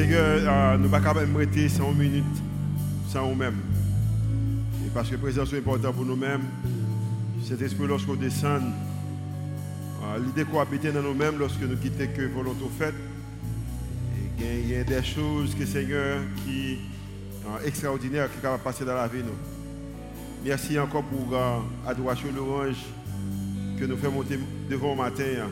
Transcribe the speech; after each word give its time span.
Seigneur, 0.00 0.24
euh, 0.24 0.76
nous 0.78 0.84
ne 0.84 0.88
pouvons 0.88 1.02
pas 1.02 1.38
rester 1.38 1.68
100 1.68 1.92
minutes 1.92 2.24
sans 3.06 3.28
nous-mêmes. 3.28 3.58
Et 4.86 4.88
parce 4.94 5.10
que 5.10 5.14
la 5.16 5.20
présence 5.20 5.52
est 5.52 5.58
importante 5.58 5.94
pour 5.94 6.06
nous-mêmes, 6.06 6.40
cet 7.46 7.60
esprit, 7.60 7.86
lorsqu'on 7.86 8.14
descend, 8.14 8.62
euh, 8.62 10.18
l'idée 10.24 10.44
qu'on 10.44 10.58
habite 10.58 10.86
dans 10.86 11.02
nous-mêmes 11.02 11.38
lorsque 11.38 11.60
nous 11.60 11.76
quittons 11.76 12.06
que 12.16 12.22
volonté 12.28 12.64
faite, 12.78 12.94
il 14.38 14.70
y 14.70 14.76
a 14.76 14.84
des 14.84 15.02
choses 15.02 15.54
que 15.54 15.66
Seigneur 15.66 16.20
qui 16.46 16.78
sont 17.42 17.62
extraordinaires 17.66 18.32
qui 18.32 18.38
peuvent 18.38 18.58
passer 18.60 18.86
dans 18.86 18.94
la 18.94 19.06
vie. 19.06 19.18
Nous. 19.18 19.36
Merci 20.46 20.78
encore 20.78 21.04
pour 21.04 21.38
l'adoration 21.86 22.28
euh, 22.28 22.36
l'orange 22.36 22.86
que 23.78 23.84
nous 23.84 23.98
faisons 23.98 24.12
monter 24.12 24.38
devant 24.70 24.92
le 24.92 25.02
matin. 25.02 25.50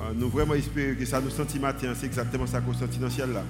Euh, 0.00 0.12
nous 0.14 0.28
vraiment 0.28 0.54
espérons 0.54 0.98
que 0.98 1.04
ça 1.04 1.20
nous 1.20 1.30
sentit 1.30 1.58
matin, 1.58 1.92
c'est 1.94 2.06
exactement 2.06 2.46
ça 2.46 2.60
qu'on 2.60 2.72
sentit 2.72 2.98
dans 2.98 3.06
le 3.06 3.12
ciel 3.12 3.32
là. 3.32 3.42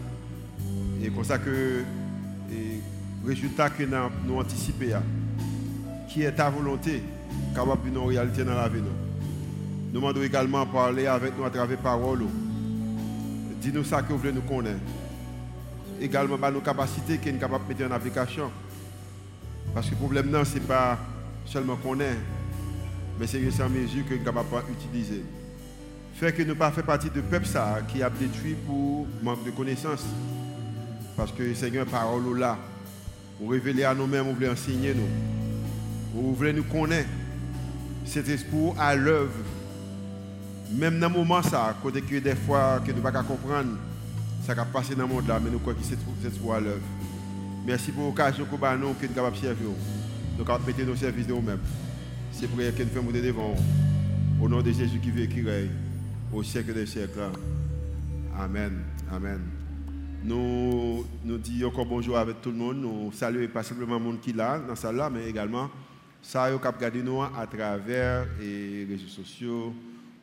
Et 1.02 1.10
comme 1.10 1.24
ça 1.24 1.38
que 1.38 1.82
le 2.50 3.28
résultat 3.28 3.70
que 3.70 3.84
nous 3.84 3.94
avons 3.94 4.40
anticipé, 4.40 4.94
qui 6.08 6.22
est 6.22 6.32
ta 6.32 6.50
volonté, 6.50 7.02
capable 7.54 7.90
de 7.90 7.94
nous 7.94 8.04
réalité 8.04 8.44
dans 8.44 8.54
la 8.54 8.68
vie. 8.68 8.80
Nous 8.80 10.00
demandons 10.00 10.22
également 10.22 10.66
parler 10.66 11.06
avec 11.06 11.36
nous 11.36 11.44
à 11.44 11.50
travers 11.50 11.78
parole. 11.78 12.24
Dis-nous 13.60 13.84
ça 13.84 14.02
que 14.02 14.12
vous 14.12 14.18
voulez 14.18 14.32
nous 14.32 14.42
connaître. 14.42 14.80
Également, 16.00 16.36
bah, 16.36 16.50
nos 16.50 16.60
capacités 16.60 17.18
qui 17.18 17.30
sont 17.30 17.36
capables 17.36 17.64
de 17.68 17.74
mettre 17.74 17.92
en 17.92 17.96
application. 17.96 18.50
Parce 19.74 19.86
que 19.86 19.92
le 19.92 19.98
problème, 19.98 20.44
ce 20.44 20.54
n'est 20.54 20.60
pas 20.60 20.98
seulement 21.46 21.76
qu'on 21.76 21.98
est, 22.00 22.16
mais 23.18 23.26
c'est 23.26 23.38
une 23.38 23.46
mesure 23.46 24.04
que 24.06 24.14
nous 24.14 24.24
sommes 24.24 24.34
capables 24.34 24.64
d'utiliser. 24.68 25.22
Fait 26.22 26.32
que 26.32 26.42
nous 26.42 26.50
ne 26.50 26.54
pas 26.54 26.70
partie 26.70 27.10
de 27.10 27.20
peuple 27.20 27.46
ça, 27.46 27.80
qui 27.88 28.00
a 28.00 28.08
détruit 28.08 28.54
pour 28.64 29.08
manque 29.24 29.44
de 29.44 29.50
connaissances. 29.50 30.06
Parce 31.16 31.32
que 31.32 31.52
Seigneur, 31.52 31.84
parole 31.84 32.38
là, 32.38 32.56
vous 33.40 33.48
révéler 33.48 33.82
à 33.82 33.92
nous-mêmes, 33.92 34.26
vous 34.26 34.34
voulez 34.34 34.48
enseigner 34.48 34.94
nous. 34.94 35.08
Vous 36.14 36.32
voulez 36.32 36.52
nous 36.52 36.62
connaître. 36.62 37.08
C'est 38.04 38.28
espoir 38.28 38.76
à 38.78 38.94
l'œuvre. 38.94 39.32
Même 40.70 41.00
dans 41.00 41.08
le 41.08 41.14
moment 41.16 41.42
ça, 41.42 41.76
côté 41.82 42.00
que 42.00 42.16
des 42.20 42.36
fois 42.36 42.80
que 42.86 42.92
nous 42.92 42.98
ne 42.98 43.02
pouvons 43.02 43.12
pas 43.12 43.22
comprendre, 43.24 43.70
ça 44.46 44.54
va 44.54 44.64
passer 44.64 44.94
dans 44.94 45.08
le 45.08 45.14
monde 45.14 45.26
là, 45.26 45.40
mais 45.42 45.50
nous 45.50 45.58
croyons 45.58 45.80
que 45.80 45.84
c'est 45.84 46.28
espoir 46.28 46.58
à 46.58 46.60
l'œuvre. 46.60 46.86
Merci 47.66 47.90
pour 47.90 48.04
l'occasion 48.04 48.44
que 48.44 48.54
nous 48.54 48.60
sommes 48.60 48.94
capables 49.12 49.34
de 49.34 49.40
servir. 49.40 49.66
Nous 50.38 50.46
sommes 50.46 50.62
mettre 50.64 50.86
nos 50.86 50.94
services 50.94 51.26
de 51.26 51.32
nous-mêmes. 51.32 51.58
C'est 52.30 52.46
pour 52.46 52.58
que 52.58 52.82
nous 52.84 52.88
faisons 52.90 53.10
devant. 53.10 53.56
Au 54.40 54.48
nom 54.48 54.62
de 54.62 54.70
Jésus 54.70 55.00
qui 55.00 55.10
veut 55.10 55.26
qui 55.26 55.42
règne 55.42 55.81
au 56.32 56.42
siècle 56.42 56.72
des 56.72 56.86
siècles. 56.86 57.20
Amen. 58.38 58.82
Amen. 59.10 59.40
Nous, 60.24 61.04
nous 61.24 61.38
disons 61.38 61.68
encore 61.68 61.86
bonjour 61.86 62.16
avec 62.16 62.40
tout 62.40 62.50
le 62.50 62.56
monde. 62.56 62.78
Nous 62.78 63.12
saluons 63.12 63.48
pas 63.48 63.62
simplement 63.62 63.98
le 63.98 64.04
monde 64.04 64.20
qui 64.20 64.30
est 64.30 64.36
là, 64.36 64.58
dans 64.58 64.74
salle 64.74 64.96
là, 64.96 65.10
mais 65.10 65.28
également 65.28 65.70
ça, 66.22 66.50
vous 66.52 66.58
regardez 66.58 67.02
nous 67.02 67.20
à 67.20 67.46
travers 67.50 68.26
les 68.40 68.86
réseaux 68.88 69.08
sociaux 69.08 69.74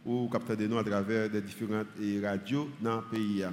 ou 0.05 0.29
capter 0.29 0.67
nous 0.67 0.77
à 0.77 0.83
travers 0.83 1.29
des 1.29 1.41
différentes 1.41 1.87
radios 2.23 2.69
dans 2.81 2.97
le 2.97 3.01
pays. 3.11 3.43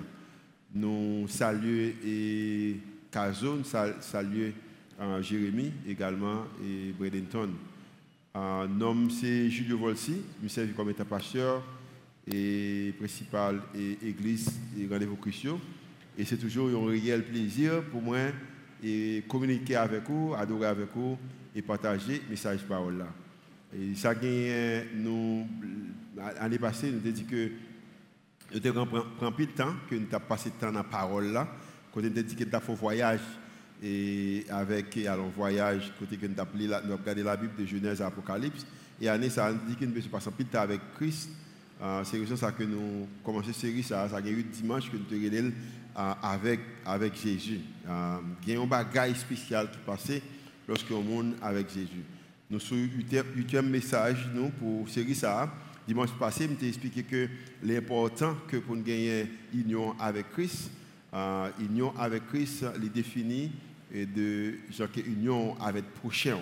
Nous 0.73 1.27
saluons 1.29 1.93
et 2.05 2.77
nous 3.15 3.65
saluons 3.65 4.53
euh, 5.01 5.23
Jérémy 5.23 5.73
également 5.89 6.45
et 6.65 6.93
Bradenton. 6.93 7.51
Euh, 8.37 8.67
nom 8.69 9.09
c'est 9.11 9.51
Julio 9.51 9.79
Volsi, 9.79 10.23
je 10.43 10.49
suis 10.49 10.73
comme 10.75 10.91
état 10.91 11.05
pasteur 11.05 11.63
et 12.31 12.93
principal 12.99 13.61
et 13.75 13.99
église 14.09 14.51
et 14.79 14.87
rendez-vous 14.87 15.17
Christian. 15.17 15.61
Et 16.19 16.25
c'est 16.25 16.37
toujours 16.37 16.69
un 16.69 16.91
réel 16.91 17.25
plaisir 17.25 17.83
pour 17.85 18.03
moi 18.03 18.19
de 18.83 19.21
communiquer 19.29 19.77
avec 19.77 20.09
vous, 20.09 20.35
adorer 20.37 20.67
avec 20.69 20.89
vous 20.95 21.17
et 21.55 21.63
partager 21.63 22.23
le 22.25 22.31
message 22.31 22.63
parole 22.63 22.99
là. 22.99 23.07
Et 23.79 23.95
ça 23.95 24.15
nous 24.95 25.47
l'année 26.17 26.59
passée 26.59 26.91
nous 26.91 26.99
avons 26.99 27.11
dit 27.11 27.25
que 27.25 27.51
nous 28.55 28.67
avons 28.67 28.87
pris 28.87 29.33
plus 29.33 29.47
de 29.47 29.53
temps 29.53 29.75
que 29.89 29.95
nous 29.95 30.07
avons 30.11 30.25
passé 30.27 30.51
de 30.51 30.55
temps 30.55 30.73
dans 30.73 30.79
la 30.79 30.85
parole 30.85 31.33
là, 31.33 31.49
quand 31.93 32.01
nous 32.01 32.07
avons 32.07 32.23
dit 32.23 32.35
que 32.35 32.45
nous 32.45 32.55
avons 32.55 32.65
fait 32.65 32.73
un 32.73 32.77
voyage 32.77 33.21
et 33.83 34.45
avec 34.49 34.97
un 34.97 35.17
voyage 35.37 35.93
côté 35.99 36.17
que 36.17 36.27
nous 36.27 36.41
avons 36.41 36.97
regardé 36.97 37.23
la 37.23 37.37
Bible 37.37 37.55
de 37.59 37.67
Genèse 37.67 38.01
à 38.01 38.07
Apocalypse 38.07 38.67
et 39.01 39.09
année 39.09 39.29
ça 39.29 39.53
nous 39.53 39.59
dit 39.69 39.77
que 39.77 39.85
nous 39.85 40.01
passé 40.09 40.31
plus 40.31 40.45
de 40.45 40.51
temps 40.51 40.61
avec 40.61 40.81
Christ 40.97 41.29
euh, 41.83 42.03
c'est 42.05 42.19
pour 42.19 42.39
ça 42.39 42.53
que 42.53 42.65
nous 42.65 43.07
commençons 43.23 43.53
série, 43.53 43.83
ça, 43.83 44.09
ça 44.09 44.21
eu 44.21 44.43
dimanche 44.43 44.91
que 44.91 44.97
nous 44.97 45.05
te 45.05 45.15
euh, 45.15 46.15
avec, 46.23 46.61
avec 46.85 47.15
Jésus. 47.21 47.61
Euh, 47.89 48.17
il 48.47 48.55
y 48.55 48.57
a 48.57 48.61
un 48.61 48.67
bagage 48.67 49.17
spécial 49.17 49.71
qui 49.71 49.79
passait 49.79 50.23
lorsqu'on 50.67 51.03
monde 51.03 51.35
avec 51.43 51.69
Jésus. 51.69 52.05
Nous 52.51 52.61
eu 52.73 53.07
un 53.55 53.63
message 53.63 54.29
nous, 54.35 54.51
pour 54.51 54.89
série 54.89 55.15
ça. 55.15 55.53
Dimanche 55.87 56.11
passé, 56.19 56.49
je 56.49 56.55
t'ai 56.55 56.69
expliqué 56.69 57.03
que 57.03 57.29
l'important 57.63 58.37
que 58.49 58.57
pour 58.57 58.75
nous 58.75 58.83
gagner 58.83 59.27
union 59.55 59.95
avec 60.01 60.33
Christ, 60.33 60.71
union 61.61 61.93
avec 61.99 62.27
Christ, 62.27 62.65
les 62.81 62.89
définit 62.89 63.53
de 63.93 64.55
genre 64.71 64.89
union 65.07 65.57
avec 65.61 65.85
prochain. 65.95 66.39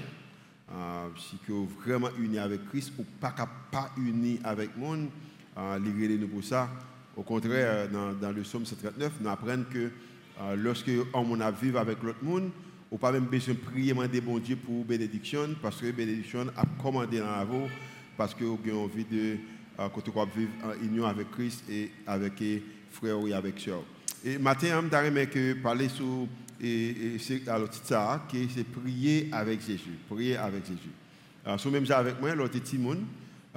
Euh, 0.73 1.09
si 1.19 1.39
vous 1.47 1.69
vraiment 1.85 2.09
uni 2.19 2.39
avec 2.39 2.67
Christ 2.69 2.93
ou 2.99 3.05
pas 3.21 3.35
pas 3.71 3.91
uni 3.99 4.41
avec 4.43 4.71
le 4.75 4.81
monde, 4.81 5.09
euh, 5.57 5.79
nous 5.79 6.29
pour 6.29 6.45
ça. 6.45 6.69
Au 7.17 7.23
contraire, 7.23 7.89
dans, 7.91 8.33
le 8.33 8.43
psaume 8.43 8.67
139, 8.67 9.13
nous 9.21 9.29
apprenons 9.29 9.65
que 9.73 9.91
euh, 10.41 10.57
lorsque 10.57 10.91
on 11.13 11.41
a 11.41 11.51
vivre 11.51 11.79
avec 11.79 12.03
l'autre 12.03 12.23
monde, 12.23 12.51
on 12.91 12.97
pas 12.97 13.13
même 13.13 13.25
besoin 13.25 13.55
de 13.55 13.59
prier, 13.61 13.93
demander 13.93 14.21
bon 14.21 14.39
Dieu 14.39 14.57
pour 14.57 14.85
bénédiction, 14.85 15.51
parce 15.63 15.81
que 15.81 15.91
bénédiction 15.91 16.47
a 16.57 16.65
commandé 16.83 17.21
dans 17.21 17.27
la 17.27 17.45
vie, 17.45 17.71
parce 18.17 18.35
que 18.35 18.45
avez 18.45 18.73
envie 18.73 19.05
de 19.05 19.37
euh, 19.79 19.89
vivre 20.37 20.51
en 20.65 20.85
union 20.85 21.07
avec 21.07 21.31
Christ 21.31 21.65
et 21.71 21.91
avec 22.07 22.39
les 22.41 22.63
frères 22.91 23.27
et 23.27 23.33
avec 23.33 23.59
sœurs. 23.61 23.83
Et 24.25 24.39
matin, 24.39 24.81
je 24.81 24.81
voudrais 24.81 25.27
que 25.27 25.55
parler 25.55 25.89
sur 25.89 26.27
et, 26.61 27.19
c'est 27.19 27.47
alors 27.49 27.69
ça 27.73 28.25
qui 28.29 28.49
c'est 28.55 28.65
prier 28.65 29.29
avec 29.33 29.61
Jésus, 29.61 29.99
prier 30.09 30.37
avec 30.37 30.63
Jésus. 30.67 31.71
Même 31.71 31.85
avec 31.91 32.21
moi, 32.21 32.35
l'autre 32.35 32.59
Timon, 32.59 32.99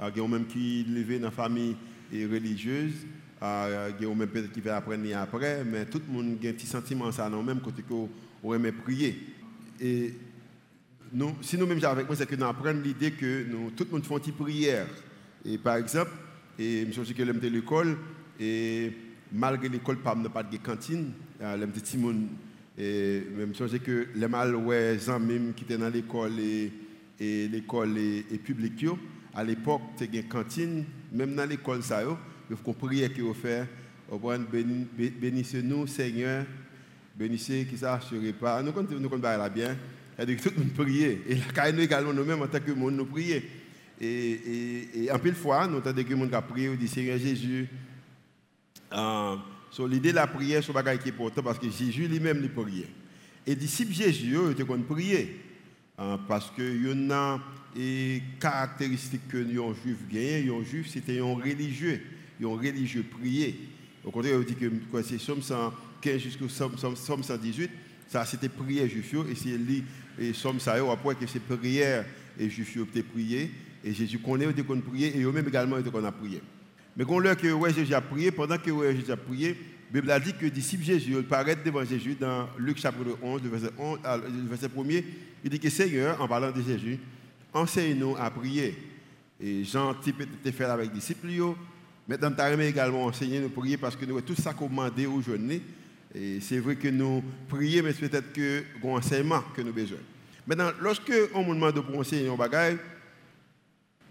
euh, 0.00 0.10
qui 0.10 0.20
même 0.20 0.46
qui 0.46 0.84
levé 0.84 1.18
dans 1.18 1.26
la 1.26 1.30
famille 1.30 1.76
religieuse, 2.12 2.94
euh, 3.42 3.92
qui 3.92 4.06
même 4.06 4.28
peut-être 4.28 4.52
qui 4.52 4.60
va 4.60 4.76
apprendre 4.76 5.04
après, 5.16 5.64
mais 5.64 5.84
tout 5.86 6.00
le 6.06 6.12
monde 6.12 6.38
a 6.44 6.48
un 6.48 6.52
petit 6.52 6.66
sentiment 6.66 7.10
ça 7.12 7.28
non 7.28 7.42
même 7.42 7.60
côté 7.60 7.82
qu'on 7.82 8.08
aurait 8.42 8.58
prier. 8.72 9.18
Et 9.80 10.14
nous, 11.12 11.36
si 11.40 11.56
nous 11.56 11.66
même 11.66 11.82
avec 11.84 12.06
moi, 12.06 12.16
c'est 12.16 12.26
que 12.26 12.34
nous 12.34 12.46
apprenons 12.46 12.80
l'idée 12.80 13.12
que 13.12 13.44
nous, 13.50 13.70
tout 13.70 13.84
le 13.84 13.90
monde 13.92 14.04
fait 14.04 14.28
une 14.28 14.34
prière. 14.34 14.86
Et 15.44 15.56
par 15.58 15.76
exemple, 15.76 16.10
et 16.58 16.86
je 16.90 17.02
suis 17.02 17.14
que 17.14 17.22
l'aime 17.22 17.38
de 17.38 17.48
l'école, 17.48 17.96
et 18.40 18.92
malgré 19.32 19.68
l'école, 19.68 19.98
pas 19.98 20.14
de 20.42 20.56
cantine, 20.58 21.12
euh, 21.40 21.56
l'aime 21.56 21.70
de 21.70 21.80
et 22.80 23.24
que 23.80 24.08
les 24.14 24.28
mal 24.28 24.54
même 25.18 25.52
qui 25.54 25.64
étaient 25.64 25.78
dans 25.78 25.88
l'école 25.88 26.38
et, 26.38 26.72
et 27.18 27.48
l'école 27.48 27.96
et, 27.98 28.22
publique 28.44 28.86
à 29.34 29.44
l'époque 29.44 29.82
une 30.00 30.22
cantine 30.24 30.84
même 31.12 31.34
dans 31.34 31.48
l'école 31.48 31.82
ça 31.82 32.02
il 32.50 32.56
faut 32.56 32.72
prier 32.72 33.08
que 33.10 33.22
vous 33.22 33.34
faire 33.34 33.66
bénissez 34.50 35.62
nous 35.62 35.86
Seigneur 35.86 36.44
bénissez 37.16 37.66
qui 37.68 37.76
ça 37.76 38.00
serait 38.00 38.32
pas 38.32 38.62
nous 38.62 38.72
quand 38.72 38.90
nous 38.90 39.08
là 39.22 39.48
bien 39.48 39.76
et 40.18 40.36
tout 40.36 40.50
prier 40.74 41.22
et 41.28 41.36
là 41.54 41.72
nous 41.72 41.80
également 41.80 42.12
nous 42.12 42.24
mêmes 42.24 42.42
en 42.42 42.46
tant 42.46 42.60
que 42.60 42.72
monde 42.72 42.94
nous 42.94 43.06
prier 43.06 43.48
et, 44.00 45.08
en 45.12 45.18
pile 45.18 45.34
fois 45.34 45.66
nous 45.66 45.78
entendons 45.78 46.04
que 46.04 46.10
le 46.10 46.16
monde 46.16 46.34
a 46.34 46.42
prié 46.42 46.68
dit 46.76 46.88
Seigneur 46.88 47.18
Jésus 47.18 47.68
euh, 48.92 49.36
l'idée 49.86 50.10
de 50.10 50.16
la 50.16 50.26
prière, 50.26 50.62
c'est 50.64 50.76
un 50.76 50.96
qui 50.96 51.08
est 51.08 51.12
important 51.12 51.42
parce 51.42 51.58
que 51.58 51.70
Jésus 51.70 52.08
lui-même, 52.08 52.40
il 52.42 52.50
priait. 52.50 52.88
Et 53.46 53.54
disciples 53.54 53.92
Jésus, 53.92 54.36
ils 54.46 54.52
étaient 54.52 54.64
prier. 54.64 55.40
Hein, 55.98 56.18
parce 56.28 56.50
que 56.50 56.62
y 56.62 56.92
en 56.92 57.10
a 57.10 57.40
des 57.78 58.22
caractéristiques 58.40 59.28
que 59.28 59.36
les 59.36 59.54
juifs 59.54 60.04
gagnaient. 60.10 60.42
Les 60.42 60.64
juifs, 60.64 60.88
c'était 60.88 61.20
un 61.20 61.34
religieux. 61.34 62.00
Un 62.42 62.48
religieux 62.48 63.04
prier. 63.08 63.56
Au 64.04 64.10
contraire, 64.10 64.40
il 64.40 64.44
dit 64.44 64.54
que 64.54 65.02
c'est 65.02 65.18
Somme 65.18 65.42
115 65.42 66.18
jusqu'au 66.18 66.48
Somme 66.48 66.76
118. 66.76 67.70
Ça, 68.08 68.24
c'était 68.24 68.48
prière 68.48 68.88
juif. 68.88 69.14
Et 69.30 69.34
c'est 69.36 69.56
lui, 69.56 69.84
et 70.18 70.32
Somme 70.32 70.58
ça, 70.58 70.74
après 70.90 71.14
que 71.14 71.26
c'est 71.26 71.40
prière 71.40 72.04
et 72.38 72.50
juif 72.50 72.76
étaient 72.76 73.02
prié. 73.02 73.50
Et 73.84 73.94
Jésus 73.94 74.18
connaît, 74.18 74.46
il 74.56 74.64
qu'on 74.64 74.80
prier. 74.80 75.16
Et 75.16 75.22
eux-mêmes 75.22 75.46
également, 75.46 75.80
qu'on 75.80 76.04
a 76.04 76.12
prié. 76.12 76.42
Mais 76.96 77.04
quand 77.04 77.20
l'heure 77.20 77.36
que 77.36 77.52
ouais, 77.52 77.72
Jésus 77.72 77.94
a 77.94 78.00
prié, 78.00 78.32
pendant 78.32 78.58
que 78.58 78.72
ouais, 78.72 78.96
Jésus 78.96 79.12
a 79.12 79.16
prié, 79.16 79.56
la 79.92 80.00
Bible 80.00 80.10
a 80.10 80.18
dit 80.18 80.32
que 80.32 80.44
les 80.44 80.50
disciples 80.50 80.84
Jésus 80.84 81.14
paraissent 81.22 81.62
devant 81.64 81.84
Jésus 81.84 82.16
dans 82.18 82.48
Luc 82.58 82.78
chapitre 82.78 83.16
11, 83.22 83.42
le 83.44 83.48
verset, 83.48 83.70
11, 83.78 83.98
le 84.04 84.48
verset 84.48 84.66
1er. 84.66 85.04
Il 85.44 85.50
dit 85.50 85.60
que 85.60 85.70
Seigneur, 85.70 86.20
en 86.20 86.26
parlant 86.26 86.50
de 86.50 86.60
Jésus, 86.60 86.98
enseigne-nous 87.60 88.16
à 88.16 88.30
prier. 88.30 88.76
Et 89.40 89.64
Jean 89.64 89.94
était 89.94 90.52
fait 90.52 90.64
avec 90.64 90.88
les 90.88 90.94
disciples. 90.94 91.28
Maintenant, 92.08 92.32
tu 92.32 92.40
as 92.40 92.64
également 92.64 93.04
enseigné 93.04 93.40
nous 93.40 93.50
prier 93.50 93.76
parce 93.76 93.94
que 93.94 94.04
nous 94.04 94.16
avons 94.16 94.26
tout 94.26 94.34
ça 94.34 94.54
commandé 94.54 95.06
aujourd'hui. 95.06 95.62
Et 96.14 96.40
c'est 96.40 96.58
vrai 96.58 96.76
que 96.76 96.88
nous 96.88 97.22
prions, 97.48 97.84
mais 97.84 97.92
c'est 97.92 98.08
peut-être 98.08 98.32
que 98.32 98.62
que 98.80 99.60
nous 99.60 99.68
avons 99.68 99.72
besoin. 99.72 99.98
Maintenant, 100.46 100.70
lorsque 100.80 101.12
on 101.34 101.42
demande 101.42 101.74
de 101.74 101.96
enseigner 101.96 102.28
un 102.28 102.34
bagage, 102.34 102.78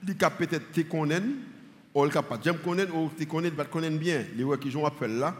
il 0.07 0.15
peut 0.15 0.47
être 0.51 0.71
te 0.71 0.81
connaître, 0.81 1.25
ou 1.93 2.05
il 2.05 2.11
pas 2.11 2.39
jamais 2.43 2.59
ou 2.93 3.09
te 3.09 3.23
connaître, 3.23 3.55
pas 3.55 3.65
connaître 3.65 3.97
bien. 3.97 4.23
Les 4.35 4.43
gens 4.43 4.57
qui 4.57 4.69
jouent 4.69 4.85
appel 4.85 5.17
là, 5.17 5.35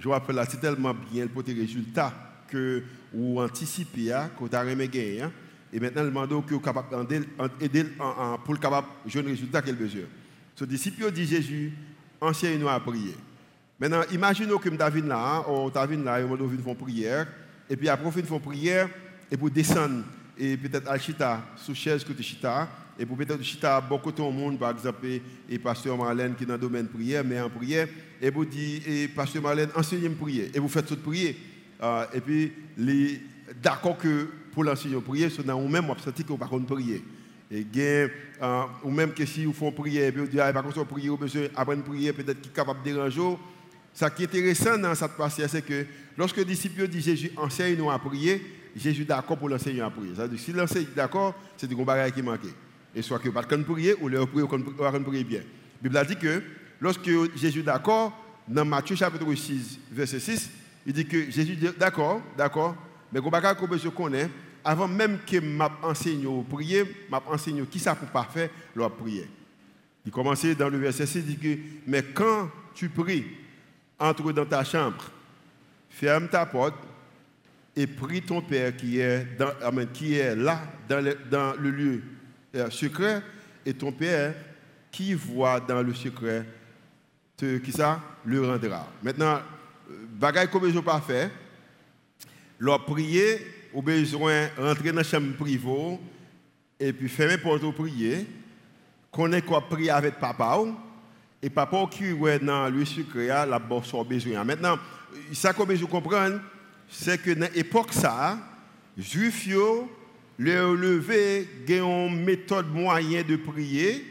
je 0.00 0.08
appel 0.08 0.36
là, 0.36 0.46
c'est 0.48 0.60
tellement 0.60 0.94
bien 1.12 1.26
pour 1.26 1.44
tes 1.44 1.52
résultats 1.52 2.14
que 2.48 2.82
ou 3.12 3.40
anticiper, 3.40 4.14
que 4.38 4.48
tu 4.48 4.56
as 4.56 4.64
gagner. 4.64 5.24
Et 5.72 5.80
maintenant, 5.80 6.02
le 6.02 6.08
demande 6.08 6.46
que 6.46 6.54
vous 6.54 6.60
capable 6.60 7.06
d'aider 7.58 7.84
pour 8.44 8.54
le 8.54 8.60
capable 8.60 8.86
de 9.04 9.20
résultat 9.20 9.62
qu'il 9.62 9.74
a 9.74 9.76
besoin. 9.76 10.02
Ce 10.56 10.64
disciple 10.64 11.10
dit 11.12 11.26
Jésus, 11.26 11.72
enseigne-nous 12.20 12.68
à 12.68 12.80
prier. 12.80 13.14
Maintenant, 13.78 14.02
imaginez 14.12 14.52
que 14.58 14.68
David 14.70 15.06
là, 15.06 15.44
ou 15.48 15.66
hein, 15.66 15.70
David 15.72 16.02
là, 16.02 16.20
va 16.20 16.36
faire 16.36 16.46
une 16.46 16.76
prière, 16.76 17.28
et 17.70 17.76
puis 17.76 17.88
après, 17.88 18.10
fait 18.10 18.20
une 18.20 18.40
prière, 18.40 18.88
et 19.30 19.36
pour 19.36 19.50
descendre, 19.50 20.02
et 20.36 20.56
peut-être 20.56 20.90
à 20.90 20.98
chita, 20.98 21.44
sous 21.56 21.74
chaise 21.74 22.04
tu 22.04 22.22
chita, 22.22 22.68
et 22.98 23.06
pour 23.06 23.16
peut-être 23.16 23.42
chita 23.42 23.80
beaucoup 23.80 24.10
de 24.10 24.20
monde, 24.20 24.58
par 24.58 24.72
exemple, 24.72 25.06
et 25.48 25.58
pasteur 25.60 25.96
Marlène 25.96 26.34
qui 26.34 26.42
est 26.42 26.46
dans 26.46 26.54
le 26.54 26.60
domaine 26.60 26.86
de 26.86 26.92
prière, 26.92 27.22
mais 27.24 27.40
en 27.40 27.50
prière, 27.50 27.86
et 28.20 28.30
vous 28.30 28.44
dites, 28.44 28.88
et 28.88 29.06
pasteur 29.06 29.42
Marlène, 29.42 29.68
enseignez-moi 29.76 30.18
prier, 30.18 30.50
et 30.52 30.58
vous 30.58 30.68
faites 30.68 30.86
toute 30.86 31.02
prière. 31.02 31.34
Euh, 31.80 32.04
et 32.12 32.20
puis, 32.20 32.52
d'accord 33.62 33.96
que 33.96 34.26
pour 34.52 34.64
l'enseigner 34.64 35.00
prier, 35.00 35.30
c'est 35.30 35.44
dans 35.44 35.60
vous-même, 35.60 35.86
vous 35.86 35.98
sentez 35.98 36.22
que 36.22 36.28
vous 36.28 36.34
ne 36.34 36.38
pouvez 36.38 36.58
pas 36.66 36.74
prier. 36.74 37.04
Et 37.50 37.64
bien, 37.64 38.08
euh, 38.42 38.62
ou 38.84 38.90
même 38.90 39.12
que 39.12 39.24
si 39.24 39.44
vous 39.44 39.52
font 39.52 39.72
prier, 39.72 40.10
vous 40.10 40.26
dites, 40.26 40.40
ah, 40.40 40.52
par 40.52 40.62
contre, 40.62 40.84
prier, 40.84 41.08
vous 41.08 41.16
besoin 41.16 41.44
apprendre 41.56 41.82
prier, 41.82 42.12
peut-être 42.12 42.40
qui 42.40 42.50
est 42.50 42.52
capable 42.52 42.80
de 42.80 42.92
déranger. 42.92 43.36
Ce 43.94 44.04
qui 44.06 44.22
est 44.22 44.26
intéressant 44.26 44.78
dans 44.78 44.94
cette 44.94 45.16
partie, 45.16 45.42
c'est 45.48 45.64
que 45.64 45.86
lorsque 46.16 46.36
les 46.36 46.44
disciples 46.44 46.86
disent 46.88 47.04
Jésus, 47.04 47.32
enseigne-nous 47.36 47.90
à 47.90 47.98
prier, 47.98 48.42
Jésus 48.76 49.02
est 49.02 49.06
d'accord 49.06 49.38
pour 49.38 49.48
l'enseigner 49.48 49.80
à 49.80 49.90
prier. 49.90 50.12
C'est-à-dire 50.14 50.38
si 50.38 50.52
l'enseigne 50.52 50.82
est 50.82 50.94
d'accord, 50.94 51.34
c'est 51.56 51.66
du 51.66 51.74
bagage 51.74 52.12
qui 52.12 52.22
manque. 52.22 52.40
Et 52.94 53.02
soit 53.02 53.18
que 53.18 53.30
pas 53.30 53.42
de 53.42 53.62
prier 53.62 53.94
ou 54.00 54.08
le 54.08 54.24
prier 54.26 54.42
ou 54.42 55.04
prier 55.04 55.24
bien. 55.24 55.40
La 55.40 55.82
Bible 55.82 55.96
a 55.96 56.04
dit 56.04 56.16
que 56.16 56.42
lorsque 56.80 57.10
Jésus 57.36 57.60
est 57.60 57.62
d'accord, 57.62 58.12
dans 58.46 58.64
Matthieu 58.64 58.94
chapitre 58.94 59.34
6, 59.34 59.80
verset 59.90 60.20
6, 60.20 60.50
il 60.86 60.92
dit 60.92 61.06
que 61.06 61.30
Jésus 61.30 61.56
dit 61.56 61.68
d'accord, 61.78 62.20
d'accord, 62.36 62.76
mais 63.12 63.20
que 63.20 63.78
je 63.78 63.88
connais, 63.88 64.28
avant 64.64 64.88
même 64.88 65.18
que 65.26 65.38
m'a 65.40 65.70
enseigné 65.82 66.26
à 66.26 66.42
prier, 66.44 66.84
m'a 67.10 67.22
enseigné 67.26 67.62
qui 67.62 67.78
ça 67.78 67.94
pour 67.94 68.08
pas 68.08 68.24
faire 68.24 68.50
leur 68.74 68.90
prier. 68.92 69.28
Il 70.04 70.12
commençait 70.12 70.54
dans 70.54 70.68
le 70.68 70.78
verset 70.78 71.06
6, 71.06 71.18
il 71.18 71.24
dit 71.24 71.38
que 71.38 71.60
mais 71.86 72.02
quand 72.02 72.50
tu 72.74 72.88
pries, 72.88 73.24
entre 73.98 74.32
dans 74.32 74.46
ta 74.46 74.64
chambre, 74.64 75.10
ferme 75.90 76.28
ta 76.28 76.46
porte 76.46 76.74
et 77.74 77.86
prie 77.86 78.22
ton 78.22 78.40
Père 78.40 78.76
qui 78.76 79.00
est, 79.00 79.26
qui 79.92 80.14
est 80.14 80.36
là, 80.36 80.60
dans 80.88 81.54
le, 81.60 81.70
lieu 81.70 82.02
euh, 82.54 82.70
secret, 82.70 83.22
et 83.64 83.74
ton 83.74 83.92
Père 83.92 84.34
qui 84.90 85.14
voit 85.14 85.60
dans 85.60 85.82
le 85.82 85.94
secret, 85.94 86.44
te, 87.36 87.58
qui 87.58 87.72
ça, 87.72 88.00
le 88.24 88.46
rendra. 88.46 88.88
Maintenant, 89.02 89.40
bagaille 90.18 90.48
comme 90.48 90.70
je 90.70 90.78
pas 90.78 91.00
fait, 91.00 91.30
leur 92.58 92.84
prier, 92.84 93.38
ou 93.72 93.82
besoin 93.82 94.48
rentrer 94.56 94.90
dans 94.90 94.96
la 94.96 95.04
chambre 95.04 95.34
privée 95.36 95.98
et 96.80 96.92
puis 96.92 97.08
fermer 97.08 97.38
porte 97.38 97.60
pour 97.60 97.74
prier, 97.74 98.26
connaître 99.10 99.46
quoi 99.46 99.60
prier 99.68 99.90
avec 99.90 100.18
papa 100.18 100.58
et 101.42 101.50
papa 101.50 101.86
qui 101.90 102.04
est 102.04 102.38
dans 102.38 102.68
le 102.68 102.84
secret, 102.84 103.26
la 103.26 103.58
bosse 103.58 103.92
besoin. 104.08 104.44
Maintenant, 104.44 104.78
ça 105.32 105.52
que 105.52 105.76
je 105.76 105.84
comprends, 105.84 106.38
c'est 106.88 107.20
que 107.20 107.30
dans 107.32 107.52
l'époque 107.54 107.92
ça, 107.92 108.38
juifs 108.96 109.48
le 110.38 110.74
lever 110.74 111.48
une 111.68 112.24
méthode 112.24 112.72
moyen 112.72 113.22
de 113.22 113.36
prier. 113.36 114.04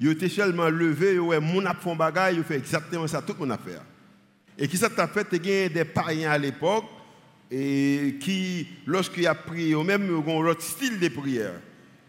Ils 0.00 0.08
étaient 0.08 0.28
seulement 0.28 0.68
levé, 0.68 1.18
ouais, 1.18 1.40
mon 1.40 1.66
a 1.66 1.74
fait 1.74 1.94
bagage, 1.94 2.36
ils 2.36 2.44
fait 2.44 2.56
exactement 2.56 3.06
ça 3.06 3.20
tout 3.20 3.34
mon 3.38 3.50
affaire. 3.50 3.82
Et 4.56 4.66
qui 4.66 4.76
ça 4.76 4.88
t'a 4.88 5.06
fait, 5.06 5.26
y 5.32 5.68
des 5.68 5.84
païens 5.84 6.30
à 6.30 6.38
l'époque 6.38 6.84
et 7.50 8.16
qui 8.20 8.68
lorsqu'il 8.86 9.26
a 9.26 9.34
prié, 9.34 9.74
même 9.82 10.08
un 10.08 10.30
autre 10.30 10.62
style 10.62 10.98
de 10.98 11.08
prière. 11.08 11.60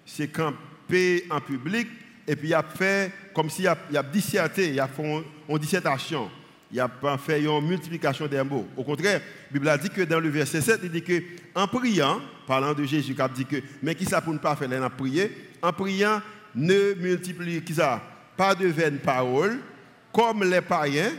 C'est 0.06 0.28
camper 0.28 1.26
en 1.30 1.40
public 1.40 1.88
et 2.28 2.36
puis 2.36 2.50
il 2.50 2.54
a 2.54 2.64
fait 2.64 3.12
comme 3.34 3.50
s'il 3.50 3.68
a, 3.68 3.78
il 3.90 3.98
a 3.98 4.04
disserté, 4.04 4.70
il 4.70 4.80
a 4.80 4.88
fait 4.88 5.24
une 5.50 5.58
dissertation. 5.58 6.30
Il 6.74 6.80
a 6.80 6.90
fait 7.18 7.42
une 7.42 7.68
multiplication 7.68 8.28
des 8.28 8.42
mots. 8.44 8.66
Au 8.78 8.84
contraire, 8.84 9.20
la 9.20 9.54
Bible 9.54 9.68
a 9.68 9.78
dit 9.78 9.90
que 9.90 10.04
dans 10.04 10.20
le 10.20 10.30
verset 10.30 10.62
7, 10.62 10.80
il 10.84 10.90
dit 10.92 11.02
que 11.02 11.22
en 11.54 11.68
priant, 11.68 12.22
parlant 12.48 12.74
de 12.74 12.86
Jésus, 12.86 13.14
il 13.14 13.22
a 13.22 13.28
dit 13.28 13.46
que, 13.46 13.58
mais 13.84 13.94
qui 13.94 14.06
ça 14.06 14.22
pour 14.22 14.34
ne 14.34 14.38
pas 14.40 14.56
faire 14.56 14.70
la 14.70 14.90
prier 14.90 15.50
En 15.62 15.74
priant, 15.74 16.22
ne 16.56 16.94
multiplie 16.94 17.62
qui 17.62 17.74
pas 18.38 18.56
de 18.56 18.68
vaines 18.68 19.00
paroles, 19.00 19.60
comme 20.14 20.44
les 20.44 20.62
païens 20.62 21.12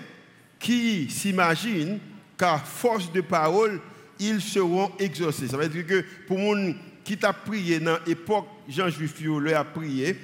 qui 0.59 1.11
s'imaginent 1.11 1.99
qu'à 2.39 2.59
force 2.59 3.13
de 3.13 3.21
paroles, 3.21 3.81
ils 4.23 4.41
seront 4.41 4.93
exaucés. 4.99 5.49
Ça 5.49 5.57
veut 5.57 5.69
dire 5.69 5.87
que 5.87 6.05
pour 6.27 6.55
les 6.55 6.75
qui 7.05 7.17
t'a 7.17 7.33
prié 7.33 7.81
dans 7.81 7.99
l'époque 8.07 8.47
Jean 8.69 8.89
Juif, 8.89 9.21
lui 9.21 9.53
a 9.53 9.65
prié, 9.65 10.17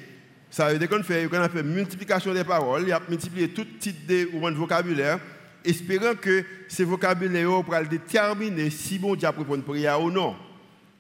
ça 0.51 0.73
veut 0.73 0.79
dire 0.79 0.89
qu'on 0.89 1.03
fait, 1.03 1.29
a 1.35 1.49
fait 1.49 1.63
multiplication 1.63 2.33
des 2.33 2.45
paroles, 2.45 2.85
il 2.87 2.93
a 2.93 3.01
multiplié 3.09 3.49
tout 3.49 3.67
type 3.79 4.07
de 4.07 4.29
vocabulaire, 4.55 5.19
espérant 5.65 6.15
que 6.15 6.45
ce 6.69 6.85
vocabulaire 6.85 7.63
pourra 7.65 7.83
déterminer 7.83 8.71
si 8.71 8.99
bon 8.99 9.17
Dieu 9.17 9.29
une 9.53 9.63
prière 9.63 10.01
ou 10.01 10.11
non. 10.11 10.37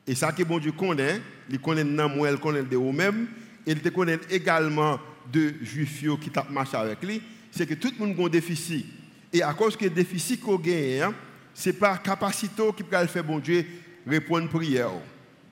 Et 0.06 0.14
ça 0.14 0.32
que 0.32 0.42
bon 0.42 0.58
Dieu 0.58 0.72
connaît, 0.72 1.20
il 1.48 1.60
connaît 1.60 1.84
nous, 1.84 2.26
il 2.26 2.38
connaît 2.38 2.62
de 2.62 2.76
nous-mêmes, 2.76 3.28
et 3.66 3.72
il 3.72 3.92
connaît 3.92 4.18
également 4.30 4.98
de 5.32 5.54
juifs 5.62 6.04
qui 6.20 6.30
t'a 6.30 6.46
marché 6.50 6.76
avec 6.76 7.02
lui, 7.02 7.22
c'est 7.50 7.66
que 7.66 7.74
tout 7.74 7.92
le 7.98 8.06
monde 8.06 8.18
a 8.18 8.24
un 8.24 8.28
déficit. 8.28 8.86
Et 9.32 9.42
à 9.42 9.52
cause 9.52 9.76
que 9.76 9.84
le 9.84 9.90
déficit 9.90 10.40
qu'on 10.40 10.56
gagne, 10.56 11.12
ce 11.58 11.70
n'est 11.70 11.72
pas 11.72 11.90
la 11.90 11.98
capacité 11.98 12.62
qui 12.76 12.84
peut 12.84 13.06
faire 13.08 13.24
bon 13.24 13.40
Dieu 13.40 13.66
répondre 14.06 14.46
à 14.46 14.48
prière. 14.48 14.90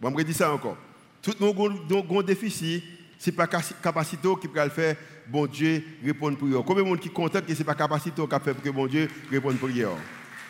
Bon, 0.00 0.16
je 0.16 0.22
dire 0.22 0.36
ça 0.36 0.52
encore. 0.52 0.76
Tout 1.20 1.32
le 1.40 1.52
monde 1.52 1.80
a 1.90 2.18
un 2.18 2.22
déficit 2.22 2.84
ce 3.18 3.30
n'est 3.30 3.36
pas 3.36 3.48
la 3.50 3.60
capacité 3.82 4.28
qui 4.40 4.46
peut 4.46 4.68
faire 4.68 4.94
bon 5.26 5.46
Dieu 5.46 5.82
répondre 6.04 6.36
à 6.36 6.38
prière. 6.38 6.62
Combien 6.64 6.84
de 6.84 6.88
gens 6.90 6.96
qui 6.96 7.10
content 7.10 7.40
que 7.40 7.52
ce 7.52 7.58
n'est 7.58 7.64
pas 7.64 7.72
la 7.72 7.78
capacité 7.78 8.22
qui 8.22 8.44
fait 8.44 8.62
que 8.62 8.70
bon 8.70 8.86
Dieu 8.86 9.08
réponde 9.32 9.56
à 9.56 9.58
prière? 9.58 9.90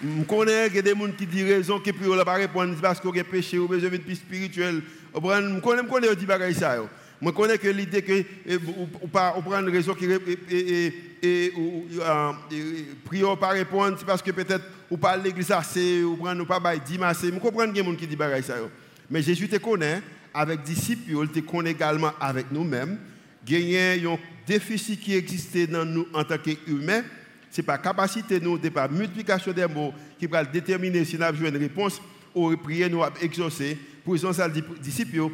Je 0.05 0.25
connais 0.25 0.69
des 0.69 0.91
gens 0.91 1.12
qui 1.17 1.26
disent 1.26 1.49
raison 1.49 1.81
que 1.81 1.91
prière 1.91 2.17
ne 2.17 2.23
pas 2.23 2.35
répondre 2.35 2.77
parce 2.82 3.01
qu'on 3.01 3.19
a 3.19 3.25
péché 3.25 3.58
ou 3.58 3.67
besoin 3.67 3.89
de 3.89 3.96
plus 3.96 4.17
spirituel. 4.17 4.82
Je 5.15 5.20
connais, 5.20 5.82
je 5.82 5.89
connais 5.89 6.15
des 6.15 6.27
bagages 6.27 6.55
ça. 6.56 6.77
Je 7.23 7.31
connais 7.31 7.58
que 7.58 7.69
l'idée 7.69 8.03
que 8.03 8.25
ou 9.03 9.08
pas 9.08 9.32
prend 9.32 9.61
une 9.61 9.70
raison 9.70 9.94
qui 9.94 10.05
et, 10.05 10.93
et, 11.23 11.53
prière 13.05 13.39
pas 13.39 13.49
répondre, 13.49 13.96
c'est 13.99 14.05
parce 14.05 14.20
que 14.23 14.31
peut-être 14.31 14.65
ou 14.91 14.96
pas 14.96 15.17
l'église 15.17 15.51
assez 15.51 16.03
ou 16.03 16.17
prendre 16.17 16.46
pas 16.46 16.61
bail 16.61 16.81
assez. 17.03 17.29
Je 17.29 17.39
comprends 17.39 17.67
que 17.67 17.73
des 17.73 17.82
gens 17.82 17.94
qui 17.94 18.06
disent 18.06 18.19
bagages 18.19 18.44
ça. 18.44 18.56
Mais 19.11 19.23
Jésus 19.23 19.49
te 19.49 19.56
connaît 19.56 20.03
avec 20.35 20.63
disciples, 20.63 21.11
il 21.11 21.29
te 21.29 21.41
connaît 21.41 21.70
également 21.70 22.13
avec 22.20 22.53
nous-mêmes. 22.53 22.99
Y 23.49 23.77
a 23.77 23.93
un 23.93 24.19
déficit 24.46 25.01
qui 25.01 25.15
existait 25.15 25.67
dans 25.67 25.85
nous 25.85 26.06
en 26.13 26.25
tant 26.25 26.37
qu'humains. 26.39 27.03
Ce 27.51 27.61
n'est 27.61 27.67
pas 27.67 27.79
capacité, 27.79 28.41
nous, 28.41 28.58
de 28.58 28.69
pas 28.69 28.89
multiplication 28.89 29.53
des 29.53 29.67
mots 29.67 29.94
qui 30.19 30.27
va 30.27 30.44
déterminer 30.44 31.05
si 31.05 31.17
nous 31.17 31.23
avons 31.23 31.46
une 31.46 31.56
réponse 31.56 32.03
ou 32.35 32.55
prier, 32.56 32.89
nous 32.89 33.03
exaucer. 33.23 33.79
Pour 34.05 34.19
ça, 34.19 34.49
disciples, 34.81 35.31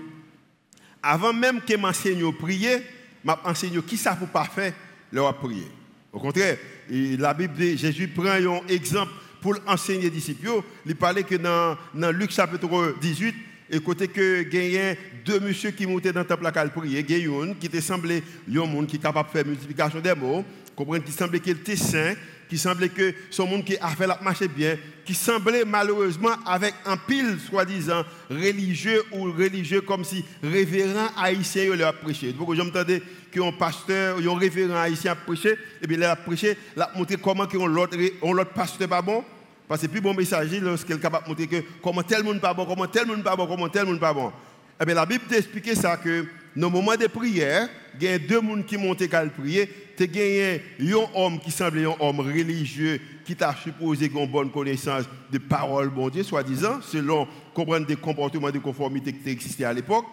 avant 1.02 1.32
même 1.32 1.60
que 1.60 1.76
m'enseigne 1.76 2.24
à 2.26 2.32
prier, 2.32 2.82
m'enseigne 3.24 3.82
qui 3.82 3.96
ça 3.96 4.14
pour 4.14 4.28
pas 4.28 4.44
faire 4.44 4.72
leur 5.12 5.36
prier. 5.36 5.66
Au 6.12 6.18
contraire, 6.18 6.58
la 6.90 7.34
Bible, 7.34 7.76
Jésus 7.76 8.08
prend 8.08 8.26
un 8.26 8.66
exemple 8.68 9.12
pour 9.40 9.56
enseigner 9.66 10.02
les 10.02 10.10
disciples. 10.10 10.62
Il 10.86 10.96
parlait 10.96 11.22
que 11.22 11.34
dans, 11.34 11.76
Luc 12.12 12.30
chapitre 12.30 12.94
18, 13.00 13.34
et 13.70 13.80
côté 13.80 14.06
que 14.06 14.42
gagné 14.42 14.98
deux 15.24 15.40
monsieur 15.40 15.70
qui 15.70 15.86
montaient 15.86 16.12
dans 16.12 16.20
le 16.20 16.26
temple 16.26 16.46
à 16.46 16.52
prier, 16.68 17.04
qui 17.04 17.68
te 17.68 17.80
semblait 17.80 18.22
un 18.48 18.66
monde 18.66 18.86
qui 18.86 18.96
est 18.96 18.98
capable 18.98 19.28
de 19.28 19.32
faire 19.32 19.46
multiplication 19.46 20.00
des 20.00 20.14
mots, 20.14 20.44
comprendre 20.76 21.04
qui 21.04 21.12
semblait 21.12 21.40
qu'il 21.40 21.56
était 21.56 21.76
saint, 21.76 22.14
qui 22.52 22.58
semblait 22.58 22.90
que 22.90 23.14
son 23.30 23.46
monde 23.46 23.64
qui 23.64 23.78
a 23.78 23.88
fait 23.88 24.06
la 24.06 24.18
marche 24.20 24.42
bien, 24.42 24.76
qui 25.06 25.14
semblait 25.14 25.64
malheureusement 25.64 26.34
avec 26.44 26.74
un 26.84 26.98
pile 26.98 27.38
soi-disant 27.48 28.04
religieux 28.28 29.02
ou 29.10 29.32
religieux 29.32 29.80
comme 29.80 30.04
si 30.04 30.22
révérend 30.42 31.08
haïtien 31.16 31.64
il 31.72 31.82
a 31.82 31.94
prêché. 31.94 32.34
Donc 32.34 32.54
j'entendais 32.54 33.02
qu'un 33.30 33.52
pasteur, 33.52 34.18
un 34.18 34.38
révérend 34.38 34.76
haïtien 34.76 35.12
a 35.12 35.14
prêché, 35.14 35.56
et 35.80 35.86
bien 35.86 35.96
il 35.96 36.04
a 36.04 36.14
prêché, 36.14 36.58
il 36.76 36.82
a 36.82 36.90
montré 36.94 37.16
comment 37.16 37.46
l'autre 37.46 38.52
pasteur 38.54 38.86
pas 38.86 39.00
bon. 39.00 39.24
Parce 39.66 39.80
que 39.80 39.86
plus 39.86 40.02
bon 40.02 40.12
messager 40.12 40.60
lorsqu'il 40.60 40.96
est 40.96 41.00
capable 41.00 41.24
de 41.24 41.30
montrer 41.30 41.46
que 41.46 41.64
comment 41.82 42.02
tel 42.02 42.22
monde 42.22 42.38
pas 42.38 42.52
bon, 42.52 42.66
comment 42.66 42.86
tel 42.86 43.06
monde 43.06 43.22
pas 43.22 43.34
bon, 43.34 43.46
comment 43.46 43.70
tel 43.70 43.86
monde 43.86 43.98
pas 43.98 44.12
bon. 44.12 44.30
Eh 44.78 44.92
la 44.92 45.06
Bible 45.06 45.24
t'explique 45.26 45.74
ça 45.74 45.96
que 45.96 46.26
dans 46.54 46.66
le 46.66 46.72
moment 46.74 46.96
de 46.96 47.06
prière, 47.06 47.66
il 47.98 48.04
y 48.04 48.08
a 48.08 48.18
deux 48.18 48.40
personnes 48.40 48.64
qui 48.64 48.76
montent 48.76 49.14
à 49.14 49.24
prier, 49.24 49.70
tu 50.06 50.08
gagné 50.08 50.62
un 50.80 51.06
homme 51.14 51.38
qui 51.38 51.50
semblait 51.50 51.84
un 51.84 51.94
homme 52.00 52.20
religieux 52.20 53.00
qui 53.24 53.36
t'a 53.36 53.54
supposé 53.54 54.10
une 54.12 54.26
bonne 54.26 54.50
connaissance 54.50 55.04
de 55.30 55.38
parole, 55.38 55.90
bon 55.90 56.08
Dieu, 56.08 56.22
soi-disant, 56.22 56.80
selon 56.82 57.28
comprendre 57.54 57.86
des 57.86 57.96
comportements 57.96 58.50
de 58.50 58.58
conformité 58.58 59.12
qui 59.12 59.30
existaient 59.30 59.64
à 59.64 59.72
l'époque. 59.72 60.06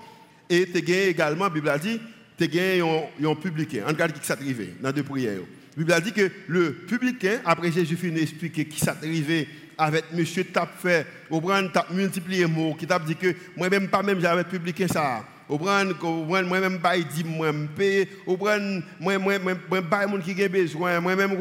Et 0.50 0.68
tu 0.72 0.82
gagné 0.82 1.08
également, 1.08 1.46
la 1.46 1.50
Bible 1.50 1.70
a 1.70 1.80
dit, 1.80 2.00
tu 2.38 2.48
gagné 2.48 2.82
un, 2.82 3.36
publicain. 3.36 3.84
On 3.86 3.90
regarde 3.90 4.14
qui 4.14 4.26
s'est 4.26 4.34
arrivé 4.34 4.76
dans 4.82 4.92
deux 4.92 5.04
prières. 5.04 5.40
La 5.76 5.78
Bible 5.78 5.94
a 5.94 6.02
dit 6.02 6.12
que 6.12 6.30
le 6.48 6.74
publicain, 6.74 7.40
après 7.46 7.72
Jésus 7.72 7.96
finit 7.96 8.20
d'expliquer 8.20 8.66
qui 8.66 8.80
s'est 8.80 8.90
arrivé 8.90 9.48
avec 9.78 10.06
monsieur 10.14 10.44
t'a 10.44 10.68
fait, 10.68 11.08
au 11.30 11.42
t'a 11.42 11.88
multiplié 11.92 12.46
mots, 12.46 12.76
qui 12.76 12.86
t'a 12.86 13.00
dit 13.00 13.16
que 13.16 13.34
moi-même, 13.56 13.88
pas 13.88 14.04
même, 14.04 14.20
j'avais 14.20 14.44
publié 14.44 14.88
ça. 14.88 15.24
Au 15.50 15.58
moi-même, 15.58 16.80
pas 16.80 16.98
dit, 16.98 17.24
moi, 17.24 17.52
me 17.52 17.68
paye, 17.68 18.08
au 18.28 18.38
moi, 18.38 19.18
moi, 19.18 19.40
moi, 19.40 19.82
pas 19.82 20.06
monde 20.06 20.22
qui 20.22 20.42
a 20.42 20.48
besoin, 20.48 21.00
moi-même, 21.00 21.36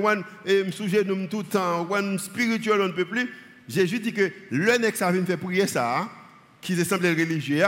je 0.47 0.71
souviens 0.71 1.03
de 1.03 1.27
tout 1.27 1.39
le 1.39 1.45
temps, 1.45 1.87
spirituel, 2.19 2.81
on 2.81 2.89
ne 2.89 2.93
peut 2.93 3.05
plus. 3.05 3.31
Jésus 3.69 4.01
dit 4.01 4.15
que 4.15 4.33
le 4.51 4.79
nec 4.79 4.97
ça 4.97 5.13
vient 5.13 5.25
faire 5.27 5.39
prier 5.39 5.67
ça, 5.67 6.09
qui 6.63 6.75
semblait 6.83 7.11
religieux, 7.11 7.67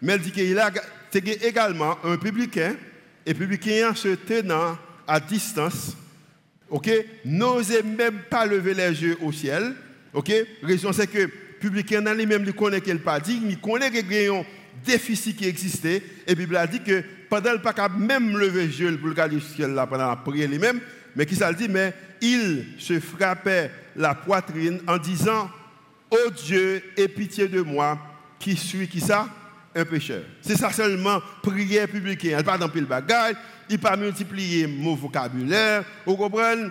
mais 0.00 0.16
il 0.16 0.22
dit 0.22 0.32
qu'il 0.32 0.58
a 0.58 0.70
également 1.42 1.98
un 2.02 2.16
publicain, 2.16 2.74
et 3.26 3.34
publicain 3.34 3.94
se 3.94 4.08
tenant 4.14 4.78
à 5.06 5.20
distance, 5.20 5.96
ok, 6.70 6.90
n'osait 7.26 7.82
même 7.82 8.20
pas 8.30 8.46
lever 8.46 8.72
les 8.72 9.02
yeux 9.02 9.18
au 9.20 9.32
ciel, 9.32 9.74
Ok? 10.14 10.32
Raison 10.62 10.92
c'est 10.92 11.08
que 11.08 11.26
publicain 11.60 12.00
lui-même, 12.14 12.44
il 12.46 12.52
connaît 12.52 12.80
qu'il 12.80 13.00
pas 13.00 13.18
dit, 13.18 13.40
il 13.48 13.58
connaît 13.58 13.90
qu'il 13.90 14.12
y 14.12 14.28
a 14.28 14.42
déficit 14.84 15.36
qui 15.36 15.46
existait. 15.46 16.02
Et 16.26 16.34
Bible 16.34 16.56
a 16.56 16.66
dit 16.66 16.80
que 16.80 17.02
pendant 17.28 17.52
le 17.52 17.60
pas 17.60 17.88
même 17.88 18.36
lever 18.36 18.66
yeux 18.66 18.96
pour 18.96 19.08
le 19.08 19.40
ciel 19.40 19.72
là, 19.72 19.86
pendant 19.86 20.08
la 20.08 20.16
prière 20.16 20.48
lui-même, 20.48 20.80
mais 21.16 21.26
qui 21.26 21.36
ça 21.36 21.52
dit, 21.52 21.68
mais 21.68 21.94
il 22.20 22.66
se 22.78 22.98
frappait 23.00 23.70
la 23.96 24.14
poitrine 24.14 24.80
en 24.86 24.98
disant, 24.98 25.50
Oh 26.10 26.30
Dieu, 26.44 26.82
aie 26.96 27.08
pitié 27.08 27.48
de 27.48 27.60
moi, 27.60 27.98
qui 28.38 28.56
suis 28.56 28.88
qui 28.88 29.00
ça? 29.00 29.28
Un 29.74 29.84
pécheur. 29.84 30.22
C'est 30.40 30.56
ça 30.56 30.70
seulement 30.70 31.20
prière 31.42 31.88
publique. 31.88 32.24
Elle 32.24 32.44
pas 32.44 32.56
dans 32.56 32.70
le 32.72 32.80
bagage, 32.82 33.34
il 33.68 33.78
pas 33.78 33.96
multiplier 33.96 34.68
mon 34.68 34.94
vocabulaire. 34.94 35.84
Vous 36.06 36.16
comprenez? 36.16 36.68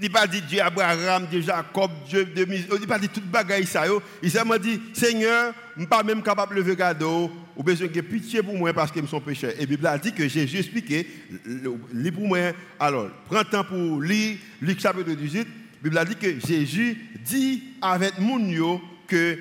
Il 0.00 0.10
n'a 0.10 0.20
pas 0.20 0.26
dit 0.26 0.42
Dieu 0.42 0.60
Abraham, 0.60 1.26
Dieu 1.30 1.40
Jacob, 1.40 1.90
Dieu 2.08 2.24
de 2.24 2.46
Il 2.50 2.80
n'a 2.80 2.86
pas 2.86 2.98
dit 2.98 3.08
toute 3.08 3.26
bagaille 3.26 3.66
ça. 3.66 3.84
Il 4.22 4.30
m'a 4.44 4.58
dit 4.58 4.80
Seigneur, 4.92 5.54
je 5.74 5.80
ne 5.80 5.84
suis 5.84 5.88
pas 5.88 6.02
même 6.02 6.22
capable 6.22 6.54
de 6.54 6.60
lever 6.60 6.76
cadeau. 6.76 7.30
Ou 7.56 7.62
besoin 7.62 7.88
de 7.88 8.00
pitié 8.02 8.42
pour 8.42 8.54
moi 8.54 8.72
parce 8.74 8.92
que 8.92 9.00
je 9.00 9.06
suis 9.06 9.20
pécheur. 9.20 9.52
Et 9.56 9.60
la 9.60 9.66
Bible 9.66 9.86
a 9.86 9.96
dit 9.96 10.12
que 10.12 10.28
Jésus 10.28 10.58
expliqué, 10.58 11.06
lis 11.92 12.12
pour 12.12 12.26
moi. 12.26 12.52
Alors, 12.78 13.08
prends 13.26 13.44
temps 13.44 13.64
pour 13.64 14.02
lire 14.02 14.36
Luc 14.60 14.78
chapitre 14.78 15.12
18. 15.12 15.38
La 15.38 15.44
Bible 15.82 15.98
a 15.98 16.04
dit 16.04 16.16
que 16.16 16.38
Jésus 16.46 16.98
dit 17.24 17.62
avec 17.80 18.18
mon 18.18 18.38
que 19.06 19.38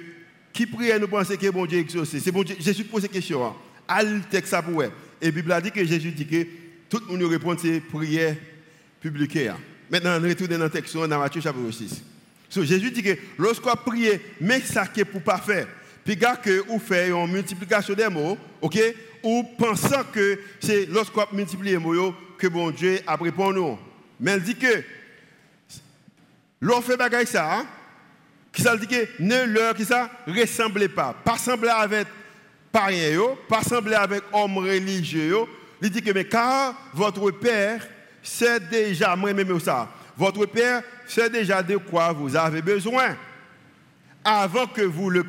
qui 0.53 0.65
prie 0.65 0.97
nous 0.97 1.09
penser 1.09 1.35
que 1.35 1.49
bon 1.49 1.65
Dieu 1.65 1.79
exaucé. 1.79 2.21
C'est 2.21 2.31
bon 2.31 2.43
Dieu. 2.43 2.55
Jésus 2.57 2.85
pose 2.85 3.01
cette 3.01 3.11
question. 3.11 3.53
À 3.85 4.01
le 4.01 4.21
texte 4.21 4.55
pour 4.61 4.81
Et 4.81 4.89
la 5.21 5.31
Bible 5.31 5.51
a 5.51 5.59
dit 5.59 5.71
que 5.71 5.83
Jésus 5.83 6.11
dit 6.11 6.25
que 6.25 6.47
tout 6.89 7.01
le 7.09 7.17
monde 7.17 7.29
répond 7.29 7.57
c'est 7.59 7.81
prière 7.81 8.37
publique. 9.01 9.37
Maintenant, 9.89 10.19
on 10.19 10.27
retourne 10.27 10.57
dans 10.57 10.63
le 10.63 10.69
texte 10.69 10.95
dans 10.95 11.07
Matthieu 11.19 11.41
chapitre 11.41 11.71
6. 11.71 12.01
Jésus 12.63 12.91
dit 12.91 13.03
que 13.03 13.17
lorsqu'on 13.37 13.75
prie, 13.75 14.09
mais 14.39 14.61
ça 14.61 14.87
qui 14.87 15.01
est 15.01 15.05
pour 15.05 15.21
pas 15.21 15.37
faire. 15.37 15.67
Puis 16.03 16.17
que 16.17 16.63
vous 16.67 16.79
faites 16.79 17.09
une 17.09 17.31
multiplication 17.31 17.93
des 17.95 18.07
mots, 18.07 18.37
OK? 18.61 18.77
Ou 19.23 19.43
pensant 19.57 20.03
que 20.13 20.39
c'est 20.59 20.85
lorsqu'on 20.85 21.25
multiplie 21.33 21.71
les 21.71 21.77
mots 21.77 22.13
que 22.37 22.47
bon 22.47 22.69
Dieu 22.69 22.99
a 23.07 23.17
nous. 23.17 23.79
Mais 24.19 24.35
il 24.35 24.43
dit 24.43 24.55
que 24.55 24.83
l'on 26.61 26.81
fait 26.81 26.95
bagaille 26.95 27.25
ça, 27.25 27.55
hein? 27.55 27.65
qui 28.53 28.61
ça 28.61 28.77
dit 28.77 28.87
que 28.87 29.07
ne 29.19 29.45
leur 29.45 29.73
qui 29.73 29.83
ça 29.83 30.09
ressemblez 30.27 30.87
pas, 30.87 31.15
pas 31.25 31.37
sembler 31.37 31.69
avec 31.69 32.07
païens, 32.71 33.35
pas 33.49 33.63
sembler 33.63 33.95
avec 33.95 34.23
hommes 34.31 34.59
religieux. 34.59 35.39
Il 35.81 35.89
dit 35.89 36.01
que 36.01 36.11
mais 36.11 36.25
car 36.25 36.75
votre 36.93 37.31
père 37.31 37.85
c'est 38.25 38.69
déjà, 38.69 39.15
moi-même 39.15 39.59
ça, 39.59 39.87
votre 40.17 40.47
Père 40.47 40.81
sait 41.07 41.29
déjà 41.29 41.61
de 41.61 41.77
quoi 41.77 42.11
vous 42.11 42.35
avez 42.35 42.61
besoin. 42.61 43.15
Avant 44.23 44.65
que 44.65 44.81
vous 44.81 45.11
le, 45.11 45.23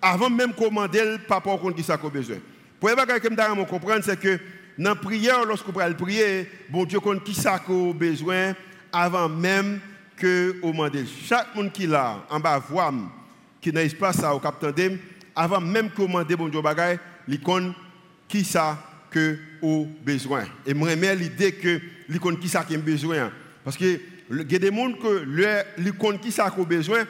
avant 0.00 0.30
même 0.30 0.54
commander 0.54 1.16
par 1.26 1.38
rapport 1.38 1.60
à 1.68 1.72
qui 1.72 1.82
ça 1.82 1.94
a 1.94 2.08
besoin. 2.08 2.36
Pour 2.78 2.90
que 2.90 3.54
vous 3.54 3.64
comprendre, 3.66 4.04
c'est 4.04 4.18
que 4.18 4.38
dans 4.78 4.90
la 4.90 4.94
prière, 4.94 5.44
lorsque 5.44 5.66
vous 5.66 5.80
le 5.80 5.96
prier, 5.96 6.48
bon 6.70 6.84
Dieu 6.84 7.00
compte 7.00 7.24
qui 7.24 7.34
ça 7.34 7.54
a 7.56 7.92
besoin 7.92 8.54
avant 8.92 9.28
même 9.28 9.80
que 10.16 10.56
vous 10.62 10.70
demandez. 10.70 11.04
Chaque 11.24 11.56
monde 11.56 11.72
qui 11.72 11.88
là, 11.88 12.24
en 12.30 12.38
bas, 12.38 12.58
voix, 12.60 12.94
qui 13.60 13.72
n'a 13.72 13.82
pas 13.98 14.12
ça 14.12 14.32
au 14.32 14.38
capitaine, 14.38 14.98
avant 15.34 15.60
même 15.60 15.90
que 15.90 15.96
vous 15.96 16.06
demandez, 16.06 16.36
bon 16.36 16.48
Dieu, 16.48 16.60
il 17.26 17.40
compte 17.40 17.74
qui 18.28 18.44
ça 18.44 18.78
que 19.10 19.36
au 19.62 19.86
besoin. 20.04 20.44
Et 20.66 20.74
moi, 20.74 20.90
j'aime 20.90 21.18
l'idée 21.18 21.52
que 21.52 21.80
l'icône 22.08 22.38
qui 22.38 22.48
ça 22.48 22.60
a 22.68 22.76
besoin. 22.76 23.30
Parce 23.64 23.76
que 23.76 24.00
il 24.30 24.52
y 24.52 24.56
a 24.56 24.58
des 24.58 24.68
gens 24.74 24.92
que 24.92 25.24
l'icône 25.78 26.18
qui 26.18 26.30
ça 26.30 26.50
qui 26.50 26.60
a 26.60 26.64
besoin, 26.64 27.04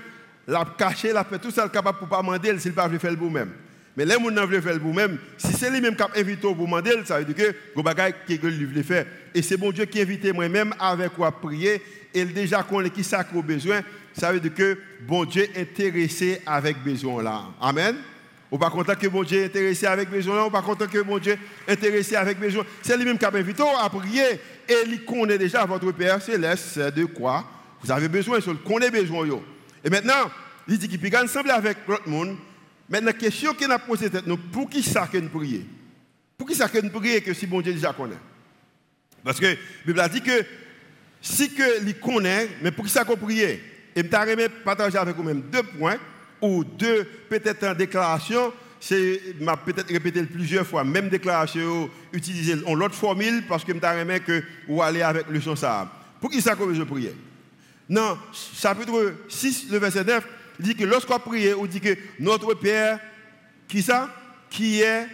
la 0.47 0.65
caché, 0.77 1.13
la 1.13 1.25
fait 1.25 1.39
tout 1.39 1.51
ça 1.51 1.69
capable 1.69 1.99
pour 1.99 2.09
pas 2.09 2.23
demander 2.23 2.59
s'il 2.59 2.73
pas 2.73 2.89
veut 2.89 2.99
faire 2.99 3.11
le 3.11 3.17
vous-même. 3.17 3.51
Mais 3.97 4.05
les 4.05 4.15
gens 4.15 4.31
ne 4.31 4.41
veulent 4.41 4.63
faire 4.63 4.75
le 4.75 4.81
vous-même, 4.81 5.19
si 5.37 5.53
c'est 5.53 5.71
lui-même 5.71 5.95
qui 5.95 6.03
a 6.03 6.09
invité 6.17 6.41
pour 6.41 6.55
demander, 6.55 6.93
ça 7.05 7.19
veut 7.19 7.25
dire 7.25 7.35
que 7.35 7.55
le 7.77 7.83
bagage 7.83 8.15
qui 8.27 8.39
veut 8.39 8.83
faire. 8.83 9.05
Et 9.35 9.43
c'est 9.43 9.57
bon 9.57 9.71
Dieu 9.71 9.85
qui 9.85 9.99
a 9.99 10.03
invité 10.03 10.33
moi-même 10.33 10.75
avec 10.79 11.13
quoi 11.13 11.31
prier. 11.33 11.83
Et 12.15 12.25
déjà 12.25 12.63
qu'on 12.63 12.81
est 12.81 12.91
qui 12.91 13.05
ça 13.05 13.21
a 13.21 13.43
besoin, 13.43 13.83
ça 14.13 14.33
veut 14.33 14.41
dire 14.41 14.55
que 14.55 14.79
bon 15.07 15.25
Dieu 15.25 15.47
est 15.55 15.61
intéressé 15.61 16.41
avec 16.47 16.83
besoin 16.83 17.23
là. 17.23 17.43
Amen. 17.61 17.97
Ou 18.51 18.59
pas 18.59 18.71
content 18.71 18.95
que 18.95 19.07
mon 19.07 19.23
Dieu 19.23 19.43
est 19.43 19.45
intéressé 19.47 19.87
avec 19.87 20.11
besoin, 20.11 20.45
ou 20.45 20.51
pas 20.51 20.63
content 20.63 20.87
que 20.87 20.99
mon 21.03 21.19
Dieu 21.19 21.39
est 21.67 21.73
intéressé 21.73 22.17
avec 22.17 22.39
besoin. 22.39 22.65
C'est 22.83 22.97
lui-même 22.97 23.17
qui 23.17 23.25
a 23.25 23.33
invité 23.33 23.63
à 23.81 23.89
prier 23.89 24.41
et 24.69 24.75
il 24.87 25.05
connaît 25.05 25.39
déjà 25.39 25.65
votre 25.65 25.93
Père 25.93 26.21
céleste 26.21 26.79
de 26.79 27.05
quoi 27.05 27.45
vous 27.83 27.91
avez 27.91 28.09
besoin, 28.09 28.39
il 28.39 28.57
connaît 28.57 28.91
besoin. 28.91 29.27
Et 29.85 29.91
maintenant, 29.91 30.31
il 30.69 30.79
dit 30.79 30.89
qu'il 30.89 31.01
peut 31.01 31.17
ensemble 31.17 31.51
avec 31.51 31.79
l'autre 31.89 32.09
monde. 32.09 32.37
Maintenant, 32.89 33.07
la 33.07 33.13
question 33.13 33.55
qu'il 33.55 33.71
a 33.71 33.79
posée, 33.79 34.11
c'est 34.13 34.25
pour 34.53 34.69
qui 34.69 34.83
ça 34.83 35.09
que 35.11 35.19
nous 35.19 35.29
prions? 35.29 35.63
Pour 36.37 36.49
qui 36.49 36.55
ça 36.55 36.69
que 36.69 36.79
nous 36.79 36.91
prions 36.91 37.21
que 37.21 37.33
si 37.33 37.47
mon 37.47 37.61
Dieu 37.61 37.73
déjà 37.73 37.93
connaît? 37.93 38.19
Parce 39.25 39.39
que 39.39 39.47
la 39.47 39.57
Bible 39.87 40.01
a 40.01 40.09
dit 40.09 40.21
que 40.21 40.45
si 41.23 41.55
que 41.55 41.85
il 41.87 41.99
connaît, 41.99 42.49
mais 42.63 42.71
pour 42.71 42.85
qui 42.85 42.91
ça 42.91 43.05
qu'on 43.05 43.17
prie 43.17 43.43
Et 43.43 43.61
je 43.97 44.03
vais 44.03 44.49
partager 44.49 44.99
avec 44.99 45.17
vous-même 45.17 45.43
deux 45.43 45.63
points 45.63 45.99
ou 46.43 46.65
deux 46.65 47.05
peut-être 47.29 47.65
en 47.67 47.75
déclaration, 47.75 48.53
c'est 48.81 49.21
m'a 49.41 49.57
peut-être 49.57 49.93
répété 49.93 50.23
plusieurs 50.23 50.67
fois, 50.67 50.85
même 50.85 51.09
déclaration, 51.09 51.91
utiliser 52.13 52.57
l'autre 52.57 52.95
formule 52.95 53.45
parce 53.47 53.63
que 53.63 53.73
je 53.73 53.77
me 53.77 54.19
que 54.19 54.43
ou 54.69 54.83
aller 54.83 55.03
avec 55.03 55.29
le 55.29 55.41
son 55.41 55.55
ça. 55.55 55.91
Pour 56.21 56.31
qui 56.31 56.41
ça 56.41 56.57
que 56.57 56.75
je 56.75 56.83
prie 56.83 57.11
Non, 57.89 58.17
chapitre 58.55 59.15
6, 59.29 59.67
le 59.71 59.79
verset 59.79 60.05
9, 60.05 60.27
dit 60.59 60.75
que 60.75 60.85
lorsqu'on 60.85 61.19
prie, 61.19 61.53
on 61.55 61.67
dit 61.67 61.81
que 61.81 61.97
notre 62.19 62.55
Père, 62.55 62.99
qui 63.69 63.83
ça? 63.83 64.15
Qui 64.49 64.81
est 64.81 65.07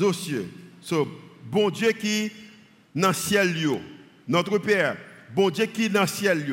aux 0.00 0.12
cieux. 0.12 0.48
So, 0.80 1.06
bon 1.44 1.70
Dieu 1.70 1.92
qui 1.92 2.32
dans 2.94 3.08
le 3.08 3.14
ciel. 3.14 3.54
Notre 4.26 4.58
Père, 4.58 4.96
bon 5.34 5.50
Dieu 5.50 5.66
qui 5.66 5.88
dans 5.88 6.02
le 6.02 6.06
ciel. 6.06 6.44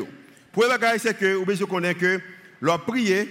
Pour 0.51 0.63
le 0.63 0.97
c'est 0.99 1.17
que, 1.17 1.35
vous 1.35 1.67
connaître 1.67 1.99
que, 1.99 2.19
leur 2.61 2.83
prier, 2.83 3.29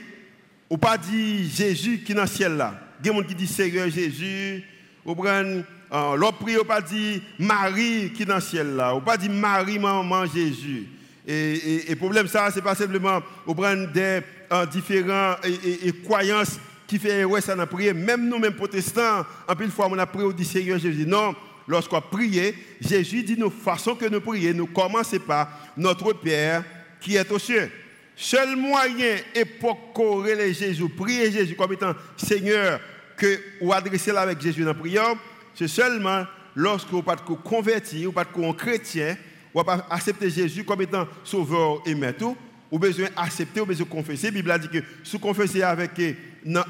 ou 0.69 0.77
pas 0.77 0.99
dit 0.99 1.49
Jésus 1.49 2.03
qui 2.05 2.13
est 2.13 2.15
dans 2.15 2.23
le 2.23 2.29
ciel 2.29 2.57
là. 2.57 2.75
Il 3.01 3.07
y 3.07 3.11
a 3.11 3.13
des 3.13 3.19
gens 3.19 3.27
qui 3.27 3.35
disent 3.35 3.51
Seigneur 3.51 3.89
Jésus. 3.89 4.65
Ou 5.05 5.15
prend 5.15 5.45
euh, 5.93 6.17
l'autre 6.17 6.39
prie, 6.39 6.57
ou 6.57 6.65
pas 6.65 6.81
dit 6.81 7.23
Marie 7.39 8.13
qui 8.13 8.23
est 8.23 8.27
dans 8.27 8.37
le 8.37 8.41
ciel 8.41 8.75
là. 8.75 8.95
Ou 8.95 9.01
pas 9.01 9.17
dit 9.17 9.29
Marie, 9.29 9.79
maman 9.79 10.27
Jésus. 10.27 10.89
Et 11.29 11.85
le 11.89 11.97
problème, 11.97 12.29
ça, 12.29 12.51
c'est 12.53 12.63
pas 12.63 12.75
simplement 12.75 13.21
ou 13.47 13.55
prendre 13.55 13.91
des 13.93 14.21
euh, 14.53 14.67
différentes 14.67 15.39
et, 15.45 15.93
croyances 16.05 16.61
qui 16.87 16.99
fait 16.99 17.25
ouais 17.25 17.41
ça 17.41 17.55
dans 17.57 17.67
prière. 17.67 17.95
Même 17.95 18.29
nous, 18.29 18.39
même 18.39 18.55
protestants, 18.55 19.25
en 19.49 19.57
plus 19.57 19.69
fois, 19.69 19.89
on 19.91 19.99
a 19.99 20.07
prié, 20.07 20.25
au 20.25 20.33
dit 20.33 20.45
Seigneur 20.45 20.79
Jésus. 20.79 21.05
Non, 21.05 21.35
lorsqu'on 21.67 22.01
prie, 22.01 22.55
Jésus 22.81 23.23
dit 23.23 23.37
nous 23.37 23.51
façon 23.51 23.95
que 23.95 24.07
nous 24.07 24.21
prions, 24.21 24.55
nous 24.55 24.67
commençons 24.67 25.19
par 25.19 25.49
notre 25.77 26.13
Père 26.13 26.65
qui 27.01 27.17
est 27.17 27.31
aux 27.31 27.39
cieux. 27.39 27.71
Seul 28.17 28.57
moyen 28.57 29.17
époque 29.35 29.95
les 30.25 30.55
Jésus, 30.55 30.89
prier 30.89 31.31
Jésus 31.31 31.55
comme 31.55 31.75
étant 31.75 31.93
Seigneur, 32.17 32.81
que 33.15 33.39
ou 33.61 33.73
adresser 33.73 34.11
avec 34.11 34.41
Jésus 34.41 34.63
dans 34.63 34.69
la 34.69 34.75
prière, 34.75 35.15
c'est 35.55 35.69
seulement 35.69 36.25
lorsque 36.55 36.89
vous 36.89 37.03
pas 37.03 37.17
converti, 37.17 38.07
ou 38.07 38.13
pas 38.13 38.25
chrétien, 38.57 39.17
ou 39.55 39.63
pas 39.63 39.87
accepter 39.91 40.31
Jésus 40.31 40.65
comme 40.65 40.81
étant 40.81 41.07
sauveur 41.25 41.83
et 41.85 41.95
maître, 41.95 42.35
ou 42.71 42.79
besoin 42.79 43.09
accepter, 43.17 43.61
ou 43.61 43.67
besoin 43.67 43.87
confesser. 43.87 44.29
La 44.29 44.33
Bible 44.33 44.51
a 44.51 44.59
dit 44.59 44.69
que 44.69 44.79
si 45.05 45.19
confesser 45.19 45.63
avec, 45.63 46.01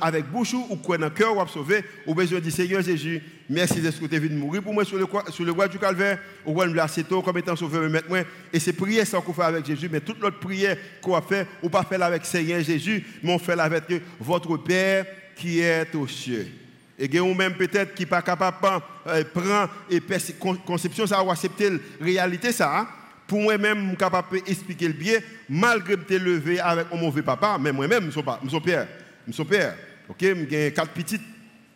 avec 0.00 0.26
bouche 0.30 0.54
ou 0.54 0.76
quoi 0.76 0.98
dans 0.98 1.06
le 1.06 1.10
cœur, 1.10 1.36
ou 1.36 1.46
sauver, 1.48 1.84
ou 2.06 2.14
besoin 2.14 2.40
dire 2.40 2.52
Seigneur 2.52 2.82
Jésus, 2.82 3.22
merci 3.48 3.80
de 3.80 3.90
ce 3.90 4.00
que 4.00 4.06
tu 4.06 4.14
es 4.14 4.18
venu 4.18 4.36
mourir 4.36 4.62
pour 4.62 4.72
moi 4.72 4.84
sur 4.84 4.98
le, 4.98 5.06
sur 5.30 5.44
le 5.44 5.52
bois 5.52 5.68
du 5.68 5.78
calvaire, 5.78 6.18
ou 6.44 6.54
me 6.54 6.72
placer 6.72 7.04
comme 7.04 7.38
étant 7.38 7.56
sauveur 7.56 7.84
et 7.84 8.02
moi. 8.08 8.20
Et 8.52 8.58
c'est 8.58 8.72
prière 8.72 9.06
sans 9.06 9.20
qu'on 9.20 9.32
fait 9.32 9.42
avec 9.42 9.66
Jésus, 9.66 9.88
mais 9.90 10.00
toute 10.00 10.20
notre 10.20 10.38
prière 10.38 10.76
qu'on 11.00 11.20
fait, 11.20 11.46
ou 11.62 11.68
pas 11.68 11.82
faire 11.84 12.02
avec 12.02 12.24
Seigneur 12.24 12.60
Jésus, 12.62 13.04
mais 13.22 13.32
on 13.32 13.38
fait 13.38 13.58
avec 13.58 13.84
votre 14.20 14.56
Père 14.56 15.06
qui 15.36 15.60
est 15.60 15.94
aux 15.94 16.08
cieux. 16.08 16.46
Et 16.98 17.08
vous 17.18 17.34
même 17.34 17.54
peut-être 17.54 17.94
qui 17.94 18.06
pas 18.06 18.22
capable 18.22 18.56
de 18.62 19.10
euh, 19.10 19.24
prendre 19.32 19.70
et 19.90 20.00
conception, 20.64 21.06
ça, 21.06 21.22
ou 21.22 21.30
accepter 21.30 21.70
la 21.70 21.78
réalité, 22.00 22.52
ça. 22.52 22.78
Hein 22.78 22.88
pour 23.26 23.40
moi-même, 23.40 23.82
je 23.82 23.88
suis 23.88 23.96
capable 23.96 24.40
d'expliquer 24.40 24.88
le 24.88 24.94
bien, 24.94 25.18
malgré 25.48 25.96
que 25.96 26.02
je 26.08 26.16
levé 26.16 26.60
avec 26.60 26.90
mon 26.90 26.98
mauvais 26.98 27.22
papa, 27.22 27.58
mais 27.60 27.72
moi-même, 27.72 28.10
je 28.10 28.20
suis 28.20 28.60
père. 28.60 28.86
Je 29.26 29.32
suis 29.32 29.44
père. 29.44 29.76
Ok, 30.08 30.18
j'ai 30.20 30.72
quatre 30.72 30.92
petites 30.92 31.22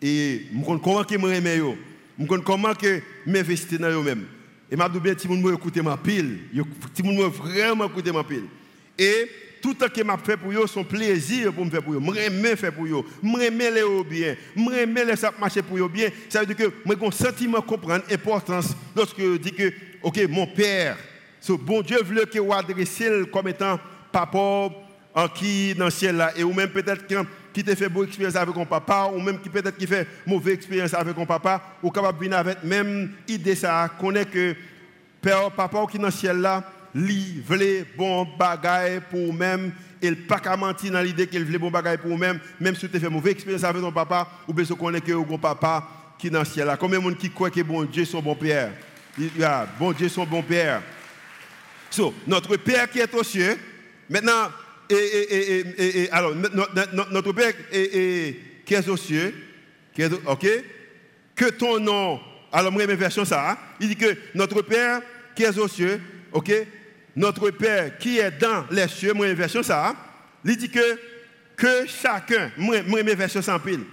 et 0.00 0.47
je 0.52 0.64
connais 0.64 0.80
comment 0.83 1.02
je 1.09 1.16
me 1.16 1.75
Je 2.19 2.26
connais 2.26 2.42
comment 2.45 2.73
je 2.80 3.00
m'investis 3.26 3.78
dans 3.78 3.90
eux-mêmes. 3.90 4.26
Et 4.71 4.76
je 4.76 4.88
dis 4.88 5.00
bien, 5.00 5.14
si 5.19 5.26
vous 5.26 5.50
écouter 5.50 5.83
ma 5.83 5.97
pile, 5.97 6.38
si 6.95 7.02
vous 7.02 7.30
vraiment 7.30 7.87
écouter 7.87 8.12
ma 8.12 8.23
pile. 8.23 8.45
Et 8.97 9.28
tout 9.61 9.75
ce 9.78 9.87
que 9.87 10.00
je 10.00 10.25
fais 10.25 10.37
pour 10.37 10.52
eux, 10.52 10.66
son 10.66 10.85
plaisir 10.85 11.52
pour 11.52 11.64
me 11.64 11.71
faire 11.71 11.83
pour 11.83 11.95
eux. 11.95 12.00
Je 12.00 12.30
me 12.30 12.54
faire 12.54 12.73
pour 12.73 12.87
eux. 12.87 13.04
Je 13.23 13.28
me 13.28 13.40
les 13.40 14.04
bien. 14.09 14.37
Je 14.57 14.62
me 14.62 15.04
les 15.04 15.14
marcher 15.38 15.62
pour 15.62 15.78
eux 15.78 15.88
bien. 15.88 16.09
Ça 16.28 16.40
veut 16.40 16.47
dire 16.47 16.57
que 16.57 16.73
j'ai 16.87 17.07
un 17.07 17.11
sentiment 17.11 17.64
l'importance 17.88 18.76
lorsque 18.95 19.19
je 19.19 19.37
dis 19.38 19.52
que, 19.52 19.73
ok, 20.02 20.21
mon 20.28 20.47
père, 20.47 20.97
ce 21.40 21.52
bon 21.52 21.83
Dieu 21.83 21.99
veut 22.02 22.25
que 22.26 22.38
vous 22.38 22.52
adressez 22.52 23.25
comme 23.33 23.49
étant 23.49 23.80
papa 24.12 24.71
en 25.14 25.28
qui 25.28 25.75
dans 25.75 25.87
le 25.87 25.90
ciel 25.90 26.16
là. 26.16 26.33
Et 26.37 26.45
ou 26.45 26.52
même 26.52 26.71
peut-être 26.71 27.07
qui 27.52 27.64
t'a 27.64 27.75
fait 27.76 27.88
bonne 27.88 28.07
expérience 28.07 28.37
avec 28.37 28.54
ton 28.54 28.64
papa, 28.64 29.11
ou 29.14 29.21
même 29.21 29.40
qui 29.40 29.49
peut-être 29.49 29.76
qui 29.76 29.87
fait 29.87 30.07
mauvaise 30.26 30.54
expérience 30.54 30.95
avec 30.95 31.14
ton 31.14 31.26
papa, 31.26 31.61
ou 31.83 31.90
capable 31.90 32.19
de 32.19 32.25
venir 32.25 32.38
avec 32.38 32.62
même 32.64 33.12
idée 33.28 33.54
ça, 33.54 33.90
connaît 34.00 34.25
que 34.25 34.54
père, 35.21 35.50
papa 35.50 35.85
qui 35.90 35.99
dans 35.99 36.07
le 36.07 36.11
ciel 36.11 36.38
là, 36.38 36.64
voulait 36.95 37.85
bon 37.97 38.26
bagaille 38.38 39.00
pour 39.11 39.33
même 39.33 39.73
et 40.02 40.12
pas 40.12 40.38
qu'à 40.38 40.57
mentir 40.57 40.92
dans 40.92 41.02
l'idée 41.02 41.26
qu'il 41.26 41.45
voulait 41.45 41.59
bon 41.59 41.71
bagaille 41.71 41.99
pour 41.99 42.16
même 42.19 42.40
même 42.59 42.75
si 42.75 42.88
tu 42.88 42.99
fait 42.99 43.09
mauvaise 43.09 43.33
expérience 43.35 43.64
avec 43.64 43.83
ton 43.83 43.92
papa 43.92 44.26
ou 44.49 44.52
bien 44.52 44.64
connaît 44.64 45.00
que 45.00 45.12
bon 45.12 45.38
papa 45.38 45.87
qui 46.19 46.30
dans 46.30 46.40
le 46.40 46.45
ciel 46.45 46.66
là. 46.66 46.76
Combien 46.76 46.99
de 46.99 47.04
monde 47.04 47.16
qui 47.16 47.30
croit 47.30 47.50
que 47.50 47.61
bon 47.62 47.85
Dieu 47.85 48.04
son 48.04 48.21
bon 48.21 48.35
père? 48.35 48.73
Bon 49.78 49.92
Dieu 49.92 50.09
son 50.09 50.25
bon 50.25 50.42
père. 50.42 50.83
So, 51.90 52.14
notre 52.26 52.57
Père 52.57 52.88
qui 52.88 53.00
est 53.00 53.12
aux 53.14 53.25
cieux, 53.25 53.59
maintenant, 54.09 54.49
et, 54.90 56.09
alors, 56.11 56.35
notre 56.35 57.32
Père 57.32 57.52
qui 57.70 58.75
est 58.75 58.88
aux 58.88 58.97
cieux, 58.97 59.35
qui 59.94 60.02
est, 60.02 60.12
ok, 60.26 60.47
que 61.35 61.50
ton 61.50 61.78
nom, 61.80 62.20
alors 62.52 62.73
moi, 62.73 62.87
mes 62.87 62.94
version 62.94 63.25
ça, 63.25 63.50
hein, 63.50 63.59
il 63.80 63.88
dit 63.88 63.97
que 63.97 64.16
notre 64.35 64.62
Père 64.62 65.00
qui 65.35 65.44
est 65.44 65.59
aux 65.59 65.68
cieux, 65.68 66.00
ok, 66.32 66.52
notre 67.16 67.50
Père 67.50 67.99
qui 67.99 68.18
est 68.18 68.32
dans 68.32 68.66
les 68.70 68.88
cieux, 68.88 69.12
moi, 69.12 69.26
mes 69.26 69.35
version 69.35 69.62
ça, 69.62 69.88
hein, 69.88 69.97
il 70.44 70.56
dit 70.56 70.70
que, 70.70 70.99
que 71.56 71.87
chacun, 71.87 72.50
moi, 72.56 72.82
mes 72.82 73.14
versions 73.14 73.42
sans 73.42 73.59
pile, 73.59 73.85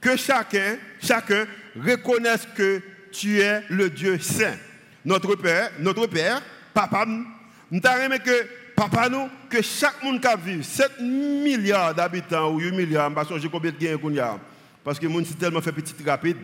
que 0.00 0.16
chacun, 0.16 0.76
chacun 1.00 1.46
reconnaisse 1.76 2.46
que 2.54 2.80
tu 3.10 3.40
es 3.40 3.62
le 3.70 3.88
Dieu 3.88 4.18
saint. 4.18 4.56
Notre 5.04 5.34
Père, 5.36 5.70
notre 5.78 6.06
Père, 6.06 6.42
papa, 6.72 7.06
nous 7.06 7.80
que 7.80 8.46
papa 8.74 9.08
nous, 9.08 9.28
que 9.48 9.62
chaque 9.62 10.02
monde 10.02 10.20
qui 10.20 10.56
vit, 10.56 10.64
7 10.64 11.00
milliards 11.00 11.94
d'habitants 11.94 12.52
ou 12.52 12.58
8 12.58 12.72
milliards, 12.72 13.10
je 13.28 13.34
ne 13.34 13.40
sais 13.40 13.48
combien 13.48 13.72
de 13.72 13.96
qu'on 13.96 14.16
a, 14.18 14.38
parce 14.82 14.98
que 14.98 15.06
le 15.06 15.12
monde 15.12 15.26
tellement 15.38 15.60
fait 15.60 15.72
petit 15.72 15.94
rapide, 16.04 16.36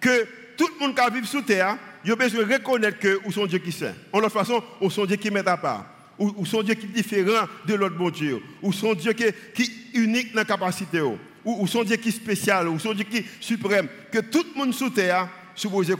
que 0.00 0.26
tout 0.56 0.68
le 0.78 0.86
monde 0.86 0.96
qui 0.96 1.20
vit 1.20 1.26
sur 1.26 1.44
terre, 1.44 1.76
il 2.04 2.12
a 2.12 2.16
besoin 2.16 2.44
de 2.44 2.52
reconnaître 2.52 2.98
que 2.98 3.20
ou 3.24 3.32
son 3.32 3.46
Dieu 3.46 3.58
qui 3.58 3.72
saint. 3.72 3.92
En 4.12 4.20
l'autre 4.20 4.32
façon, 4.32 4.62
ou 4.80 4.90
son 4.90 5.04
Dieu 5.06 5.16
qui 5.16 5.30
met 5.30 5.46
à 5.46 5.56
part. 5.56 5.84
Ou, 6.18 6.46
son 6.46 6.62
Dieu 6.62 6.74
qui 6.74 6.86
est 6.86 7.02
différent 7.02 7.46
de 7.66 7.74
l'autre 7.74 7.96
bon 7.96 8.08
Dieu. 8.08 8.40
Ou 8.62 8.72
son 8.72 8.94
Dieu 8.94 9.12
qui, 9.12 9.24
est 9.24 9.34
unique 9.92 10.32
dans 10.32 10.40
la 10.40 10.44
capacité. 10.46 11.00
Ou, 11.00 11.18
ou 11.44 11.66
son 11.66 11.84
Dieu 11.84 11.96
qui 11.96 12.08
est 12.08 12.12
spécial. 12.12 12.68
Ou 12.68 12.78
son 12.78 12.94
Dieu 12.94 13.04
qui 13.04 13.18
est 13.18 13.24
suprême. 13.40 13.88
Que 14.10 14.20
tout 14.20 14.46
le 14.54 14.58
monde 14.58 14.72
sur 14.72 14.92
terre 14.94 15.28
suppose 15.54 15.92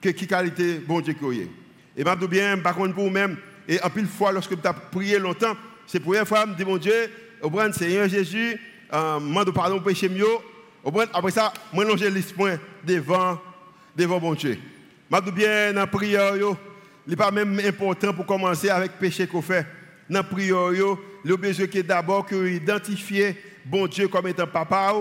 que 0.00 0.08
qui 0.10 0.26
qualité 0.26 0.78
bon 0.78 1.00
Dieu 1.00 1.14
qui 1.14 1.40
est. 1.40 1.50
Et 1.96 2.04
je 2.04 2.26
bien, 2.26 2.56
par 2.58 2.76
contre, 2.76 2.94
vous-même, 2.94 3.36
et 3.68 3.80
en 3.82 3.90
pile 3.90 4.06
fois, 4.06 4.32
lorsque 4.32 4.60
tu 4.60 4.66
as 4.66 4.72
prié 4.72 5.18
longtemps, 5.18 5.54
c'est 5.86 6.00
pour 6.00 6.14
une 6.14 6.24
fois, 6.24 6.46
je 6.48 6.54
dis, 6.54 6.64
mon 6.64 6.78
Dieu, 6.78 7.10
au 7.42 7.50
point 7.50 7.70
Seigneur 7.70 8.08
Jésus, 8.08 8.58
euh, 8.92 9.20
demande 9.20 9.52
pardon 9.52 9.76
pour 9.76 9.84
péché 9.84 10.08
mieux. 10.08 10.24
Après 11.12 11.30
ça, 11.30 11.52
moi, 11.72 11.84
j'ai 11.96 12.10
l'esprit 12.10 12.52
devant, 12.82 13.38
devant 13.94 14.18
mon 14.18 14.34
Dieu. 14.34 14.58
Je 15.12 15.20
dis 15.20 15.32
bien, 15.32 15.72
dans 15.74 15.80
la 15.80 15.86
prière, 15.86 16.34
il 16.36 16.56
n'est 17.06 17.16
pas 17.16 17.30
même 17.30 17.60
important 17.62 18.14
pour 18.14 18.24
commencer 18.24 18.70
avec 18.70 18.92
le 18.92 18.98
péché 18.98 19.26
qu'on 19.26 19.42
fait. 19.42 19.66
Dans 20.08 20.20
la 20.20 20.22
prière, 20.22 20.96
le 21.24 21.36
besoin 21.36 21.66
qui 21.66 21.78
est 21.78 21.82
d'abord 21.82 22.26
identifier 22.32 23.36
bon 23.66 23.86
Dieu 23.86 24.08
comme 24.08 24.28
étant 24.28 24.46
papa, 24.46 24.94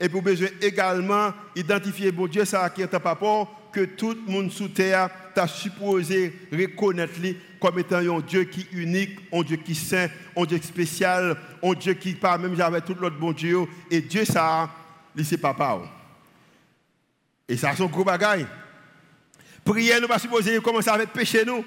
et 0.00 0.08
pour 0.08 0.22
besoin 0.22 0.48
également 0.62 1.34
identifier 1.54 2.10
bon 2.12 2.26
Dieu 2.26 2.46
ça 2.46 2.70
qui 2.70 2.80
est 2.80 2.94
un 2.94 3.00
papa, 3.00 3.46
que 3.72 3.84
tout 3.84 4.16
le 4.26 4.32
monde 4.32 4.50
sous 4.50 4.68
terre 4.68 5.10
t'a 5.34 5.46
supposé 5.46 6.32
reconnaître 6.50 7.20
comme 7.60 7.78
étant 7.78 7.96
un 7.98 8.20
Dieu 8.20 8.44
qui 8.44 8.62
est 8.62 8.72
unique, 8.72 9.18
un 9.32 9.42
Dieu 9.42 9.56
qui 9.56 9.72
est 9.72 9.74
saint, 9.74 10.08
un 10.36 10.44
Dieu 10.44 10.60
spécial, 10.62 11.36
un 11.62 11.72
Dieu 11.72 11.94
qui 11.94 12.14
pas 12.14 12.38
même 12.38 12.56
j'avais 12.56 12.80
tout 12.80 12.94
l'autre 12.94 13.18
bon 13.18 13.32
Dieu. 13.32 13.60
Et 13.90 14.00
Dieu, 14.00 14.24
ça, 14.24 14.70
c'est 15.22 15.38
papa. 15.38 15.80
Et 17.48 17.56
ça, 17.56 17.72
c'est 17.76 17.82
un 17.82 17.86
gros 17.86 18.04
bagaille. 18.04 18.46
Prière, 19.64 20.00
nous 20.00 20.08
pas 20.08 20.18
supposé 20.18 20.58
commencer 20.60 20.90
avec 20.90 21.12
péché, 21.12 21.44
nous. 21.44 21.64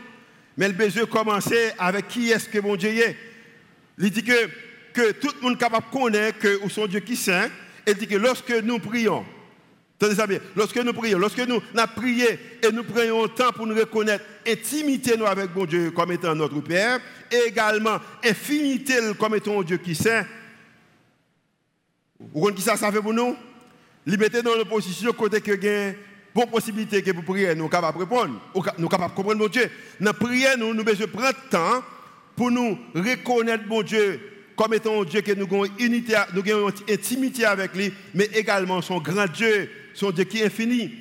Mais 0.58 0.68
le 0.68 0.74
besoin 0.74 1.06
commencer 1.06 1.72
avec 1.78 2.08
qui 2.08 2.30
est-ce 2.32 2.50
que 2.50 2.60
mon 2.60 2.76
Dieu 2.76 2.90
est. 2.90 3.16
Il 3.98 4.12
dit 4.12 4.24
que, 4.24 4.50
que 4.94 5.12
tout 5.12 5.32
le 5.36 5.42
monde 5.42 5.54
est 5.54 5.60
capable 5.60 5.86
de 5.88 5.98
connaître 5.98 6.40
que 6.40 6.70
son 6.70 6.88
Dieu 6.88 7.00
qui 7.00 7.14
est 7.14 7.16
saint. 7.16 7.50
Il 7.88 7.94
dit 7.96 8.08
que 8.08 8.16
lorsque 8.16 8.52
nous 8.52 8.80
prions, 8.80 9.26
Tenez 10.00 10.16
ça 10.16 10.26
bien. 10.26 10.40
Lorsque 10.56 10.78
nous 10.78 10.94
prions, 10.94 11.20
lorsque 11.20 11.40
nous 11.40 11.62
avons 11.76 11.94
prié 11.94 12.40
et 12.64 12.72
nous 12.72 12.86
prenons 12.86 13.24
le 13.24 13.30
temps 13.30 13.52
pour 13.52 13.68
nous 13.68 13.76
reconnaître, 13.76 14.24
intimité 14.48 15.18
nous 15.18 15.26
avec 15.26 15.52
bon 15.54 15.66
Dieu 15.66 15.92
comme 15.92 16.14
étant 16.14 16.34
notre 16.34 16.62
Père, 16.62 17.02
et 17.30 17.50
également 17.50 18.00
infinité 18.24 18.96
comme 19.20 19.36
étant 19.36 19.60
un 19.60 19.64
Dieu 19.64 19.78
qui 19.78 19.94
saint. 19.94 20.26
Vous 22.18 22.28
comprenez 22.28 22.56
qui 22.56 22.62
ça, 22.62 22.78
ça 22.78 22.94
fait 22.94 23.02
pour 23.02 23.14
nous? 23.14 23.36
Nous 24.06 24.18
mettez 24.18 24.42
dans 24.42 24.56
une 24.56 24.64
position 24.64 25.12
côté 25.12 25.42
que 25.42 25.52
une 25.52 25.96
bonne 26.34 26.50
possibilité 26.50 27.02
que 27.02 27.12
pour 27.12 27.26
prier, 27.26 27.54
nous 27.54 27.68
capables 27.68 27.98
de 27.98 28.04
répondre, 28.04 28.40
nous 28.78 28.88
capables 28.88 29.12
de 29.12 29.18
comprendre 29.18 29.42
mon 29.42 29.48
Dieu. 29.48 29.70
Dans 30.00 30.14
prière, 30.14 30.58
nous, 30.58 30.74
nous 30.74 30.84
devons 30.84 31.08
prendre 31.08 31.28
le 31.28 31.50
temps 31.50 31.84
pour 32.38 32.52
nous 32.52 32.80
reconnaître 32.96 33.66
mon 33.68 33.82
Dieu 33.82 34.22
comme 34.56 34.74
étant 34.74 35.02
un 35.02 35.06
Dieu 35.06 35.22
que 35.22 35.34
nous 35.34 35.46
avons 35.46 35.66
une 35.78 36.04
intimité 36.90 37.46
avec 37.46 37.76
lui, 37.76 37.94
mais 38.14 38.30
également 38.34 38.82
son 38.82 39.00
grand 39.00 39.28
Dieu 39.28 39.70
son 40.00 40.12
Dieu 40.12 40.24
qui 40.24 40.40
est 40.40 40.46
infini. 40.46 40.92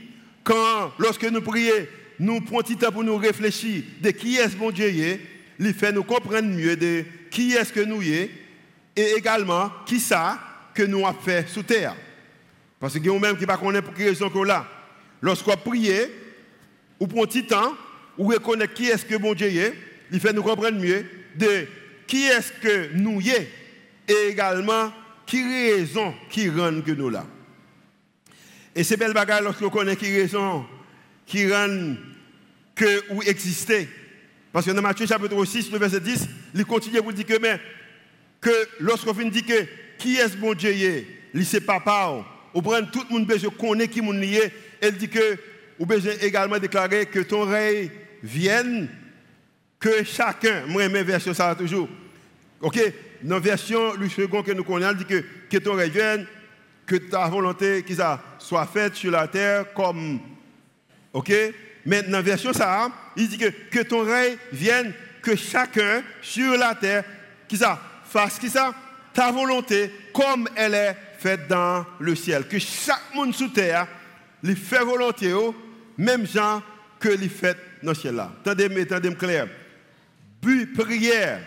Quand, 0.43 0.93
lorsque 0.99 1.25
nous 1.25 1.41
prions, 1.41 1.87
nous 2.19 2.41
prenons 2.41 2.63
du 2.63 2.77
temps 2.77 2.91
pour 2.91 3.05
nous 3.05 3.17
réfléchir 3.17 3.85
de 4.01 4.11
qui 4.11 4.37
est 4.37 4.49
ce 4.49 4.57
mon 4.57 4.71
Dieu 4.71 5.21
il 5.61 5.75
fait 5.75 5.93
nous 5.93 6.03
comprendre 6.03 6.49
mieux 6.49 6.77
de 6.77 7.05
qui 7.31 7.53
est-ce 7.53 7.73
que 7.73 7.81
nous 7.81 8.03
sommes 8.03 8.29
et 8.97 9.13
également 9.17 9.71
qui 9.87 10.01
ça 10.01 10.39
que 10.75 10.83
nous 10.83 11.07
avons 11.07 11.21
fait 11.21 11.49
sous 11.49 11.63
terre. 11.63 11.95
Parce 12.81 12.95
que 12.95 12.99
nous 12.99 13.19
même 13.19 13.37
qui 13.37 13.47
ne 13.47 13.57
connaît 13.57 13.83
pour 13.83 13.95
quelle 13.95 14.09
raison 14.09 14.31
qu'on 14.31 14.43
là. 14.43 14.67
Lorsqu'on 15.21 15.57
prie, 15.57 15.91
ou 16.99 17.07
prend 17.07 17.27
du 17.27 17.45
temps, 17.47 17.75
ou 18.17 18.29
reconnaît 18.29 18.69
qui 18.69 18.87
est-ce 18.87 19.05
que 19.05 19.17
mon 19.17 19.35
Dieu 19.35 19.49
est, 19.49 19.75
il 20.11 20.21
fait 20.21 20.33
nous 20.33 20.43
comprendre 20.43 20.79
mieux 20.81 21.05
de 21.37 21.67
qui 22.07 22.25
est-ce 22.25 22.53
que 22.53 22.95
nous 22.95 23.21
sommes 23.21 23.47
et 24.09 24.29
également 24.31 24.93
qui 25.27 25.43
raison 25.43 26.15
qui 26.31 26.49
rend 26.49 26.81
que 26.81 26.93
nous 26.93 27.11
là. 27.11 27.27
Et 28.79 28.85
c'est 28.85 28.97
belle 28.97 29.13
bagarre 29.13 29.43
lorsqu'on 29.43 29.71
connaît 29.71 29.97
qui 29.97 30.17
raison, 30.17 30.65
qui 31.27 31.53
rend 31.53 31.97
que 32.77 33.13
ou 33.13 33.25
exister. 33.25 33.89
Parce 34.53 34.67
que 34.67 34.71
dans 34.71 34.81
Matthieu 34.81 35.05
chapitre 35.05 35.45
6, 35.45 35.73
le 35.73 35.79
verset 35.79 35.99
10, 35.99 36.29
il 36.55 36.65
continue 36.65 37.03
pour 37.03 37.13
dire 37.13 37.27
que, 37.27 37.41
mais, 37.41 37.59
que 38.41 38.53
lorsqu'on 38.79 39.15
dit 39.15 39.43
que 39.43 39.67
qui 39.99 40.15
est 40.15 40.29
ce 40.29 40.37
bon 40.37 40.55
Dieu, 40.55 40.73
il 41.35 41.45
c'est 41.45 41.61
papa, 41.61 42.25
ou 42.55 42.63
prend 42.63 42.81
tout 42.85 43.03
le 43.11 43.15
monde 43.17 43.27
besoin 43.27 43.51
connaître 43.51 43.95
qui 43.95 44.01
mon 44.01 44.15
est, 44.23 44.53
elle 44.81 44.97
dit 44.97 45.09
que 45.09 45.37
ou 45.81 45.85
besoin 45.85 46.13
également 46.23 46.61
déclarer 46.61 47.07
que 47.07 47.19
ton 47.19 47.47
règne 47.47 47.91
vienne, 48.23 48.89
que 49.81 50.05
chacun, 50.05 50.67
moi 50.69 50.89
mes 50.89 51.03
versions 51.03 51.35
ça 51.35 51.53
toujours. 51.57 51.89
OK, 52.61 52.81
dans 53.25 53.35
la 53.35 53.41
version 53.41 53.95
le 53.95 54.09
second 54.09 54.45
que 54.45 54.53
nous 54.53 54.63
connaissons, 54.63 54.91
elle 54.93 54.99
dit 54.99 55.05
que, 55.05 55.25
que 55.51 55.59
ton 55.59 55.75
règne 55.75 55.91
vienne, 55.91 56.27
que 56.89 56.97
ta 56.97 57.29
volonté 57.29 57.85
soit 58.39 58.67
faite 58.67 58.97
sur 58.97 59.13
la 59.13 59.29
terre 59.29 59.73
comme. 59.75 60.19
OK? 61.13 61.33
La 61.85 62.23
version 62.23 62.53
ça, 62.53 62.91
il 63.15 63.29
dit 63.29 63.39
que, 63.39 63.49
que 63.71 63.83
ton 63.83 64.05
règne 64.05 64.37
vienne, 64.51 64.93
que 65.23 65.37
chacun 65.37 66.03
sur 66.23 66.57
la 66.57 66.75
terre 66.75 67.05
qui 67.47 67.57
ça? 67.57 67.81
Fasse 68.05 68.39
qui 68.39 68.49
ça? 68.49 68.75
Ta 69.13 69.31
volonté 69.31 69.93
comme 70.13 70.49
elle 70.57 70.75
est 70.75 70.97
faite 71.19 71.47
dans 71.47 71.85
le 72.01 72.15
ciel. 72.15 72.49
Que 72.49 72.59
chaque 72.59 73.15
monde 73.15 73.35
sous 73.35 73.49
terre, 73.49 73.87
lui 74.43 74.57
fait 74.57 74.85
volonté, 74.85 75.33
même 75.97 76.27
gens 76.27 76.63
que 76.99 77.09
lui 77.11 77.29
fait 77.29 77.57
dans 77.83 77.91
le 77.93 77.97
ciel 77.97 78.15
là. 78.15 78.33
Attendez-moi, 78.41 78.83
attendez 78.83 79.15
clair. 79.15 79.49
But 80.41 80.73
prière. 80.75 81.41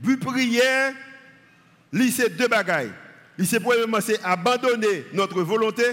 But 0.00 0.20
prière, 0.20 0.92
c'est 2.10 2.36
deux 2.36 2.48
bagailles. 2.48 2.92
C'est 3.44 3.60
premièrement, 3.60 4.00
c'est 4.00 4.22
abandonner 4.22 5.04
notre 5.12 5.42
volonté, 5.42 5.84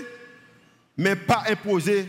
mais 0.98 1.16
pas 1.16 1.44
imposer 1.50 2.08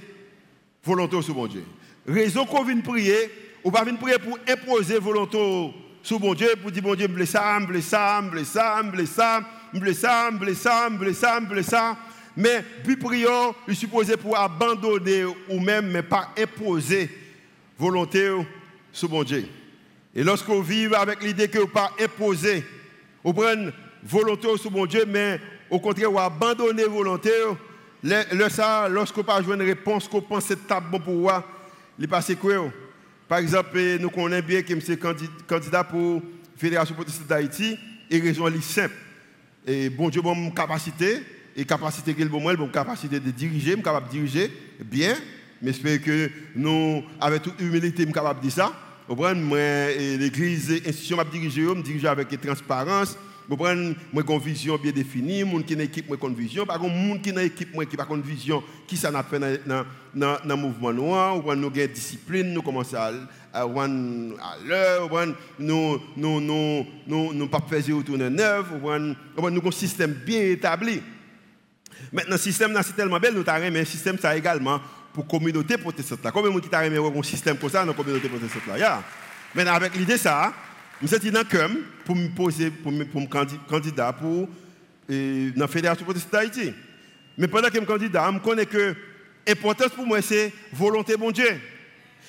volonté 0.83 1.21
sur 1.23 1.35
mon 1.35 1.47
Dieu. 1.47 1.65
Raison 2.07 2.45
qu'on 2.45 2.63
vient 2.63 2.81
prier, 2.81 3.31
on 3.65 3.71
va 3.71 3.83
venir 3.83 3.99
prier 3.99 4.19
pour 4.19 4.39
imposer 4.49 4.99
volonté 4.99 5.75
sur 6.03 6.21
mon 6.21 6.35
Dieu, 6.35 6.51
pour 6.61 6.71
dire, 6.71 6.83
mon 6.83 6.95
Dieu, 6.95 7.09
me 7.09 7.17
me 7.17 7.25
ça, 7.25 7.61
me 7.61 7.71
me 7.71 7.83
ça, 7.85 8.21
me 10.91 11.55
me 11.55 11.63
ça. 11.63 11.97
Mais 12.37 12.65
puis 12.85 12.97
prions, 12.97 13.55
il 13.67 13.77
supposé 13.77 14.17
pour 14.17 14.37
abandonner 14.37 15.25
ou 15.25 15.61
même, 15.61 15.91
mais 15.91 16.03
pas 16.03 16.31
imposer 16.39 17.11
volonté 17.79 18.31
sur 18.93 19.09
mon 19.11 19.23
Dieu. 19.23 19.47
Et 20.15 20.23
lorsqu'on 20.23 20.61
vit 20.61 20.87
avec 20.95 21.23
l'idée 21.23 21.49
que 21.49 21.65
pas 21.65 21.91
imposer, 22.01 22.65
on 23.25 23.33
prend 23.33 23.55
volonté 24.05 24.49
sur 24.59 24.71
mon 24.71 24.87
Dieu, 24.87 25.05
mais 25.07 25.41
au 25.71 25.81
contraire, 25.81 26.13
on 26.13 26.19
abandonner 26.19 26.85
volonté, 26.85 27.31
le, 28.03 28.49
ça, 28.51 28.89
lorsqu'on 28.89 29.25
pas 29.25 29.41
une 29.41 29.63
réponse 29.63 30.07
qu'on 30.07 30.21
pense 30.21 30.45
c'est 30.45 30.59
bon 30.91 31.01
pour 31.01 31.15
moi, 31.15 31.45
il 31.99 32.07
passe 32.07 32.33
quoi 32.41 32.71
Par 33.29 33.39
exemple, 33.39 33.79
nous 33.99 34.11
connaissons 34.11 34.47
bien 34.47 34.63
que 34.63 34.79
je 34.79 34.95
candidat 35.47 35.85
pour 35.85 36.17
la 36.17 36.21
Fédération 36.57 36.95
protestante 36.95 37.27
d'Haïti, 37.27 37.79
et 38.11 38.21
raison 38.21 38.47
est 38.49 38.63
simple. 38.63 38.95
Et 39.67 39.89
bon 39.89 40.11
Dieu, 40.11 40.21
bon 40.21 40.51
capacité, 40.51 41.23
et 41.57 41.65
capacité 41.65 42.15
qu'il 42.15 42.29
bon 42.29 42.41
moi, 42.41 42.55
bon 42.57 42.69
capacité 42.69 43.19
de 43.19 43.31
diriger, 43.31 43.75
capable 43.81 44.09
de 44.09 44.13
diriger 44.13 44.51
bien, 44.81 45.15
mais 45.63 45.73
j'espère 45.73 46.03
que 46.03 46.31
nous, 46.55 47.03
avec 47.19 47.43
toute 47.43 47.59
humilité, 47.61 48.03
je 48.03 48.05
suis 48.05 48.13
capable 48.13 48.41
de 48.41 48.49
dire 48.49 48.53
ça. 48.53 48.73
L'église, 49.09 50.71
l'institution 50.85 51.17
m'a 51.17 51.25
dirigé, 51.25 51.63
je 51.63 51.83
dirige 51.83 52.05
avec 52.05 52.39
transparence. 52.41 53.17
Je 53.51 53.55
prends 53.55 53.73
une 53.73 53.95
vision 54.41 54.79
bien 54.79 54.93
définie, 54.93 55.41
gens 55.41 55.63
qui 55.63 55.75
une 55.75 55.81
équipe, 55.83 56.07
une 56.11 56.35
vision. 56.35 56.65
Par 56.65 56.79
contre, 56.79 56.95
gens 56.95 57.19
qui 57.19 57.31
une 57.31 57.39
équipe, 57.41 57.73
qui 57.73 57.79
ont 57.79 58.15
une 58.15 58.23
vision, 58.23 58.63
qui 58.87 58.97
ça 58.97 59.11
n'a 59.11 59.23
fait 59.23 59.39
dans 59.39 60.39
le 60.45 60.55
mouvement 60.55 60.93
noir, 60.93 61.37
nous 61.37 61.51
avons 61.51 61.75
une 61.75 61.87
discipline, 61.89 62.53
nous 62.53 62.63
commençons 62.63 62.97
à 62.97 63.11
à 63.63 63.67
l'heure, 64.67 65.11
nous 65.59 66.01
nous 66.17 66.41
nous 66.41 66.87
nous 67.07 67.33
nous 67.33 67.49
pas 67.49 67.61
faire 67.69 67.97
retourner 67.97 68.31
neuf, 68.31 68.67
nous 68.81 68.89
avons 68.91 69.67
un 69.67 69.71
système 69.71 70.13
bien 70.13 70.41
établi. 70.41 71.03
Maintenant, 72.13 72.33
le 72.35 72.39
système 72.39 72.79
c'est 72.83 72.97
tellement 72.97 73.21
belle, 73.21 73.35
nous 73.35 73.45
avons 73.47 73.77
un 73.77 73.85
système 73.85 74.19
ça 74.19 74.37
également 74.37 74.81
pour 75.13 75.25
la 75.25 75.31
communauté 75.31 75.77
protestante. 75.77 76.21
Combien 76.33 76.51
de 76.51 76.55
gens 76.55 76.61
qui 76.61 76.99
ont 76.99 77.21
un 77.21 77.23
système 77.23 77.57
comme 77.59 77.71
ça 77.71 77.81
dans 77.81 77.93
la 77.93 77.97
communauté 77.97 78.29
protestante 78.29 78.79
là 78.79 79.03
Maintenant, 79.55 79.75
avec 79.75 79.95
l'idée 79.95 80.19
ça, 80.19 80.53
je 81.07 81.19
suis 81.19 81.31
dans 81.31 81.41
le 81.41 81.83
pour 82.05 82.17
me 82.17 82.29
poser 82.29 82.71
pour 82.71 82.91
me, 82.91 83.05
pour 83.05 83.21
me 83.21 83.27
candidat 83.69 84.13
pour 84.13 84.49
la 85.09 85.69
Fédération 85.69 86.05
protestante 86.05 86.33
d'Haïti. 86.33 86.73
Mais 87.37 87.49
pendant 87.49 87.69
que 87.69 87.75
je 87.75 87.79
suis 87.79 87.87
candidat, 87.87 88.31
je 88.33 88.39
connais 88.39 88.67
que 88.67 88.95
l'importance 89.47 89.91
pour 89.91 90.07
moi, 90.07 90.23
c'est 90.23 90.53
volonté 90.73 91.17
bon 91.17 91.31
Dieu. 91.31 91.49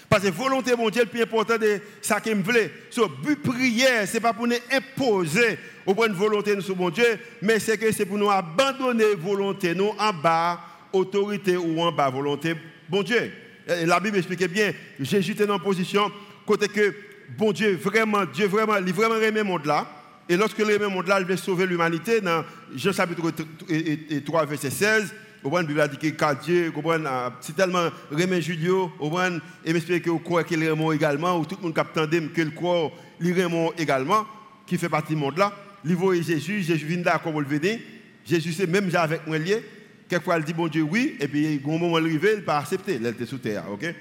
Parce 0.09 0.23
que 0.23 0.29
volonté 0.29 0.75
bon 0.75 0.89
Dieu, 0.89 1.03
le 1.03 1.09
plus 1.09 1.21
important 1.21 1.57
de 1.57 1.79
ça 2.01 2.19
qui 2.19 2.33
me 2.35 2.43
voulait. 2.43 2.71
Ce 2.89 3.01
but 3.23 3.41
prière, 3.41 4.07
ce 4.07 4.15
n'est 4.15 4.19
pas 4.19 4.33
pour 4.33 4.47
nous 4.47 4.55
imposer 4.71 5.57
au 5.85 5.93
point 5.93 6.09
de 6.09 6.13
volonté 6.13 6.59
sur 6.61 6.75
bon 6.75 6.89
Dieu, 6.89 7.17
mais 7.41 7.59
c'est 7.59 7.77
que 7.77 7.91
c'est 7.91 8.05
pour 8.05 8.17
nous 8.17 8.29
abandonner 8.29 9.15
volonté 9.15 9.73
nous 9.73 9.93
en 9.97 10.13
bas, 10.13 10.59
autorité 10.91 11.55
ou 11.55 11.79
en 11.81 11.91
bas 11.91 12.09
volonté 12.09 12.55
bon 12.89 13.03
Dieu. 13.03 13.31
La 13.85 13.99
Bible 13.99 14.17
explique 14.17 14.45
bien, 14.47 14.73
Jésus 14.99 15.31
était 15.31 15.47
dans 15.47 15.57
une 15.57 15.63
position 15.63 16.11
côté 16.45 16.67
que 16.67 16.93
bon 17.37 17.51
Dieu, 17.51 17.75
vraiment, 17.75 18.25
Dieu 18.25 18.47
vraiment, 18.47 18.77
il 18.77 18.93
vraiment 18.93 19.15
aimé 19.15 19.39
le 19.39 19.43
monde 19.43 19.65
là. 19.65 19.87
Et 20.27 20.37
lorsque 20.37 20.57
il 20.57 20.65
le 20.65 20.89
monde 20.89 21.07
là, 21.07 21.19
il 21.19 21.25
veut 21.25 21.37
sauver 21.37 21.65
l'humanité. 21.65 22.21
Dans 22.21 22.43
Jean 22.75 22.91
chapitre 22.91 23.31
3, 24.25 24.45
verset 24.45 24.71
16, 24.71 25.13
la 25.43 25.63
Bible 25.63 25.89
dit 25.89 25.97
que 25.97 26.43
Dieu, 26.43 26.73
c'est 27.39 27.55
tellement 27.55 27.89
remet 28.11 28.41
Julio, 28.41 28.91
et 29.63 29.71
j'espère 29.71 30.01
que 30.01 30.09
vous 30.09 30.19
croyez 30.19 30.47
qu'il 30.47 30.67
remet 30.67 30.95
également, 30.95 31.37
ou 31.37 31.45
tout 31.45 31.55
le 31.61 31.67
monde 31.67 31.75
qui 31.75 32.29
que 32.33 32.41
le 32.41 32.49
croit, 32.49 32.91
il 33.21 33.31
remet 33.31 33.71
également, 33.77 34.25
qui 34.65 34.77
fait 34.77 34.89
partie 34.89 35.13
du 35.13 35.19
monde 35.19 35.37
là. 35.37 35.53
Il 35.85 35.95
voit 35.95 36.15
Jésus, 36.15 36.63
Jésus 36.63 36.85
vient 36.87 37.03
là 37.03 37.21
comme 37.23 37.39
le 37.39 37.45
venez. 37.45 37.79
Jésus 38.25 38.53
c'est 38.53 38.65
même 38.65 38.89
avec 38.95 39.27
moi 39.27 39.37
lié. 39.37 39.63
Quelquefois, 40.09 40.39
il 40.39 40.43
dit 40.43 40.53
bon 40.53 40.67
Dieu 40.67 40.81
oui, 40.81 41.15
et 41.19 41.27
puis, 41.27 41.61
au 41.63 41.69
moment 41.69 41.93
où 41.93 41.99
il 41.99 42.05
arrive, 42.05 42.27
il 42.31 42.37
n'a 42.37 42.41
pas 42.41 42.57
accepté, 42.57 42.95
il 42.95 43.05
était 43.05 43.25
sous 43.25 43.37
terre. 43.37 43.65
ok? 43.71 43.93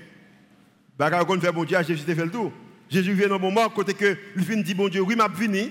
Bagarre 0.99 1.27
qu'on 1.27 1.39
fait 1.39 1.53
bon 1.53 1.65
Dieu, 1.65 1.77
Jésus 1.87 2.05
fait 2.05 2.15
le 2.15 2.31
tour. 2.31 2.53
Jésus 2.90 3.12
vient 3.12 3.29
dans 3.29 3.37
un 3.37 3.38
moment 3.38 3.68
côté 3.68 3.94
que 3.94 4.16
vient 4.37 4.57
dit 4.57 4.75
bon 4.75 4.88
Dieu, 4.88 5.01
oui, 5.01 5.16
m'a 5.16 5.29
venu, 5.29 5.70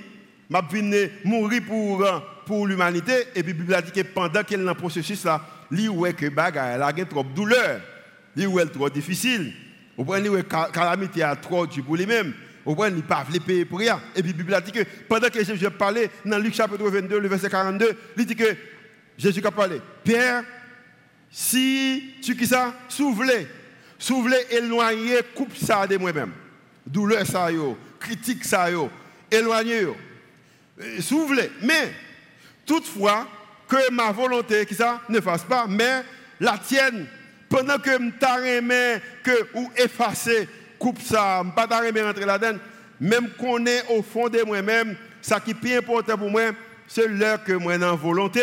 m'a 0.50 0.62
venu 0.62 1.10
mourir 1.24 1.62
pour 1.68 2.06
pour 2.46 2.68
l'humanité. 2.68 3.14
Et 3.36 3.44
puis 3.44 3.54
la 3.68 3.82
Bible 3.82 3.92
dit 3.92 4.04
que 4.04 4.08
pendant 4.08 4.44
qu'elle 4.44 4.62
est 4.62 4.64
dans 4.64 4.72
le 4.72 4.78
processus 4.78 5.24
là, 5.26 5.42
lui 5.72 5.88
ouais 5.88 6.14
que 6.14 6.26
elle 6.26 6.82
a 6.82 6.94
trop 7.06 7.24
de 7.24 7.30
douleur, 7.30 7.82
lui 8.36 8.46
ouais 8.46 8.66
trop 8.66 8.90
difficile. 8.90 9.54
Vous 9.98 10.06
prenez 10.06 10.30
ouais 10.30 10.44
calamité 10.44 11.24
a 11.24 11.36
trop 11.36 11.68
du 11.68 11.82
pour 11.82 11.96
lui-même. 11.96 12.34
Vous 12.66 12.76
prenez 12.76 12.98
il 12.98 13.04
pas 13.04 13.26
payer 13.46 13.66
pour 13.66 13.80
rien. 13.80 14.02
Et 14.16 14.24
puis 14.24 14.32
la 14.32 14.62
Bible 14.62 14.64
dit 14.66 14.72
que 14.72 14.90
pendant 15.08 15.30
que 15.30 15.44
Jésus 15.44 15.70
parlait 15.72 16.10
dans 16.26 16.38
Luc 16.38 16.54
chapitre 16.54 16.90
22 16.90 17.20
le 17.20 17.28
verset 17.28 17.50
42, 17.50 17.96
il 18.18 18.26
dit 18.26 18.36
que 18.36 18.56
Jésus 19.18 19.46
a 19.46 19.52
parlé, 19.52 19.82
Père, 20.04 20.44
si 21.30 22.16
tu 22.24 22.36
qui 22.36 22.48
ça, 22.48 22.74
soufflez, 22.88 23.48
soufflez 24.00 24.38
éloigner 24.52 25.20
coupe 25.36 25.56
ça 25.56 25.86
de 25.86 25.98
moi-même 25.98 26.32
douleur 26.86 27.26
ça 27.26 27.50
critique 28.00 28.44
ça 28.44 28.70
yo, 28.70 28.90
éloigné 29.32 29.82
yo. 29.82 29.96
Euh, 30.82 31.02
S'ouvre 31.02 31.36
mais 31.62 31.94
toutefois 32.66 33.28
que 33.68 33.92
ma 33.92 34.12
volonté 34.12 34.66
qui 34.66 34.76
ne 35.10 35.22
fasse 35.22 35.44
pas 35.44 35.66
mais 35.68 36.04
la 36.40 36.58
tienne. 36.58 37.08
Pendant 37.50 37.78
que 37.78 38.00
me 38.00 39.00
que 39.22 39.48
ou 39.54 39.70
effacer 39.78 40.48
coupe 40.80 41.02
ça, 41.02 41.44
pas 41.56 41.68
t'arrêter 41.68 42.02
rentrer 42.02 42.26
là-dedans, 42.26 42.58
même 43.00 43.30
qu'on 43.40 43.66
est 43.66 43.84
au 43.90 44.02
fond 44.02 44.28
de 44.28 44.42
moi-même, 44.42 44.96
ça 45.22 45.40
qui 45.40 45.52
est 45.52 45.54
plus 45.54 45.76
important 45.76 46.18
pour 46.18 46.30
moi, 46.30 46.52
c'est 46.88 47.08
l'heure 47.08 47.44
que 47.44 47.54
moi 47.54 47.78
dans 47.78 47.96
volonté 47.96 48.42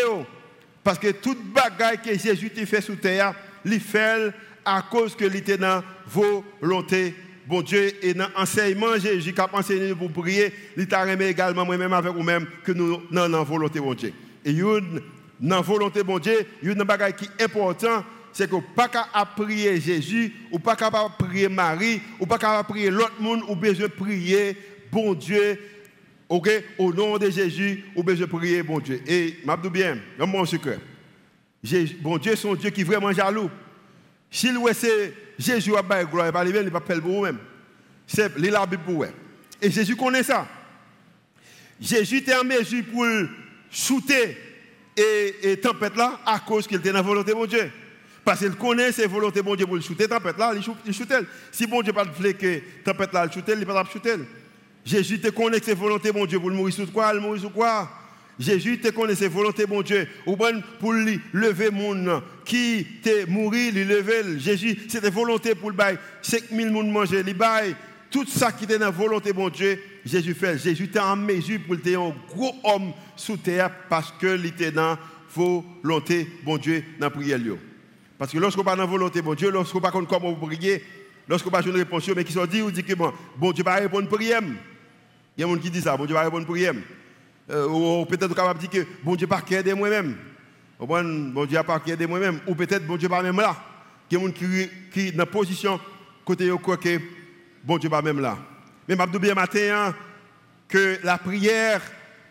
parce 0.83 0.99
que 0.99 1.11
toute 1.11 1.43
bagaille 1.53 1.99
que 1.99 2.17
Jésus 2.17 2.51
fait 2.67 2.81
sous 2.81 2.97
terre, 2.97 3.35
il 3.65 3.81
fait 3.81 4.33
à 4.65 4.83
cause 4.91 5.15
que 5.15 5.25
était 5.25 5.59
dans 5.59 5.83
volonté 6.07 7.15
bon 7.51 7.63
Dieu, 7.63 7.93
et 8.03 8.15
dans 8.15 8.29
l'enseignement, 8.37 8.97
Jésus 8.97 9.33
qui 9.35 9.41
a 9.41 9.51
enseigné 9.53 9.93
pour 9.95 10.11
prier, 10.13 10.53
il 10.77 10.87
t'a 10.87 11.03
remis 11.03 11.25
également 11.25 11.67
moi-même 11.67 11.93
avec 11.93 12.13
vous-même 12.13 12.47
que 12.63 12.71
nous 12.71 13.03
dans 13.11 13.27
la 13.27 13.43
volonté 13.43 13.81
bon 13.81 13.93
Dieu. 13.93 14.13
Et 14.45 14.53
dans 14.53 14.81
la 15.41 15.61
volonté 15.61 16.05
bon 16.05 16.21
Dieu, 16.21 16.47
il 16.63 16.69
y 16.69 16.71
a 16.71 16.75
une 16.75 16.79
chose 16.79 17.13
qui 17.19 17.25
est 17.25 17.45
important, 17.45 18.05
c'est 18.33 18.49
que 18.49 18.57
pas 18.77 18.89
qu'à 18.89 19.09
prier 19.37 19.81
Jésus, 19.81 20.33
ou 20.53 20.61
pas 20.61 20.77
qu'à 20.77 20.91
prier 21.19 21.49
Marie, 21.49 22.01
ou 22.21 22.27
pas 22.27 22.39
qu'à 22.39 22.63
prier 22.63 22.89
l'autre 22.89 23.21
monde, 23.21 23.43
ou 23.49 23.57
besoin 23.57 23.89
prier 23.89 24.57
bon 24.93 25.15
Dieu, 25.15 25.59
ok, 26.29 26.49
au 26.79 26.93
nom 26.93 27.19
de 27.19 27.31
Jésus, 27.31 27.85
ou 27.97 28.05
besoin 28.05 28.29
prier 28.29 28.63
bon 28.63 28.79
Dieu. 28.79 29.03
Et, 29.09 29.39
m'abdou 29.45 29.71
bien, 29.71 29.99
dans 30.17 30.27
mon 30.29 30.47
secret. 30.47 30.79
Bon 32.01 32.17
Dieu, 32.17 32.37
c'est 32.37 32.49
un 32.49 32.55
Dieu 32.55 32.71
qui 32.71 32.83
est 32.83 32.85
vraiment 32.85 33.13
jaloux. 33.13 33.51
S'il 34.31 34.57
c'est 34.73 35.13
Jésus 35.41 35.75
a 35.75 35.83
pas 35.83 36.05
gloire, 36.05 36.27
il 36.27 36.33
pas 36.33 36.45
il 36.45 36.71
pas 36.71 36.81
faire 36.81 37.01
pour 37.01 37.13
vous-même. 37.13 37.39
C'est 38.07 38.37
la 38.39 38.67
Bible 38.67 38.83
pour 38.85 38.95
vous. 38.95 39.05
Et 39.63 39.71
Jésus 39.71 39.97
connaît 39.97 40.23
ça. 40.23 40.47
Jésus 41.81 42.19
était 42.19 42.35
en 42.35 42.45
mesure 42.45 42.85
pour 42.93 43.07
shooter 43.71 44.37
et, 44.97 45.57
tempête 45.63 45.97
là 45.97 46.21
à 46.27 46.41
cause 46.41 46.67
qu'il 46.67 46.77
était 46.77 46.91
dans 46.91 46.97
la 46.97 47.03
volonté 47.03 47.33
de 47.33 47.47
Dieu. 47.47 47.73
Parce 48.23 48.41
qu'il 48.41 48.55
connaît 48.55 48.93
ses 48.93 49.07
volontés 49.07 49.43
de 49.43 49.57
Dieu 49.57 49.67
pour 49.67 49.81
shooter 49.81 50.07
tempête 50.07 50.37
là, 50.37 50.53
il 50.55 50.63
shoot, 50.63 50.77
Si 51.51 51.67
bon 51.67 51.81
Dieu 51.81 51.95
pas 51.95 52.05
de 52.05 52.33
que 52.33 52.61
tempête 52.85 53.13
là, 53.15 53.25
il 53.25 53.33
shooter, 53.33 53.55
il 53.57 53.65
pas 53.65 53.85
shooter. 53.91 54.17
Jésus 54.85 55.21
te 55.21 55.29
connaît 55.29 55.61
ses 55.61 55.75
volontés 55.75 56.13
de 56.13 56.27
Dieu 56.27 56.39
pour 56.39 56.51
mourir 56.51 56.75
sous 56.75 56.87
quoi, 56.87 57.13
il 57.15 57.21
mourir 57.21 57.41
sous 57.41 57.51
quoi 57.51 57.89
Jésus 58.39 58.79
te 58.79 58.89
connaît 58.89 59.15
ses 59.15 59.29
volontés, 59.29 59.67
mon 59.67 59.83
Dieu. 59.83 60.09
Ou 60.25 60.35
bon 60.35 60.63
pour 60.79 60.95
lui 60.95 61.21
lever 61.33 61.71
mon 61.71 62.23
qui 62.51 62.85
te 63.01 63.31
mourir, 63.31 63.73
lui 63.73 63.85
lever. 63.85 64.41
Jésus, 64.41 64.77
c'était 64.89 65.09
volonté 65.09 65.55
pour 65.55 65.71
le 65.71 65.77
bail. 65.77 65.97
5000 66.21 66.73
monde 66.73 66.91
manger, 66.91 67.23
lui 67.23 67.33
bail. 67.33 67.77
Tout 68.11 68.27
ça 68.27 68.51
qui 68.51 68.65
était 68.65 68.77
dans 68.77 68.87
la 68.87 68.91
volonté, 68.91 69.33
mon 69.33 69.49
Dieu, 69.49 69.81
Jésus 70.05 70.35
fait. 70.35 70.59
Jésus 70.59 70.85
était 70.85 70.99
en 70.99 71.15
mesure 71.15 71.61
pour 71.65 71.77
être 71.77 71.95
un 71.95 72.13
gros 72.29 72.57
homme 72.65 72.93
sous 73.15 73.37
terre 73.37 73.71
parce 73.89 74.13
que 74.19 74.45
était 74.45 74.73
dans 74.73 74.83
la 74.83 74.99
volonté, 75.33 76.29
mon 76.45 76.59
Dieu, 76.59 76.83
dans 76.99 77.07
la 77.07 77.11
prière. 77.11 77.39
Parce 78.19 78.33
que 78.33 78.39
lorsqu'on 78.39 78.65
pas 78.65 78.75
dans 78.75 78.83
la 78.83 78.89
volonté, 78.89 79.23
mon 79.23 79.35
Dieu, 79.35 79.49
lorsqu'on 79.53 79.81
pas 79.81 79.93
comment 79.93 80.33
vous 80.33 80.47
prier, 80.47 80.83
lorsqu'on 81.29 81.51
pas 81.51 81.63
une 81.63 81.77
réponse, 81.77 82.09
mais 82.09 82.25
qui 82.25 82.33
sont 82.33 82.47
dit, 82.47 82.63
ou 82.63 82.73
dit 82.73 82.83
que 82.83 82.95
bon, 82.95 83.13
bon 83.37 83.53
Dieu 83.53 83.63
va 83.63 83.77
répondre 83.77 84.09
prière. 84.09 84.43
Il 85.39 85.41
y 85.41 85.45
a 85.45 85.47
des 85.47 85.53
gens 85.55 85.61
qui 85.61 85.71
disent 85.71 85.85
ça, 85.85 85.97
bon 85.97 86.05
Dieu 86.05 86.15
va 86.15 86.23
répondre 86.23 86.53
rien. 86.53 86.75
Euh, 87.49 87.69
ou 87.69 88.05
peut-être 88.07 88.35
capable 88.35 88.61
de 88.61 88.67
dire 88.67 88.85
que 88.85 88.89
bon 89.05 89.15
Dieu 89.15 89.29
pas 89.29 89.41
de 89.41 89.73
moi-même. 89.73 90.17
Bon 90.81 91.45
Dieu 91.45 91.63
pas 91.63 91.79
de 91.79 92.07
moi-même. 92.07 92.41
Ou 92.47 92.55
peut-être 92.55 92.87
bon 92.87 92.97
Dieu 92.97 93.09
pas 93.09 93.23
même 93.23 93.37
là. 93.37 93.57
Il 94.11 94.19
y 94.19 94.25
a 94.25 94.29
des 94.29 94.35
gens 94.35 94.69
qui 94.93 95.09
sont 95.09 95.13
dans 95.13 95.19
la 95.19 95.27
position 95.27 95.81
côté 96.25 96.51
quoi 96.63 96.77
que 96.77 96.99
bon 97.63 97.79
Dieu 97.79 97.91
pas 97.91 98.03
même 98.03 98.21
là. 98.21 98.39
Mais 98.89 98.97
je 98.97 99.19
bien 99.19 99.35
hein, 99.37 99.95
que 100.69 100.99
la 101.05 101.19
prière, 101.19 101.83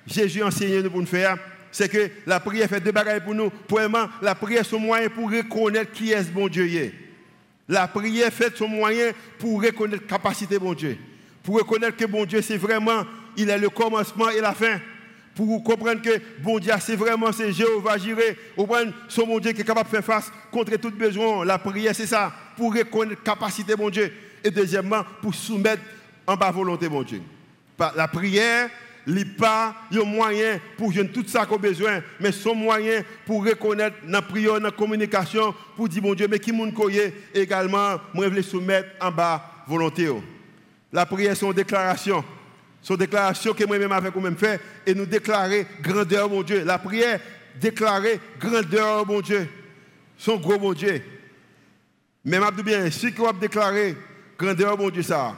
Jésus 0.05 0.43
enseigne 0.43 0.81
nous 0.81 0.89
pour 0.89 0.99
nous 0.99 1.05
faire, 1.05 1.37
c'est 1.71 1.87
que 1.87 2.09
la 2.25 2.39
prière 2.39 2.67
fait 2.67 2.79
deux 2.79 2.91
bagages 2.91 3.23
pour 3.23 3.35
nous. 3.35 3.51
Premièrement, 3.67 4.09
la 4.21 4.35
prière 4.35 4.61
est 4.61 4.73
un 4.73 4.79
moyen 4.79 5.09
pour 5.09 5.31
reconnaître 5.31 5.91
qui 5.91 6.11
est 6.11 6.23
ce 6.23 6.31
bon 6.31 6.47
Dieu. 6.47 6.91
La 7.67 7.87
prière 7.87 8.33
fait 8.33 8.57
son 8.57 8.67
moyen 8.67 9.11
pour 9.37 9.61
reconnaître 9.61 10.03
la 10.03 10.17
capacité 10.17 10.55
de 10.55 10.59
bon 10.59 10.73
Dieu. 10.73 10.97
Pour 11.43 11.55
reconnaître 11.57 11.95
que 11.95 12.05
bon 12.05 12.25
Dieu, 12.25 12.41
c'est 12.41 12.57
vraiment, 12.57 13.03
il 13.37 13.49
est 13.49 13.57
le 13.57 13.69
commencement 13.69 14.29
et 14.29 14.41
la 14.41 14.53
fin. 14.53 14.79
Pour 15.39 15.63
comprendre 15.63 16.01
que 16.01 16.19
bon 16.43 16.59
Dieu, 16.59 16.73
c'est 16.81 16.97
vraiment 16.97 17.31
c'est 17.31 17.53
Jéhovah 17.53 17.97
Jiré. 17.97 18.37
Son 19.07 19.25
bon 19.25 19.39
Dieu 19.39 19.53
qui 19.53 19.61
est 19.61 19.63
capable 19.63 19.89
de 19.89 19.95
faire 19.95 20.03
face 20.03 20.29
contre 20.51 20.75
tout 20.75 20.91
besoin. 20.91 21.45
La 21.45 21.57
prière, 21.57 21.95
c'est 21.95 22.07
ça. 22.07 22.33
Pour 22.57 22.75
reconnaître 22.75 23.21
la 23.25 23.33
capacité 23.33 23.71
de 23.71 23.77
bon 23.77 23.89
Dieu. 23.89 24.11
Et 24.43 24.51
deuxièmement, 24.51 25.01
pour 25.21 25.33
soumettre 25.33 25.81
en 26.27 26.35
bas 26.35 26.51
volonté 26.51 26.89
bon 26.89 27.03
Dieu. 27.03 27.21
La 27.95 28.09
prière, 28.09 28.69
n'est 29.07 29.23
pas 29.23 29.73
un 29.93 30.03
moyen 30.03 30.59
pour 30.77 30.91
jouer 30.91 31.07
tout 31.07 31.23
ça 31.25 31.45
qu'on 31.45 31.55
besoin, 31.55 32.01
mais 32.19 32.33
son 32.33 32.53
moyen 32.53 33.01
pour 33.25 33.45
reconnaître 33.45 33.95
la 34.05 34.21
prière, 34.21 34.59
la 34.59 34.71
communication, 34.71 35.55
pour 35.77 35.87
dire, 35.87 36.01
bon 36.01 36.15
Dieu, 36.15 36.27
mais 36.29 36.39
qui 36.39 36.51
koye 36.73 37.13
également, 37.33 37.95
moi 38.13 38.25
je 38.25 38.29
veux 38.29 38.41
soumettre 38.41 38.89
en 38.99 39.09
bas 39.09 39.41
volonté. 39.65 40.09
La 40.91 41.05
prière, 41.05 41.37
c'est 41.37 41.45
une 41.45 41.53
déclaration. 41.53 42.25
Une 42.87 42.95
déclaration 42.95 43.53
que 43.53 43.65
moi-même 43.65 43.91
avec 43.91 44.13
vous-même 44.13 44.37
fait, 44.37 44.61
et 44.85 44.93
nous 44.93 45.05
déclarer 45.05 45.65
grandeur, 45.81 46.29
mon 46.29 46.41
Dieu. 46.41 46.63
La 46.63 46.77
prière, 46.77 47.19
déclarer 47.59 48.19
grandeur, 48.39 49.05
mon 49.05 49.21
Dieu. 49.21 49.47
Son 50.17 50.37
gros, 50.37 50.59
mon 50.59 50.73
Dieu. 50.73 51.01
Mais 52.23 52.37
je 52.37 52.61
bien, 52.61 52.89
si 52.89 53.09
vous 53.11 53.31
déclarer 53.33 53.95
grandeur, 54.37 54.77
mon 54.77 54.89
Dieu, 54.89 55.03
ça, 55.03 55.35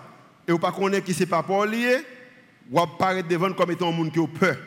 et 0.47 0.51
vous 0.51 0.57
ne 0.57 0.71
connaissez 0.71 1.01
pas 1.01 1.05
qui 1.05 1.13
c'est 1.13 1.25
pas 1.25 1.43
pour 1.43 1.65
lié, 1.65 1.97
ou 2.69 2.79
apparaître 2.79 3.27
devant 3.27 3.51
comme 3.53 3.71
étant 3.71 3.89
un 3.89 3.91
monde 3.91 4.11
qui 4.11 4.19
a 4.19 4.27
peur. 4.27 4.57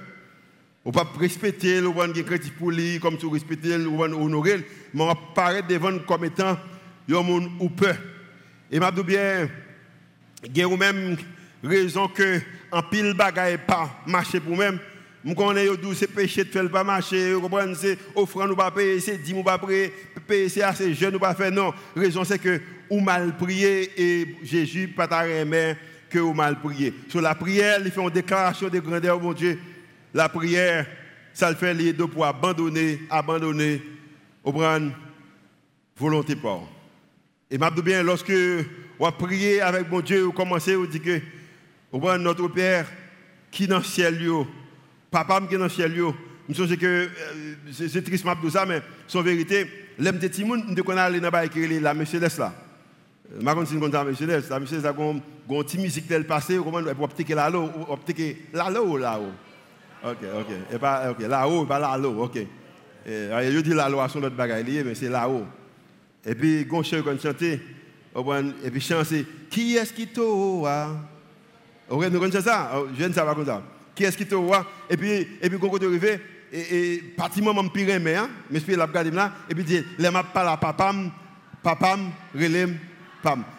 Ou 0.85 0.93
pas 0.93 1.11
respecter, 1.19 1.81
ou 1.81 1.95
pas 1.95 2.09
critique 2.09 2.57
pour 2.59 2.71
lui, 2.71 3.01
comme 3.01 3.17
tu 3.17 3.27
respecter, 3.27 3.77
ou 3.77 3.97
pas 3.97 4.05
honorer, 4.05 4.67
mais 4.93 5.09
apparaître 5.09 5.69
devant 5.69 5.99
comme 6.01 6.25
étant 6.25 6.59
un 7.09 7.23
monde 7.23 7.51
qui 7.59 7.67
a 7.67 7.69
peur. 7.71 7.97
Et 8.71 8.79
dit 8.79 9.03
bien, 9.03 9.49
a 10.63 10.77
même 10.77 11.17
raison 11.65 12.09
que 12.09 12.41
en 12.71 12.83
pile 12.83 13.15
bagaille 13.15 13.59
pas 13.59 14.03
marcher 14.07 14.41
pour 14.41 14.57
même. 14.57 14.79
Je 15.27 15.33
connais 15.33 15.67
que 15.67 15.95
c'est 15.95 16.07
péché 16.07 16.45
de 16.45 16.51
faire 16.51 16.69
pas 16.71 16.85
marcher, 16.85 17.33
vous 17.33 17.41
comprenez, 17.41 17.75
c'est 17.75 17.99
offrande 18.15 18.51
ou 18.51 18.57
pas 18.57 18.71
payer, 18.71 19.01
c'est 19.01 19.17
dit 19.17 19.33
ou 19.33 19.43
pas 19.43 19.59
payer, 19.59 19.91
c'est 20.49 20.63
assez 20.63 20.93
jeune 20.93 21.17
ou 21.17 21.19
pas 21.19 21.35
faire. 21.35 21.51
Non, 21.51 21.73
raison 21.97 22.25
c'est 22.25 22.39
que 22.39 22.61
ou 22.91 23.01
mal 23.01 23.35
prier 23.37 23.91
et 23.97 24.37
Jésus 24.43 24.89
pas 24.89 25.09
ta 25.09 25.25
que 25.27 26.19
vous 26.19 26.35
mal 26.35 26.61
prier. 26.61 26.93
Sur 27.09 27.23
la 27.23 27.35
prière, 27.35 27.81
il 27.83 27.91
fait 27.91 28.01
une 28.03 28.11
déclaration 28.11 28.69
de 28.69 28.79
grandeur, 28.79 29.21
mon 29.21 29.33
Dieu. 29.33 29.59
La 30.13 30.29
prière, 30.29 30.87
ça 31.33 31.51
le 31.51 31.57
fait 31.57 31.75
les 31.75 31.93
deux 31.93 32.07
pour 32.07 32.27
abandonner, 32.27 33.01
abandonner, 33.11 33.83
prendre 34.45 34.93
volonté 35.97 36.37
pour. 36.37 36.69
Et 37.51 37.59
m'a 37.59 37.71
bien, 37.71 38.03
lorsque 38.03 38.31
vous 38.31 39.11
priez 39.19 39.61
avec 39.61 39.91
mon 39.91 40.01
Dieu, 40.01 40.23
vous 40.23 40.33
commencez, 40.33 40.75
vous 40.77 40.87
dites 40.87 41.03
que 41.03 41.21
vous 41.95 42.01
prenez 42.01 42.25
notre 42.25 42.49
Père 42.49 42.87
qui 43.53 43.65
est 43.65 43.67
dans 43.69 43.79
le 43.79 43.85
ciel, 43.85 44.19
papa 45.13 45.41
qui 45.49 45.55
est 45.55 45.59
dans 45.59 45.65
le 45.65 45.71
ciel, 45.71 45.95
je 45.95 46.61
pense 46.61 46.77
que 46.77 46.87
euh, 46.87 47.09
c'est 47.71 48.03
triste 48.03 48.27
de 48.43 48.51
ça, 48.51 48.67
mais 48.67 48.83
en 49.15 49.23
vérité, 49.23 49.71
l'aime 50.01 50.19
de 50.19 50.27
Timoun, 50.27 50.65
nous 50.67 50.83
connaissons 50.83 51.07
aller 51.07 51.21
dans 51.21 51.31
la 51.31 51.95
Mercedes 51.95 52.37
là. 52.37 52.53
Je 53.31 53.37
ne 53.37 53.49
sais 53.49 53.55
pas 53.55 53.65
si 53.65 53.77
avez 53.77 54.11
Mercedes, 54.11 54.51
la 54.51 54.59
Mercedes 54.59 54.85
a 54.85 54.93
une 55.01 55.21
petite 55.49 55.81
musique 55.81 56.09
tel 56.09 56.27
passé, 56.27 56.57
comment 56.57 56.79
on 56.79 56.83
peut 56.83 57.03
optiquer 57.05 57.37
là-haut, 57.37 57.71
optiquer 57.89 58.47
là-haut 58.53 58.89
ou 58.89 58.97
là-haut 58.97 59.33
Ok, 60.03 60.19
ok. 60.41 60.75
Et 60.75 60.79
pas, 60.79 61.13
ok, 61.13 61.21
là-haut, 61.21 61.65
pas 61.65 61.79
là-haut, 61.79 62.25
ok. 62.25 62.39
Je 63.07 63.61
dis 63.61 63.71
là-haut 63.71 64.09
son 64.09 64.19
autre 64.25 64.35
bagaille, 64.35 64.83
mais 64.85 64.97
c'est 64.97 65.09
là-haut. 65.09 65.47
Et 66.27 66.35
puis, 66.35 66.67
quand 66.69 66.83
je 66.83 66.97
chante, 66.97 67.43
et 67.43 68.71
puis 68.71 68.81
chanter, 68.81 69.25
qui 69.49 69.77
est-ce 69.77 69.93
qui 69.93 70.09
t'a 70.09 70.23
Ok, 71.89 72.07
nous 72.11 72.19
connaissons 72.21 72.41
ça, 72.41 72.73
oh, 72.77 72.87
je 72.99 73.05
ne 73.05 73.13
sais 73.13 73.21
pas 73.21 73.35
comme 73.35 73.47
ça. 73.47 73.63
Qui 73.95 74.05
est-ce 74.05 74.17
qui 74.17 74.27
t'a 74.27 74.37
Et 74.91 74.97
puis, 74.97 75.13
et 75.41 75.51
puis 75.51 75.59
quand 75.59 75.77
est 75.77 75.85
arrivé, 75.85 76.21
et, 76.53 76.95
et 76.95 77.03
je 77.37 77.41
me 77.41 77.69
pire, 77.69 78.01
mais, 78.01 78.15
hein, 78.15 78.31
mais 78.51 78.59
je 78.59 78.65
suis 78.65 78.77
là, 78.77 78.89
et 79.49 79.55
puis, 79.55 79.85
les 79.99 80.11
m'a 80.11 80.23
pas 80.23 80.45
là, 80.45 80.57
papa, 80.57 80.93
papa, 81.63 81.99
relève, 82.35 82.75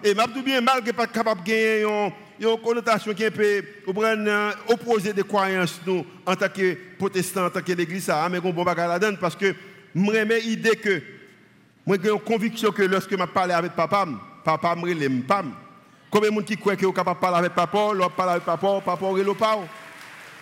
et 0.04 0.14
je 0.14 0.42
bien, 0.42 0.62
malgré 0.62 0.94
pas 0.94 1.08
capable 1.08 1.42
de 1.42 1.48
gagner 1.48 2.12
une 2.40 2.58
connotation 2.62 3.14
qui 3.14 3.24
est 3.24 3.28
un 3.28 3.32
peu 3.32 3.64
euh, 4.04 4.52
opposée 4.68 5.14
des 5.14 5.24
croyances 5.24 5.82
nous 5.86 6.06
en 6.26 6.36
tant 6.36 6.50
que 6.50 6.78
protestants, 6.98 7.46
en 7.46 7.50
tant 7.50 7.62
que 7.62 7.72
l'église, 7.72 8.04
ça, 8.04 8.28
mais 8.30 8.40
bon 8.40 8.52
bagage 8.52 8.90
là-dedans 8.90 9.18
parce 9.20 9.36
que 9.36 9.56
j'ai 9.96 10.42
l'idée 10.42 10.76
que 10.76 11.02
moi 11.86 11.98
j'ai 12.02 12.12
une 12.12 12.20
conviction 12.20 12.72
que 12.72 12.84
lorsque 12.84 13.18
je 13.18 13.26
parle 13.26 13.52
avec 13.52 13.72
papa, 13.72 14.06
papa 14.44 14.76
me 14.76 14.82
relève 14.84 15.22
pam. 15.22 15.52
Combien 16.10 16.30
de 16.30 16.36
gens 16.36 16.42
qui 16.42 16.58
croient 16.58 16.76
que 16.76 16.86
est 16.86 16.94
capable 16.94 17.18
de 17.18 17.22
parler 17.22 17.38
avec 17.40 17.54
papa, 17.54 17.94
leur 17.94 18.12
parle 18.12 18.30
avec 18.32 18.44
papa, 18.44 18.82
papa 18.84 19.06
relève 19.06 19.34
pas. 19.36 19.60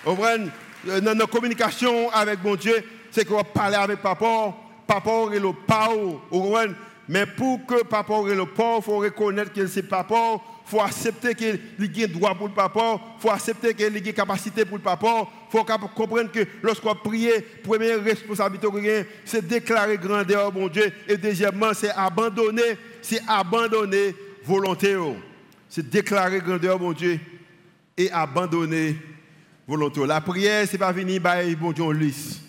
Vous 0.05 0.15
comprenez? 0.15 0.49
Euh, 0.87 1.01
Dans 1.01 1.15
notre 1.15 1.31
communication 1.31 2.09
avec 2.11 2.43
mon 2.43 2.55
Dieu, 2.55 2.83
c'est 3.11 3.25
qu'on 3.25 3.37
va 3.37 3.43
parler 3.43 3.77
avec 3.77 4.01
papa, 4.01 4.53
papa 4.85 5.11
relève 5.11 5.53
pas. 5.65 5.89
Vous 6.29 6.41
comprenez? 6.41 6.73
Mais 7.07 7.25
pour 7.25 7.65
que 7.65 7.83
papa 7.83 8.13
ait 8.29 8.35
le 8.35 8.45
port, 8.45 8.77
il 8.79 8.83
faut 8.83 8.97
reconnaître 8.97 9.51
que 9.51 9.67
c'est 9.67 9.83
papa. 9.83 10.35
Il 10.65 10.69
faut 10.69 10.79
accepter 10.79 11.35
qu'il 11.35 12.03
a 12.03 12.07
droit 12.07 12.33
pour 12.33 12.47
le 12.47 12.53
papa. 12.53 12.97
Il 13.17 13.21
faut 13.21 13.29
accepter 13.29 13.73
qu'il 13.73 13.97
a 13.97 14.11
capacité 14.13 14.63
pour 14.63 14.77
le 14.77 14.83
papa. 14.83 15.27
Il 15.49 15.51
faut 15.51 15.65
comprendre 15.65 16.31
que 16.31 16.47
lorsqu'on 16.61 16.95
prie, 16.95 17.29
première 17.61 18.01
responsabilité, 18.01 19.05
c'est 19.25 19.45
déclarer 19.45 19.97
grandeur 19.97 20.51
bon 20.51 20.69
Dieu. 20.69 20.91
Et 21.07 21.17
deuxièmement, 21.17 21.73
c'est 21.73 21.91
abandonner, 21.91 22.77
c'est 23.01 23.21
abandonner 23.27 24.15
volonté. 24.45 24.95
C'est 25.75 25.89
déclarer 25.89 26.39
grandeur 26.39 26.75
au 26.75 26.79
bon 26.79 26.93
Dieu 26.93 27.19
et 27.97 28.11
abandonner 28.11 28.95
volonté. 29.67 30.05
La 30.05 30.21
prière, 30.21 30.67
ce 30.67 30.73
n'est 30.73 30.77
pas 30.77 30.91
venir 30.91 31.19
bon 31.59 31.71
Dieu 31.71 31.91
lisse. 31.93 32.39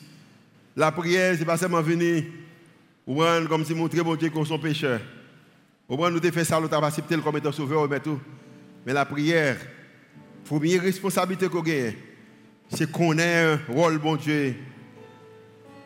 La 0.77 0.93
prière, 0.93 1.33
ce 1.33 1.39
n'est 1.39 1.47
pas 1.47 1.57
seulement 1.57 1.81
venir 1.81 2.23
ou 3.07 3.23
comme 3.49 3.65
si 3.65 3.73
montrer 3.73 4.03
bon 4.03 4.15
Dieu 4.15 4.29
qu'on 4.29 4.45
sont 4.45 4.59
pécheurs. 4.59 5.01
Ou 5.89 5.97
nous 5.97 6.05
avons 6.05 6.33
fait 6.33 6.45
ça, 6.45 6.61
nous 6.61 6.67
avons 6.67 6.85
accepté 6.85 7.17
comme 7.17 7.39
étant 7.39 7.51
sauveur, 7.51 7.89
mais 7.89 7.99
tout. 7.99 8.21
Mais 8.85 8.93
la 8.93 9.07
prière, 9.07 9.57
première 10.45 10.83
responsabilité 10.83 11.49
qu'on 11.49 11.63
a, 11.63 11.93
c'est 12.69 12.93
qu'on 12.93 13.17
ait 13.17 13.55
un 13.55 13.61
rôle, 13.73 13.97
bon 13.97 14.17
Dieu, 14.17 14.55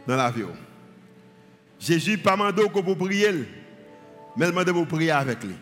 dans 0.08 0.16
la 0.16 0.32
vie. 0.32 0.42
Jésus 1.78 2.18
pas 2.18 2.32
demandé 2.32 2.64
que 2.68 2.80
vous 2.80 2.96
priez, 2.96 3.30
mais 4.36 4.48
il 4.48 4.64
de 4.64 4.72
vous 4.72 4.86
prier 4.86 5.12
avec 5.12 5.44
lui. 5.44 5.54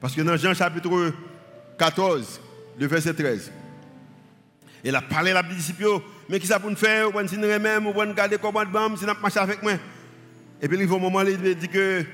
Parce 0.00 0.14
que 0.14 0.20
dans 0.22 0.36
Jean 0.36 0.54
chapitre 0.54 1.12
14, 1.78 2.40
le 2.78 2.86
verset 2.86 3.14
13, 3.14 3.52
il 4.84 4.94
a 4.94 5.00
parlé 5.00 5.30
à 5.32 5.34
la 5.34 5.42
disciples, 5.42 6.00
mais 6.28 6.38
qui 6.38 6.46
ça 6.46 6.60
pour 6.60 6.70
nous 6.70 6.76
faire, 6.76 7.08
on 7.08 7.12
va 7.12 7.58
même, 7.58 7.86
on 7.86 7.92
va 7.92 8.06
garder 8.12 8.36
comment 8.38 8.62
si 8.96 9.04
on 9.04 9.20
marche 9.20 9.36
avec 9.36 9.62
moi. 9.62 9.72
Et 10.60 10.68
puis, 10.68 10.78
il 10.78 10.86
va 10.86 10.96
un 10.96 10.98
moment, 10.98 11.22
il 11.22 11.56
dit 11.56 11.68
que, 11.68 12.04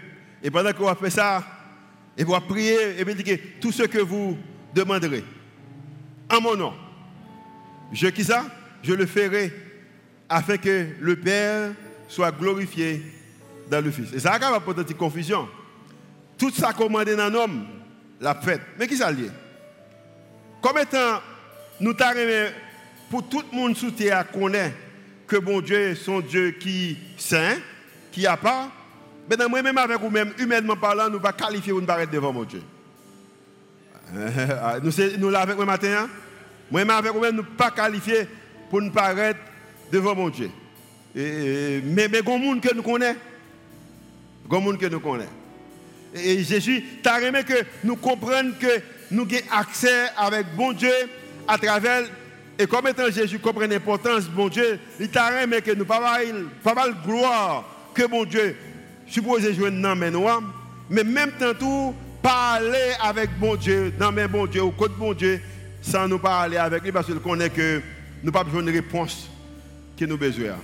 et 0.42 0.50
pendant 0.50 0.72
qu'on 0.72 0.86
va 0.86 0.94
faire 0.94 1.12
ça, 1.12 1.44
et 2.16 2.24
va 2.24 2.40
prier, 2.40 2.98
et 2.98 3.04
puis 3.04 3.14
il 3.14 3.22
dit 3.22 3.24
que 3.24 3.58
tout 3.60 3.72
ce 3.72 3.82
que 3.84 3.98
vous 3.98 4.38
demanderez, 4.74 5.24
en 6.30 6.40
mon 6.40 6.56
nom, 6.56 6.74
je 7.92 8.08
qui 8.08 8.24
ça? 8.24 8.46
Je 8.82 8.94
le 8.94 9.06
ferai 9.06 9.52
afin 10.28 10.56
que 10.56 10.86
le 10.98 11.16
Père 11.16 11.72
soit 12.08 12.32
glorifié 12.32 13.02
dans 13.70 13.84
le 13.84 13.90
Fils. 13.90 14.12
Et 14.12 14.18
ça 14.18 14.38
va 14.38 14.60
pas 14.60 14.72
une 14.72 14.94
confusion. 14.94 15.48
Tout 16.42 16.50
ça 16.50 16.72
commandé 16.72 17.14
dans 17.14 17.28
l'homme, 17.28 17.64
la 18.20 18.34
fête. 18.34 18.62
Mais 18.76 18.88
qui 18.88 18.96
ça 18.96 19.12
lié 19.12 19.30
Comme 20.60 20.76
étant, 20.76 21.20
nous 21.78 21.94
t'arrivons 21.94 22.50
pour 23.08 23.28
tout 23.28 23.44
le 23.52 23.56
monde 23.56 23.76
sous 23.76 23.92
terre 23.92 24.28
connaît 24.28 24.74
que 25.28 25.36
bon 25.36 25.60
Dieu 25.60 25.94
son 25.94 26.18
Dieu 26.18 26.50
qui 26.58 26.90
est 26.90 26.96
saint, 27.16 27.58
qui 28.10 28.26
a 28.26 28.36
pas, 28.36 28.72
mais 29.30 29.36
moi-même 29.48 29.78
avec 29.78 30.00
vous-même, 30.00 30.32
humainement 30.36 30.74
parlant, 30.74 31.08
nous 31.08 31.20
va 31.20 31.32
qualifier 31.32 31.70
pour 31.70 31.80
nous 31.80 31.86
paraître 31.86 32.10
devant 32.10 32.32
mon 32.32 32.42
Dieu. 32.42 32.62
nous 34.82 34.90
nous 35.18 35.30
là 35.30 35.42
avec 35.42 35.54
moi 35.54 35.64
matin, 35.64 35.96
hein? 35.96 36.08
moi-même 36.72 36.90
avec 36.90 37.12
vous-même, 37.12 37.36
nous 37.36 37.44
pas 37.44 37.70
qualifier 37.70 38.26
pour 38.68 38.82
nous 38.82 38.90
paraître 38.90 39.38
devant 39.92 40.16
mon 40.16 40.28
Dieu. 40.28 40.50
mais 41.14 41.82
il 41.84 41.98
y 42.00 42.02
a 42.02 42.08
des 42.08 42.20
que 42.20 42.74
nous 42.74 42.82
connaissons. 42.82 43.16
Des 44.50 44.60
gens 44.60 44.76
que 44.76 44.86
nous 44.86 44.98
connaissons. 44.98 45.41
Et 46.14 46.42
Jésus, 46.42 46.84
tu 47.02 47.08
as 47.08 47.20
aimé 47.22 47.42
que 47.44 47.64
nous 47.84 47.96
comprenions 47.96 48.52
que 48.60 48.80
nous 49.10 49.22
avons 49.22 49.60
accès 49.60 50.08
avec 50.16 50.46
bon 50.56 50.72
Dieu 50.72 50.92
à 51.48 51.58
travers, 51.58 52.04
et 52.58 52.66
comme 52.66 52.86
étant 52.86 53.10
Jésus 53.10 53.38
comprend 53.38 53.66
l'importance, 53.66 54.24
bon 54.24 54.48
Dieu, 54.48 54.78
il 55.00 55.08
t'a 55.08 55.46
mais 55.46 55.62
que 55.62 55.72
nous 55.72 55.84
pas 55.84 56.00
mal 56.00 56.94
gloire 57.04 57.64
que 57.94 58.06
bon 58.06 58.24
Dieu 58.24 58.56
supposé 59.06 59.54
jouer 59.54 59.70
dans 59.70 59.96
mais 59.96 60.10
mais 60.90 61.04
même 61.04 61.32
temps 61.32 61.94
parler 62.22 62.92
avec 63.02 63.30
bon 63.38 63.56
Dieu, 63.56 63.92
dans 63.98 64.12
mes 64.12 64.28
bon 64.28 64.46
Dieu, 64.46 64.62
au 64.62 64.70
côté 64.70 64.94
bon 64.96 65.12
Dieu, 65.12 65.40
sans 65.82 66.06
nous 66.06 66.18
parler 66.18 66.56
avec 66.56 66.82
lui 66.82 66.92
parce 66.92 67.06
qu'il 67.06 67.16
connaît 67.16 67.50
que 67.50 67.82
nous 68.22 68.32
pas 68.32 68.44
besoin 68.44 68.62
de 68.62 68.70
réponse 68.70 69.28
que 69.98 70.04
nous 70.04 70.16
besoin. 70.16 70.56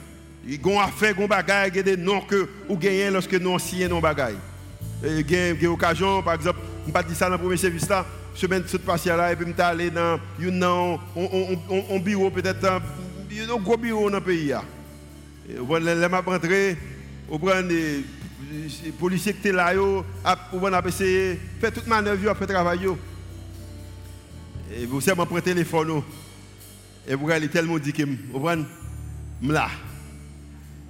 Il 0.47 0.55
y 0.55 0.79
a 0.79 0.83
affaire, 0.85 1.15
il 1.19 1.77
y 1.77 1.79
a 1.81 1.83
des 1.83 1.97
noms 1.97 2.21
que 2.21 2.49
nous 2.69 2.77
gagnons 2.77 3.15
lorsque 3.15 3.35
nous 3.35 3.59
signons 3.59 3.89
nos 3.89 4.01
bagailles. 4.01 4.37
Il 5.03 5.31
y 5.31 5.37
a 5.37 5.51
une 5.51 5.67
occasion, 5.69 6.23
par 6.23 6.35
exemple, 6.35 6.59
je 6.87 6.93
pas 6.93 7.03
dire 7.03 7.17
ça 7.17 7.27
dans 7.27 7.33
le 7.33 7.39
premier 7.39 7.57
service 7.57 7.89
là, 7.89 8.05
semaine 8.35 8.65
toute 8.65 8.85
passée 8.85 9.11
là, 9.11 9.33
et 9.33 9.37
puis 9.37 9.47
je 9.57 9.63
aller 9.63 9.91
dans 9.91 10.19
un 11.17 11.99
bureau, 12.01 12.31
peut-être 12.31 12.65
un 12.65 12.81
gros 13.59 13.77
bureau 13.77 14.11
dans 14.11 14.17
le 14.17 14.25
pays. 14.25 14.53
Et 15.49 15.55
je 15.57 16.31
rentré, 16.31 16.77
on 17.31 17.39
prend 17.39 17.63
des 17.63 18.05
policiers 18.99 19.33
qui 19.35 19.41
étaient 19.41 19.53
là, 19.53 19.73
on 20.53 20.65
a 20.65 20.83
essayé 20.87 21.35
de 21.35 21.39
faire 21.61 21.73
toute 21.73 21.87
manœuvre, 21.87 22.37
faire 22.37 22.47
travail. 22.47 22.89
Et 24.77 24.85
vous 24.87 25.01
savez, 25.01 25.21
je 25.21 25.25
prends 25.27 25.41
téléphone. 25.41 26.03
Et 27.07 27.15
vous 27.15 27.31
avez 27.31 27.49
tellement 27.49 27.79
dit 27.79 27.93
que 27.93 28.03
je 28.03 28.65
là. 29.53 29.69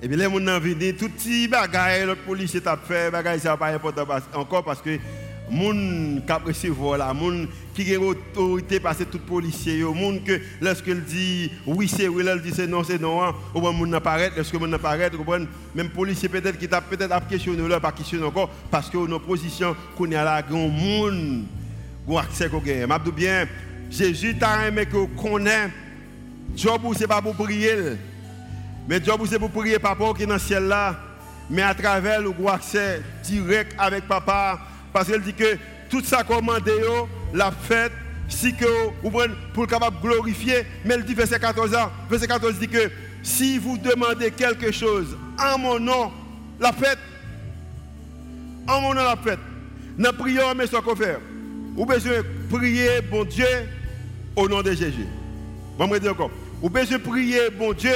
Et 0.01 0.07
bien, 0.07 0.17
les 0.17 0.25
gens 0.25 0.33
sont 0.35 0.61
venus, 0.61 0.97
tout 0.97 1.09
petit 1.09 1.49
bagaille, 1.49 2.07
le 2.07 2.15
policier 2.15 2.61
t'a 2.61 2.77
fait, 2.77 3.11
bagaille, 3.11 3.41
ça 3.41 3.57
pas 3.57 3.67
important 3.67 4.07
encore 4.35 4.63
parce 4.65 4.81
que 4.81 4.91
les 4.91 5.01
gens 5.51 6.21
qui 6.25 6.33
recevoir 6.47 6.99
là, 6.99 7.13
les 7.13 7.21
gens 7.21 7.47
qui 7.75 7.97
ont 7.97 8.03
autorité 8.03 8.79
passer 8.79 9.07
tout 9.07 9.19
policier, 9.19 9.75
les 9.75 9.81
gens 9.81 10.19
que 10.25 10.41
lorsqu'il 10.61 11.03
dit 11.03 11.51
oui 11.67 11.89
c'est 11.89 12.07
oui, 12.07 12.25
il 12.25 12.43
dit 12.43 12.53
c'est 12.55 12.69
non 12.69 12.85
c'est 12.85 13.01
non, 13.01 13.35
au 13.53 13.61
moins 13.61 13.73
gens 13.73 13.97
apparaissent, 13.97 14.37
lorsque 14.37 14.55
gens 14.57 14.73
apparaissent, 14.73 15.11
même 15.75 15.89
policier 15.89 16.29
peut-être 16.29 16.59
qui 16.59 16.69
t'a 16.69 16.81
peut-être 16.81 17.27
questionné 17.27 17.67
là, 17.67 17.81
pas 17.81 17.91
questionné 17.91 18.25
encore 18.25 18.51
parce 18.71 18.89
que 18.89 18.99
nos 18.99 19.19
positions 19.19 19.75
qu'on 19.97 20.07
est 20.13 20.15
là, 20.15 20.43
grand 20.43 20.69
monde, 20.69 21.45
ont 22.07 22.19
accès 22.19 22.49
qu'on 22.49 22.59
gagne. 22.61 22.87
Je 23.05 23.11
bien, 23.11 23.49
Jésus 23.91 24.39
t'a 24.39 24.69
aimé 24.69 24.87
que 24.87 25.07
connaît, 25.21 25.71
job 26.55 26.83
c'est 26.97 27.09
pas 27.09 27.21
pour 27.21 27.35
prier. 27.35 27.97
Mais 28.89 29.01
Dieu 29.01 29.13
c'est 29.29 29.39
pour 29.39 29.51
prier 29.51 29.79
papa 29.79 30.05
qui 30.17 30.23
est 30.23 30.27
dans 30.27 30.35
le 30.35 30.41
ciel 30.41 30.65
là, 30.65 30.97
mais 31.51 31.61
à 31.61 31.75
travers 31.75 32.23
le 32.23 32.33
accès 32.49 33.03
direct 33.23 33.75
avec 33.79 34.09
papa, 34.09 34.59
parce 34.95 35.09
qu'il 35.09 35.21
dit 35.21 35.35
que 35.35 35.59
tout 35.91 36.03
ça 36.03 36.25
commandé, 36.25 36.73
la 37.35 37.51
fête, 37.51 37.93
si 38.29 38.55
que 38.55 38.65
vous 39.03 39.13
pour 39.53 39.67
capable 39.67 40.01
glorifier, 40.01 40.65
mais 40.87 40.95
il 40.97 41.05
dit 41.05 41.13
verset 41.13 41.39
14 41.39 41.75
ans, 41.75 41.91
verset 42.09 42.27
14 42.27 42.59
dit 42.59 42.69
que 42.69 42.91
si 43.23 43.59
vous 43.59 43.77
demandez 43.77 44.31
quelque 44.31 44.73
chose 44.73 45.17
en 45.39 45.59
mon 45.59 45.79
nom, 45.79 46.11
la 46.59 46.73
fête, 46.73 46.99
en 48.67 48.81
mon 48.81 48.95
nom 48.95 49.05
la 49.05 49.17
fête, 49.17 49.39
dans 49.99 50.13
prière, 50.15 50.55
mais 50.55 50.67
ce 50.67 50.77
qu'on 50.77 50.97
fait, 50.97 51.19
vous 51.75 51.85
besoin 51.85 52.23
prier, 52.51 53.03
bon 53.11 53.25
Dieu, 53.25 53.47
au 54.35 54.49
nom 54.49 54.63
de 54.63 54.73
Jésus. 54.73 55.07
Vous 55.77 56.71
besoin 56.71 56.99
prier, 56.99 57.51
bon 57.51 57.73
Dieu, 57.75 57.93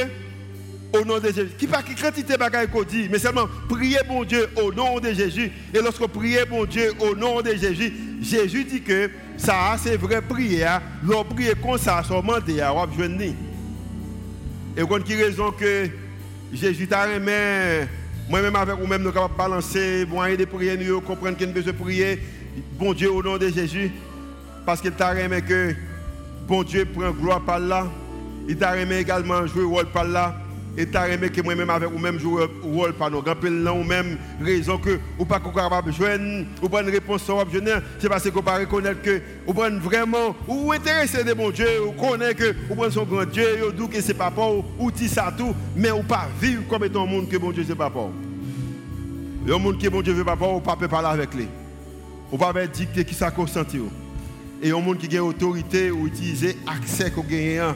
au 0.93 1.05
nom 1.05 1.19
de 1.19 1.27
Jésus. 1.27 1.51
Qui 1.59 1.67
pas 1.67 1.83
qui 1.83 1.95
quantité 1.95 2.37
bagaille 2.37 2.69
qu'on 2.69 2.83
dit, 2.83 3.09
mais 3.11 3.19
seulement 3.19 3.49
prier 3.69 3.99
bon 4.07 4.25
Dieu 4.25 4.49
au 4.63 4.73
nom 4.73 5.01
de 5.01 5.13
Jésus. 5.13 5.51
Et 5.73 5.79
lorsque 5.79 6.07
prier 6.07 6.45
bon 6.45 6.65
Dieu 6.65 6.93
au 7.01 7.15
nom 7.15 7.41
de 7.41 7.55
Jésus, 7.55 7.93
Jésus 8.21 8.65
dit 8.65 8.83
que 8.83 9.11
ça 9.37 9.77
c'est 9.79 9.97
vrai 9.97 10.21
prière. 10.21 10.81
L'on 11.03 11.25
prie 11.25 11.49
comme 11.63 11.79
ça, 11.79 12.03
son 12.07 12.23
mandé 12.23 12.61
à 12.61 12.73
Et 14.77 14.83
qu'on 14.83 15.01
qui 15.01 15.15
raison 15.15 15.51
que 15.51 15.89
Jésus 16.53 16.87
t'a 16.87 17.05
remis, 17.05 17.87
moi-même 18.29 18.57
avec 18.57 18.77
vous-même, 18.77 19.03
nous 19.03 19.13
capables 19.13 19.33
de 19.33 19.39
balancer, 19.39 20.07
moyen 20.07 20.37
de 20.37 20.45
prier, 20.45 20.77
nous 20.77 21.01
comprendre 21.01 21.37
qu'il 21.37 21.53
besoin 21.53 21.73
de 21.73 21.79
prier, 21.79 22.21
bon 22.79 22.93
Dieu 22.93 23.11
au 23.11 23.23
nom 23.23 23.39
de 23.39 23.49
Jésus. 23.49 23.91
Parce 24.65 24.81
qu'il 24.81 24.93
t'a 24.93 25.11
remis 25.11 25.43
que 25.43 25.75
bon 26.47 26.63
Dieu 26.63 26.85
prend 26.85 27.11
gloire 27.11 27.41
par 27.41 27.59
là. 27.59 27.87
Il 28.49 28.57
t'a 28.57 28.73
remis 28.73 28.97
également 28.97 29.47
jouer 29.47 29.65
rôle 29.65 29.87
par 29.87 30.05
là. 30.05 30.42
Et 30.77 30.87
tu 30.87 30.97
as 30.97 31.09
aimé 31.11 31.29
que 31.29 31.43
moi-même 31.43 31.69
avec 31.69 31.91
vous-même 31.91 32.19
jouer 32.19 32.47
rôle 32.63 32.95
par 32.95 33.11
nous. 33.11 33.21
Grand 33.21 33.35
là 33.43 33.75
ou 33.75 33.85
même 33.85 34.17
raison 34.41 34.79
que 34.79 34.99
ou 35.19 35.25
pas 35.25 35.39
capable 35.39 35.93
joindre, 35.93 36.47
ou 36.63 36.69
pas 36.69 36.83
une 36.83 36.89
réponse 36.89 37.23
sur 37.25 37.45
c'est 37.99 38.09
parce 38.09 38.31
qu'on 38.31 38.43
pas 38.43 38.59
reconnaître 38.59 39.03
que 39.03 39.21
ou 39.47 39.53
pas 39.53 39.69
vraiment 39.69 40.35
ou 40.49 40.73
intéressé 40.73 41.25
de 41.25 41.35
bon 41.35 41.51
Dieu, 41.51 41.67
ou 41.87 41.93
connaît 41.93 42.35
que 42.35 42.55
ou 42.71 42.75
pas 42.75 42.91
son 42.91 43.05
grand 43.05 43.27
Dieu, 43.27 43.69
ou 43.69 43.73
dit 43.73 43.89
que 43.89 44.01
c'est 44.01 44.15
pas 44.15 44.31
pour 44.31 44.65
ou 44.79 44.91
dit 44.91 45.09
ça 45.09 45.33
tout, 45.37 45.55
mais 45.77 45.91
ou 45.91 46.03
pas 46.03 46.29
vivre 46.41 46.63
comme 46.69 46.85
étant 46.85 47.03
un 47.03 47.07
monde 47.07 47.29
que 47.29 47.37
bon 47.37 47.53
Dieu 47.53 47.65
c'est 47.67 47.75
pas 47.75 47.91
pour. 47.91 48.11
Un 49.47 49.59
monde 49.59 49.79
que 49.79 49.89
bon 49.89 50.01
Dieu 50.01 50.15
veut 50.15 50.25
pas 50.25 50.37
pour, 50.37 50.57
ou 50.57 50.61
pas 50.61 50.77
peut 50.77 50.89
parler 50.89 51.09
avec 51.09 51.35
lui. 51.35 51.49
Ou 52.31 52.39
pas 52.39 52.53
dicter 52.67 53.05
qui 53.05 53.15
ça. 53.15 53.31
Et 54.63 54.71
un 54.71 54.81
monde 54.81 54.97
qui 54.97 55.15
a 55.19 55.23
autorité 55.23 55.91
ou 55.91 56.07
utiliser 56.07 56.57
accès 56.67 57.11
qu'on 57.11 57.25
gagne 57.25 57.75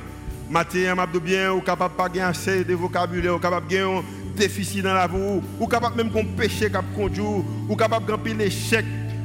Matin, 0.49 0.95
je 1.13 1.19
bien, 1.19 1.53
ou 1.53 1.61
capable 1.61 1.95
pas 1.95 2.09
gagner 2.09 2.23
assez 2.23 2.65
de 2.65 2.75
vocabulaire, 2.75 3.35
ou 3.35 3.39
capable 3.39 3.67
gagner 3.67 3.99
un 3.99 4.03
déficit 4.37 4.83
dans 4.83 4.95
la 4.95 5.07
vie, 5.07 5.41
ou 5.59 5.67
capable 5.67 5.97
même 5.97 6.11
qu'on 6.11 6.25
péché 6.25 6.71
cap 6.71 6.85
conduire, 6.95 7.43
ou 7.69 7.77
capable 7.77 8.07
gagner 8.07 8.45
l'échec. 8.45 8.85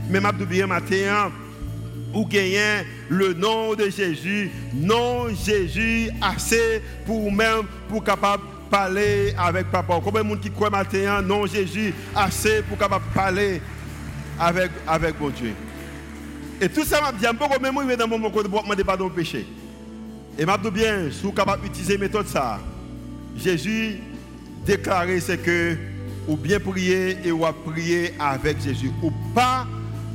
Mais 0.09 0.19
je 0.19 0.45
bien 0.45 0.67
matin, 0.67 1.31
ou 2.13 2.25
gagner 2.25 2.85
le 3.09 3.33
nom 3.33 3.75
de 3.75 3.89
Jésus, 3.89 4.51
non 4.73 5.27
Jésus 5.29 6.09
assez 6.21 6.81
pour 7.05 7.31
même 7.31 7.63
pour 7.87 8.03
capable 8.03 8.43
parler 8.69 9.33
avec 9.37 9.69
papa. 9.69 9.99
Combien 10.03 10.23
de 10.23 10.27
monde 10.27 10.39
qui 10.39 10.49
croit 10.49 10.69
matin, 10.69 11.21
non 11.21 11.45
Jésus 11.45 11.93
assez 12.15 12.61
pour 12.63 12.77
capable 12.77 13.05
parler 13.13 13.61
avec 14.39 14.71
avec 14.87 15.19
mon 15.19 15.29
Dieu? 15.29 15.53
Et 16.59 16.69
tout 16.69 16.83
ça 16.83 17.01
m'a 17.01 17.11
dit, 17.11 17.25
je 17.25 17.29
peux 17.29 17.61
même 17.61 17.97
dans 17.97 18.07
mon 18.07 18.17
moment 18.17 18.35
de 18.35 18.43
demander 18.43 18.83
pardon 18.83 19.09
péché. 19.09 19.45
Et 20.37 20.45
m'a 20.45 20.57
bien, 20.57 21.09
si 21.11 21.21
vous 21.23 21.31
capable 21.31 21.63
d'utiliser 21.63 21.97
méthode 21.97 22.27
ça, 22.27 22.59
Jésus 23.37 23.97
déclaré 24.65 25.19
c'est 25.19 25.37
que 25.37 25.75
ou 26.27 26.35
bien 26.35 26.59
prier 26.59 27.17
et 27.23 27.31
ou 27.31 27.45
prier 27.65 28.13
avec 28.19 28.61
Jésus. 28.61 28.91
Ou 29.01 29.11
pas 29.33 29.67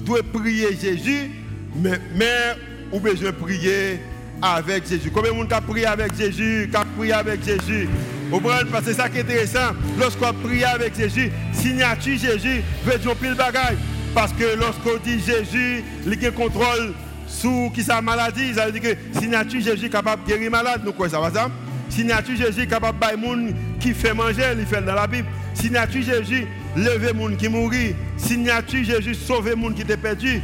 doit 0.04 0.22
prier 0.22 0.76
Jésus, 0.80 1.30
mais, 1.74 2.00
mais 2.14 2.56
ou 2.92 3.00
besoin 3.00 3.32
prier 3.32 4.00
avec 4.40 4.88
Jésus. 4.88 5.10
Combien 5.12 5.32
de 5.32 5.36
monde 5.36 5.52
a 5.52 5.60
prié 5.60 5.86
avec 5.86 6.14
Jésus, 6.16 6.68
qui 6.70 6.76
a 6.76 6.84
prié 6.96 7.12
avec 7.12 7.44
Jésus? 7.44 7.88
Vous 8.30 8.40
comprenez? 8.40 8.70
Parce 8.70 8.84
que 8.84 8.90
c'est 8.90 8.96
ça 8.96 9.08
qui 9.08 9.18
est 9.18 9.22
intéressant. 9.22 9.74
Lorsqu'on 9.98 10.32
prie 10.32 10.64
avec 10.64 10.96
Jésus, 10.96 11.30
signature 11.52 12.18
Jésus 12.18 12.62
veut 12.84 12.98
dire 12.98 13.16
pile 13.16 13.34
bagaille. 13.34 13.76
Parce 14.14 14.32
que 14.32 14.56
lorsqu'on 14.58 14.96
dit 15.04 15.20
Jésus, 15.20 15.84
il 16.06 16.32
contrôle 16.32 16.94
sous 17.26 17.70
qui 17.74 17.82
sa 17.82 18.00
maladie, 18.00 18.54
ça 18.54 18.66
veut 18.66 18.72
dire 18.72 18.82
que 18.82 19.18
signature 19.18 19.60
Jésus 19.60 19.88
capable 19.88 20.24
de 20.24 20.28
guérir 20.28 20.50
malade, 20.50 20.82
nous 20.84 20.92
quoi 20.92 21.08
ça 21.08 21.20
va 21.20 21.30
ça? 21.30 21.50
Signature 21.88 22.36
Jésus 22.36 22.66
capable 22.66 22.98
de 22.98 23.16
monde 23.16 23.54
qui 23.80 23.92
fait 23.92 24.14
manger, 24.14 24.42
il 24.58 24.66
fait 24.66 24.82
dans 24.82 24.94
la 24.94 25.06
Bible. 25.06 25.28
Signature 25.54 26.02
Jésus 26.02 26.46
lever 26.76 27.12
monde 27.12 27.36
qui 27.36 27.48
mourit. 27.48 27.94
Signature 28.16 28.84
Jésus 28.84 29.14
sauver 29.14 29.54
monde 29.54 29.74
qui 29.74 29.82
était 29.82 29.96
perdu. 29.96 30.40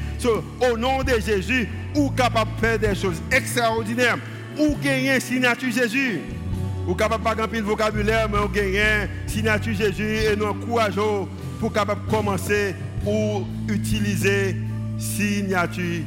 au 0.61 0.77
nom 0.77 1.03
de 1.03 1.21
Jésus, 1.21 1.69
ou 1.95 2.11
capable 2.11 2.51
de 2.55 2.61
faire 2.61 2.79
des 2.79 2.95
choses 2.95 3.21
extraordinaires, 3.31 4.19
ou 4.59 4.77
gagner 4.83 5.21
signature 5.21 5.71
Jésus. 5.71 6.21
Ou 6.87 6.95
capable 6.95 7.23
pas 7.23 7.35
de 7.35 7.61
vocabulaire, 7.61 8.29
mais 8.29 8.39
ou 8.39 8.49
gagner 8.49 9.09
signature 9.27 9.75
Jésus 9.75 10.17
et 10.17 10.37
nous 10.37 10.47
encourageons 10.47 11.29
pour 11.61 11.73
capable 11.73 12.01
commencer 12.11 12.75
ou 13.07 13.47
utiliser 13.69 14.57
signature 14.99 16.03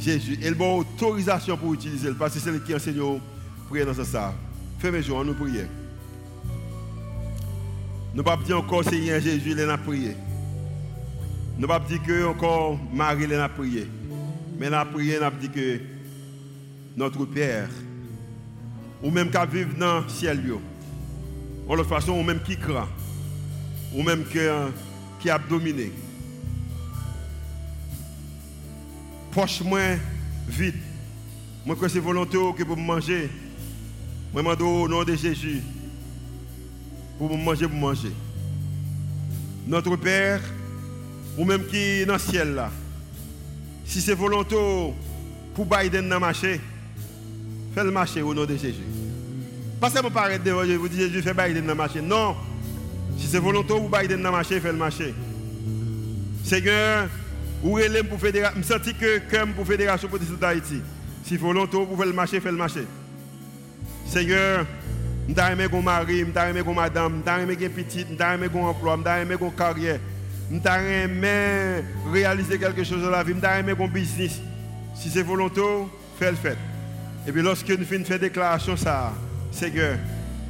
Jésus. 0.00 0.38
Il 0.42 0.60
a 0.60 0.66
autorisation 0.66 1.56
pour 1.56 1.74
utiliser 1.74 2.10
parce 2.12 2.34
que 2.34 2.40
c'est 2.40 2.50
lui 2.50 2.60
qui 2.60 2.74
enseigne 2.74 3.00
prier 3.68 3.84
dans 3.84 3.94
ce 3.94 4.04
sens. 4.04 4.34
Fermez 4.78 5.00
les 5.00 5.08
nous 5.08 5.34
prions. 5.34 5.68
Nous 8.12 8.18
ne 8.18 8.22
pas 8.22 8.36
dire 8.36 8.58
encore 8.58 8.82
Seigneur 8.82 9.20
Jésus, 9.20 9.52
il 9.52 9.60
a 9.60 9.78
prié. 9.78 10.16
Nous 11.56 11.62
ne 11.62 11.66
pas 11.66 11.80
dire 11.80 12.28
encore 12.28 12.78
Marie 12.92 13.24
il 13.24 13.34
a 13.34 13.48
prié. 13.48 13.86
Mais 14.58 14.68
la 14.68 14.84
prière, 14.84 15.30
nous 15.30 15.38
dit 15.38 15.48
que 15.48 15.80
notre 16.96 17.24
Père, 17.24 17.68
ou 19.02 19.10
même 19.10 19.30
qui 19.30 19.38
vit 19.52 19.64
dans 19.78 20.00
le 20.00 20.08
ciel, 20.08 20.40
ou 21.68 21.76
de 21.76 21.82
façon, 21.82 22.12
ou 22.12 22.22
même 22.22 22.40
qui 22.42 22.56
craint, 22.56 22.88
ou 23.94 24.02
même 24.02 24.24
qui 24.24 25.30
a 25.30 25.38
dominé. 25.38 25.92
Poche 29.32 29.60
moi 29.62 29.80
vite. 30.48 30.76
Moi 31.64 31.76
c'est 31.88 31.98
volonté 31.98 32.38
que 32.56 32.62
pour 32.62 32.76
manger. 32.76 33.30
Moi 34.32 34.42
je 34.58 34.64
au 34.64 34.88
nom 34.88 35.04
de 35.04 35.14
Jésus. 35.14 35.62
Pour 37.18 37.36
manger, 37.36 37.68
pour 37.68 37.78
manger. 37.78 38.12
Notre 39.66 39.96
Père, 39.96 40.40
ou 41.36 41.44
même 41.44 41.66
qui 41.66 41.76
est 41.76 42.06
dans 42.06 42.14
le 42.14 42.18
ciel 42.18 42.54
là. 42.54 42.70
Si 43.84 44.00
c'est 44.00 44.14
volonté 44.14 44.56
pour 45.54 45.66
Biden 45.66 46.08
dans 46.08 46.20
marché, 46.20 46.60
fais 47.74 47.84
le 47.84 47.90
marché 47.90 48.22
au 48.22 48.32
nom 48.32 48.44
de 48.44 48.56
Jésus. 48.56 48.86
Pas 49.80 49.90
seulement 49.90 50.10
paraître 50.10 50.44
devant 50.44 50.64
vous 50.64 50.88
dites 50.88 51.00
Jésus, 51.00 51.22
fais 51.22 51.34
Biden 51.34 51.62
dans 51.62 51.72
le 51.72 51.74
marché. 51.74 52.00
Non. 52.00 52.36
Si 53.18 53.26
c'est 53.26 53.38
volontaire, 53.38 53.78
vous 53.78 53.88
Biden 53.88 54.22
dans 54.22 54.30
le 54.30 54.36
marché, 54.36 54.60
fais 54.60 54.72
le 54.72 54.78
marché. 54.78 55.14
Seigneur, 56.44 57.08
où 57.62 57.78
est 57.78 58.02
pour 58.02 58.18
fédération 58.18 58.60
Je 58.62 58.66
sens 58.66 58.92
que 58.98 59.18
comme 59.30 59.52
pour 59.52 59.66
fédération 59.66 60.08
protestante 60.08 60.38
d'Haïti. 60.38 60.80
Si 61.24 61.36
volontaire, 61.36 61.80
vous 61.80 61.96
faites 61.96 62.06
le 62.06 62.12
marché, 62.12 62.40
fais 62.40 62.50
le 62.50 62.56
marché. 62.56 62.86
Seigneur, 64.06 64.66
je 65.28 65.52
aimé 65.52 65.66
mon 65.70 65.82
mari, 65.82 66.20
je 66.20 66.40
aimé 66.40 66.62
mon 66.64 66.74
madame, 66.74 67.22
je 67.24 67.42
aimé 67.42 67.56
mon 67.60 67.68
petit, 67.68 68.06
je 68.08 68.24
aimé 68.24 68.48
mon 68.52 68.66
emploi, 68.66 68.98
je 69.04 69.22
aimé 69.22 69.36
mon 69.40 69.50
carrière. 69.50 70.00
Je 70.50 71.02
aimé 71.04 71.84
réaliser 72.10 72.58
quelque 72.58 72.82
chose 72.82 73.02
dans 73.02 73.10
la 73.10 73.22
vie, 73.22 73.34
je 73.40 73.60
aimé 73.60 73.74
mon 73.78 73.88
business. 73.88 74.40
Si 74.94 75.10
c'est 75.10 75.22
volontaire, 75.22 75.86
fais 76.18 76.30
le 76.30 76.36
fait. 76.36 76.56
Et 77.26 77.32
puis 77.32 77.42
lorsque 77.42 77.68
nous 77.68 77.84
finissons 77.84 78.08
faire 78.08 78.18
déclaration, 78.18 78.76
ça, 78.76 79.12
Seigneur, 79.52 79.98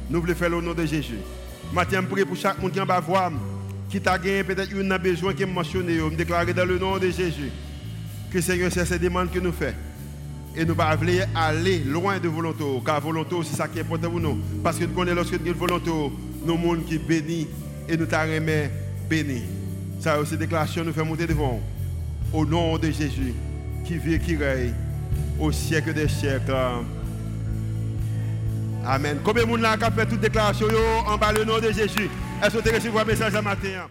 nous 0.09 0.21
voulons 0.21 0.35
faire 0.35 0.55
au 0.55 0.61
nom 0.61 0.73
de 0.73 0.85
Jésus. 0.85 1.19
Maintenant, 1.73 2.01
je 2.01 2.07
prie 2.07 2.25
pour 2.25 2.35
chaque 2.35 2.59
monde 2.59 2.71
qui 2.71 2.79
va 2.79 2.99
voir, 2.99 3.31
qui 3.91 3.99
t'a 3.99 4.17
gagné 4.17 4.43
peut-être 4.43 4.71
une 4.71 4.97
besoin 4.97 5.33
qui 5.33 5.43
est 5.43 5.45
mentionné, 5.45 5.97
me 5.97 6.15
déclarer 6.15 6.53
dans 6.53 6.65
le 6.65 6.79
nom 6.79 6.97
de 6.97 7.09
Jésus 7.09 7.51
que 8.31 8.39
Seigneur, 8.39 8.71
c'est 8.71 8.85
ces 8.85 8.97
demandes 8.97 9.29
que 9.29 9.39
nous 9.39 9.51
faisons. 9.51 9.75
Et 10.55 10.65
nous 10.65 10.73
ne 10.73 10.95
voulons 10.95 11.25
aller 11.35 11.79
loin 11.79 12.17
de 12.17 12.27
volonté, 12.27 12.63
car 12.85 13.01
volonté, 13.01 13.35
c'est 13.43 13.57
ça 13.57 13.67
qui 13.67 13.79
est 13.79 13.81
important 13.81 14.09
pour 14.09 14.19
nous. 14.19 14.39
Parce 14.63 14.77
que 14.77 14.85
nous 14.85 14.93
connaissons 14.93 15.15
lorsque 15.15 15.39
nous 15.39 15.53
volonté, 15.53 15.91
nous 16.45 16.57
monde 16.57 16.85
qui 16.85 16.97
bénit 16.97 17.47
et 17.87 17.97
nous 17.97 18.05
t'arrêtons 18.05 18.69
béni. 19.09 19.43
Ça 19.99 20.19
aussi, 20.19 20.37
déclaration 20.37 20.83
nous 20.83 20.93
fait 20.93 21.03
monter 21.03 21.27
devant. 21.27 21.59
Au 22.33 22.45
nom 22.45 22.77
de 22.77 22.89
Jésus, 22.89 23.33
qui 23.85 23.97
vit 23.97 24.13
et 24.13 24.19
qui 24.19 24.37
règne 24.37 24.73
au 25.37 25.51
siècle 25.51 25.93
des 25.93 26.07
siècles. 26.07 26.55
Amen. 28.85 29.17
Combien 29.23 29.43
de 29.43 29.49
monde 29.49 29.65
a 29.65 29.77
fait 29.91 30.05
toute 30.05 30.21
déclaration 30.21 30.67
en 31.05 31.17
bas 31.17 31.33
le 31.33 31.43
nom 31.43 31.59
de 31.59 31.71
Jésus? 31.71 32.09
Est-ce 32.43 32.57
que 32.57 32.63
tu 32.63 32.69
as 32.69 32.73
reçu 32.73 32.89
un 32.97 33.05
message 33.05 33.33
ce 33.33 33.37
matin 33.39 33.87